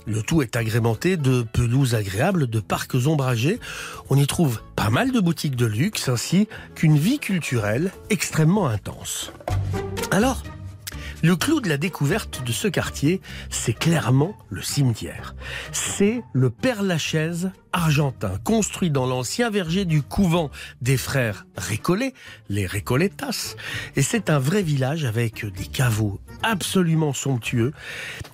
Le 0.06 0.22
tout 0.22 0.42
est 0.42 0.56
agrémenté 0.56 1.18
de 1.18 1.44
pelouses 1.44 1.96
agréables, 1.96 2.48
de 2.48 2.60
parcs 2.60 2.96
ombragés. 3.08 3.60
On 4.10 4.18
y 4.18 4.28
trouve 4.28 4.62
pas 4.76 4.90
mal 4.90 5.12
de 5.12 5.20
boutiques 5.20 5.56
de 5.56 5.66
luxe 5.66 6.10
ainsi 6.10 6.48
qu'une 6.76 6.98
vie 6.98 7.20
culturelle 7.20 7.92
extrêmement 8.10 8.68
intense. 8.68 9.32
Alors, 10.12 10.44
le 11.24 11.38
clou 11.38 11.62
de 11.62 11.70
la 11.70 11.78
découverte 11.78 12.44
de 12.46 12.52
ce 12.52 12.68
quartier, 12.68 13.22
c'est 13.50 13.72
clairement 13.72 14.36
le 14.50 14.62
cimetière. 14.62 15.36
C'est 15.72 16.22
le 16.34 16.50
Père 16.50 16.84
Lachaise 16.84 17.52
argentin, 17.72 18.38
construit 18.44 18.92
dans 18.92 19.06
l'ancien 19.06 19.50
verger 19.50 19.86
du 19.86 20.02
couvent 20.02 20.52
des 20.82 20.98
frères 20.98 21.46
Récollets, 21.56 22.14
les 22.50 22.66
Récoletas. 22.66 23.56
Et 23.96 24.02
c'est 24.02 24.30
un 24.30 24.38
vrai 24.38 24.64
village 24.64 25.06
avec 25.06 25.46
des 25.46 25.66
caveaux 25.66 26.20
absolument 26.44 27.14
somptueux. 27.14 27.74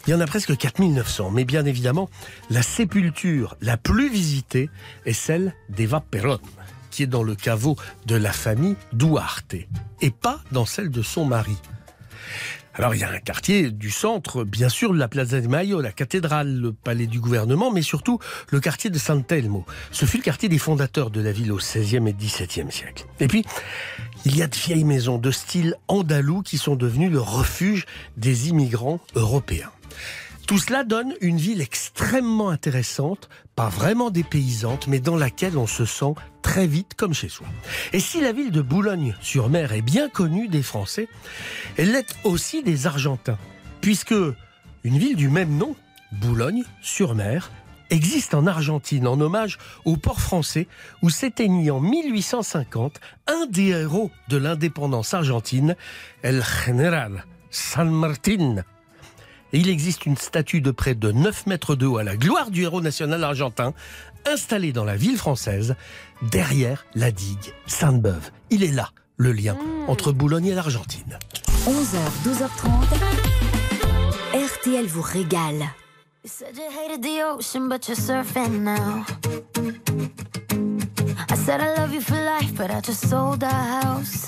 Il 0.05 0.11
y 0.11 0.13
en 0.13 0.19
a 0.19 0.25
presque 0.25 0.55
4900, 0.57 1.31
mais 1.31 1.45
bien 1.45 1.65
évidemment, 1.65 2.09
la 2.49 2.61
sépulture 2.61 3.55
la 3.61 3.77
plus 3.77 4.09
visitée 4.09 4.69
est 5.05 5.13
celle 5.13 5.53
d'Eva 5.69 6.01
Perón 6.01 6.39
qui 6.89 7.03
est 7.03 7.07
dans 7.07 7.23
le 7.23 7.35
caveau 7.35 7.75
de 8.05 8.15
la 8.15 8.31
famille 8.31 8.75
Duarte, 8.93 9.55
et 10.01 10.11
pas 10.11 10.41
dans 10.51 10.65
celle 10.65 10.89
de 10.89 11.01
son 11.01 11.25
mari. 11.25 11.55
Alors 12.79 12.95
il 12.95 13.01
y 13.01 13.03
a 13.03 13.11
un 13.11 13.19
quartier 13.19 13.71
du 13.71 13.91
centre, 13.91 14.45
bien 14.45 14.69
sûr 14.69 14.93
la 14.93 15.09
Plaza 15.09 15.41
de 15.41 15.49
Mayo, 15.49 15.81
la 15.81 15.91
cathédrale, 15.91 16.55
le 16.55 16.71
palais 16.71 17.07
du 17.07 17.19
gouvernement, 17.19 17.71
mais 17.71 17.81
surtout 17.81 18.19
le 18.51 18.61
quartier 18.61 18.89
de 18.89 18.97
San 18.97 19.21
Telmo. 19.21 19.65
Ce 19.91 20.05
fut 20.05 20.15
le 20.15 20.23
quartier 20.23 20.47
des 20.47 20.59
fondateurs 20.59 21.09
de 21.09 21.19
la 21.19 21.33
ville 21.33 21.51
au 21.51 21.57
XVIe 21.57 21.97
et 22.07 22.13
XVIIe 22.13 22.71
siècle. 22.71 23.05
Et 23.19 23.27
puis, 23.27 23.43
il 24.23 24.37
y 24.37 24.41
a 24.41 24.47
de 24.47 24.55
vieilles 24.55 24.85
maisons 24.85 25.17
de 25.17 25.29
style 25.29 25.75
andalou 25.89 26.41
qui 26.41 26.57
sont 26.57 26.77
devenues 26.77 27.09
le 27.09 27.19
refuge 27.19 27.85
des 28.15 28.47
immigrants 28.47 29.01
européens. 29.13 29.71
Tout 30.49 30.57
cela 30.57 30.83
donne 30.83 31.13
une 31.21 31.37
ville 31.37 31.61
extrêmement 31.61 32.49
intéressante, 32.49 33.29
pas 33.55 33.69
vraiment 33.69 34.09
dépaysante, 34.09 34.87
mais 34.87 34.99
dans 34.99 35.15
laquelle 35.15 35.59
on 35.59 35.67
se 35.67 35.85
sent 35.85 36.15
très 36.41 36.65
vite 36.65 36.95
comme 36.95 37.13
chez 37.13 37.29
soi. 37.29 37.45
Et 37.93 37.99
si 37.99 38.19
la 38.19 38.31
ville 38.31 38.49
de 38.49 38.63
Boulogne-sur-Mer 38.63 39.73
est 39.73 39.83
bien 39.83 40.09
connue 40.09 40.47
des 40.47 40.63
Français, 40.63 41.07
elle 41.77 41.91
l'est 41.91 42.15
aussi 42.23 42.63
des 42.63 42.87
Argentins, 42.87 43.37
puisque 43.79 44.15
une 44.83 44.97
ville 44.97 45.15
du 45.15 45.29
même 45.29 45.55
nom, 45.55 45.75
Boulogne-sur-Mer, 46.13 47.51
existe 47.91 48.33
en 48.33 48.47
Argentine 48.47 49.07
en 49.07 49.21
hommage 49.21 49.59
au 49.85 49.97
port 49.97 50.19
français 50.19 50.67
où 51.03 51.11
s'éteignit 51.11 51.69
en 51.69 51.79
1850 51.79 52.99
un 53.27 53.45
des 53.45 53.67
héros 53.67 54.09
de 54.29 54.37
l'indépendance 54.37 55.13
argentine, 55.13 55.75
El 56.23 56.43
General 56.65 57.23
San 57.51 57.91
Martín. 57.91 58.63
Et 59.51 59.59
il 59.59 59.69
existe 59.69 60.05
une 60.05 60.17
statue 60.17 60.61
de 60.61 60.71
près 60.71 60.95
de 60.95 61.11
9 61.11 61.47
mètres 61.47 61.75
de 61.75 61.85
haut 61.85 61.97
à 61.97 62.03
la 62.03 62.15
gloire 62.15 62.51
du 62.51 62.63
héros 62.63 62.81
national 62.81 63.23
argentin, 63.23 63.73
installée 64.25 64.73
dans 64.73 64.85
la 64.85 64.95
ville 64.95 65.17
française, 65.17 65.75
derrière 66.31 66.85
la 66.95 67.11
digue 67.11 67.53
Sainte-Beuve. 67.65 68.31
Il 68.49 68.63
est 68.63 68.71
là, 68.71 68.89
le 69.17 69.31
lien 69.31 69.57
entre 69.87 70.11
Boulogne 70.11 70.47
et 70.47 70.53
l'Argentine. 70.53 71.17
11h, 71.65 71.97
12h30. 72.25 72.69
RTL 74.33 74.85
vous 74.85 75.01
régale. 75.01 75.69
You 76.23 76.29
said 76.29 76.57
you 76.57 76.69
hated 76.69 77.01
the 77.01 77.23
ocean, 77.23 77.69
but 77.69 77.87
you're 77.87 77.95
surfing 77.95 78.61
now. 78.63 79.05
I 81.29 81.35
said 81.35 81.61
I 81.61 81.75
love 81.77 81.93
you 81.93 82.01
for 82.01 82.15
life, 82.15 82.53
but 82.55 82.69
I 82.69 82.81
just 82.81 83.09
sold 83.09 83.43
our 83.43 83.49
house. 83.49 84.27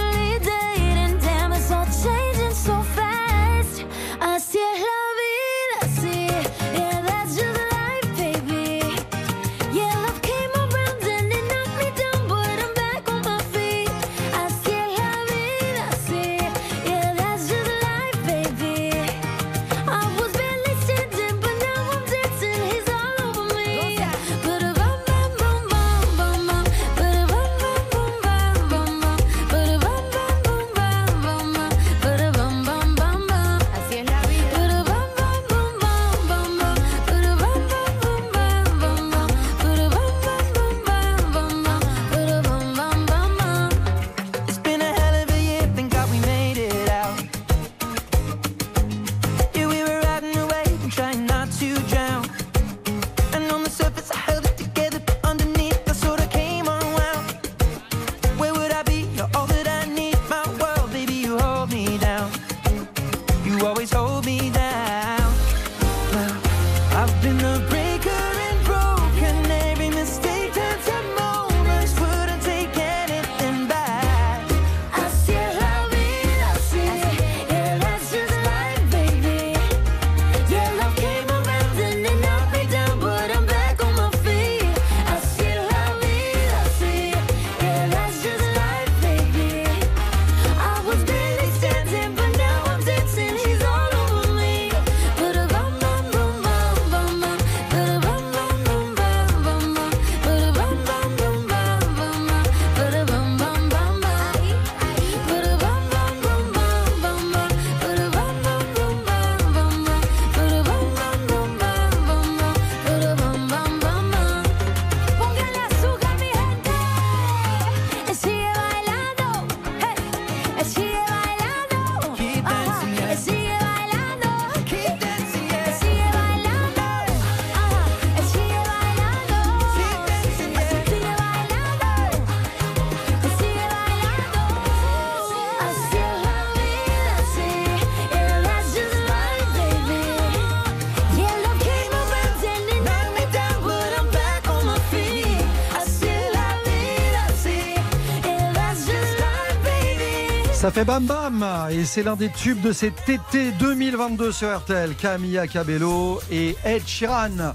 Fait 150.73 150.85
bam 150.85 151.05
bam 151.05 151.45
et 151.69 151.83
c'est 151.83 152.01
l'un 152.01 152.15
des 152.15 152.29
tubes 152.29 152.61
de 152.61 152.71
cet 152.71 153.09
été 153.09 153.51
2022 153.59 154.31
sur 154.31 154.57
RTL. 154.57 154.95
Camilla 154.95 155.45
Cabello 155.45 156.21
et 156.31 156.55
Ed 156.63 156.87
Sheeran. 156.87 157.53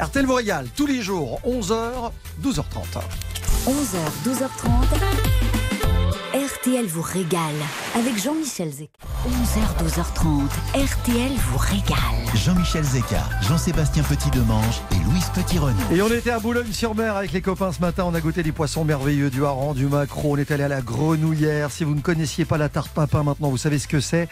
RTL 0.00 0.24
vous 0.24 0.34
régale 0.34 0.66
tous 0.74 0.86
les 0.86 1.02
jours 1.02 1.40
11h 1.44 2.10
12h30. 2.42 3.02
11h 3.66 3.98
12h30. 4.24 5.34
RTL 6.34 6.86
vous 6.86 7.02
régale 7.02 7.54
avec 7.96 8.16
Jean-Michel 8.16 8.70
Zeka. 8.70 8.98
11h 9.28 9.84
12h30. 9.86 10.48
RTL 10.74 11.32
vous 11.50 11.58
régale. 11.58 11.98
Jean-Michel 12.34 12.84
Zeka, 12.84 13.28
Jean-Sébastien 13.42 14.02
Petit-Demange 14.04 14.80
Louise 15.04 15.28
Petit-Renaud. 15.34 15.76
Et 15.92 16.02
on 16.02 16.08
était 16.08 16.30
à 16.30 16.38
Boulogne-sur-Mer 16.38 17.16
avec 17.16 17.32
les 17.32 17.40
copains 17.40 17.72
ce 17.72 17.80
matin. 17.80 18.04
On 18.06 18.14
a 18.14 18.20
goûté 18.20 18.42
des 18.42 18.52
poissons 18.52 18.84
merveilleux, 18.84 19.30
du 19.30 19.44
hareng, 19.44 19.74
du 19.74 19.86
maquereau. 19.86 20.32
On 20.32 20.36
est 20.36 20.50
allé 20.50 20.64
à 20.64 20.68
la 20.68 20.80
grenouillère. 20.80 21.70
Si 21.70 21.84
vous 21.84 21.94
ne 21.94 22.00
connaissiez 22.00 22.44
pas 22.44 22.56
la 22.58 22.68
tarte 22.68 22.90
papin 22.90 23.22
maintenant, 23.22 23.50
vous 23.50 23.58
savez 23.58 23.78
ce 23.78 23.88
que 23.88 24.00
c'est. 24.00 24.28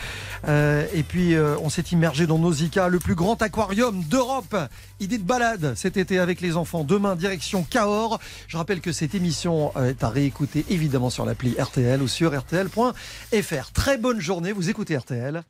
Euh, 0.49 0.87
et 0.95 1.03
puis, 1.03 1.35
euh, 1.35 1.57
on 1.63 1.69
s'est 1.69 1.85
immergé 1.93 2.27
dans 2.27 2.39
Nausicaa, 2.39 2.89
le 2.89 2.99
plus 2.99 3.15
grand 3.15 3.41
aquarium 3.43 4.03
d'Europe. 4.05 4.57
Idée 5.01 5.19
de 5.19 5.25
balade 5.25 5.75
cet 5.77 5.97
été 5.97 6.19
avec 6.19 6.41
les 6.41 6.57
enfants. 6.57 6.85
Demain, 6.85 7.17
direction 7.17 7.65
Cahors. 7.69 8.19
Je 8.49 8.57
rappelle 8.57 8.81
que 8.81 8.93
cette 8.93 9.15
émission 9.15 9.73
euh, 9.77 9.91
est 9.91 10.03
à 10.03 10.09
réécouter 10.09 10.65
évidemment 10.71 11.11
sur 11.11 11.27
l'appli 11.27 11.55
RTL 11.61 12.01
ou 12.01 12.09
sur 12.09 12.39
RTL.fr. 12.39 13.73
Très 13.73 13.99
bonne 13.99 14.21
journée. 14.21 14.53
Vous 14.53 14.71
écoutez 14.71 14.97
RTL. 14.97 15.43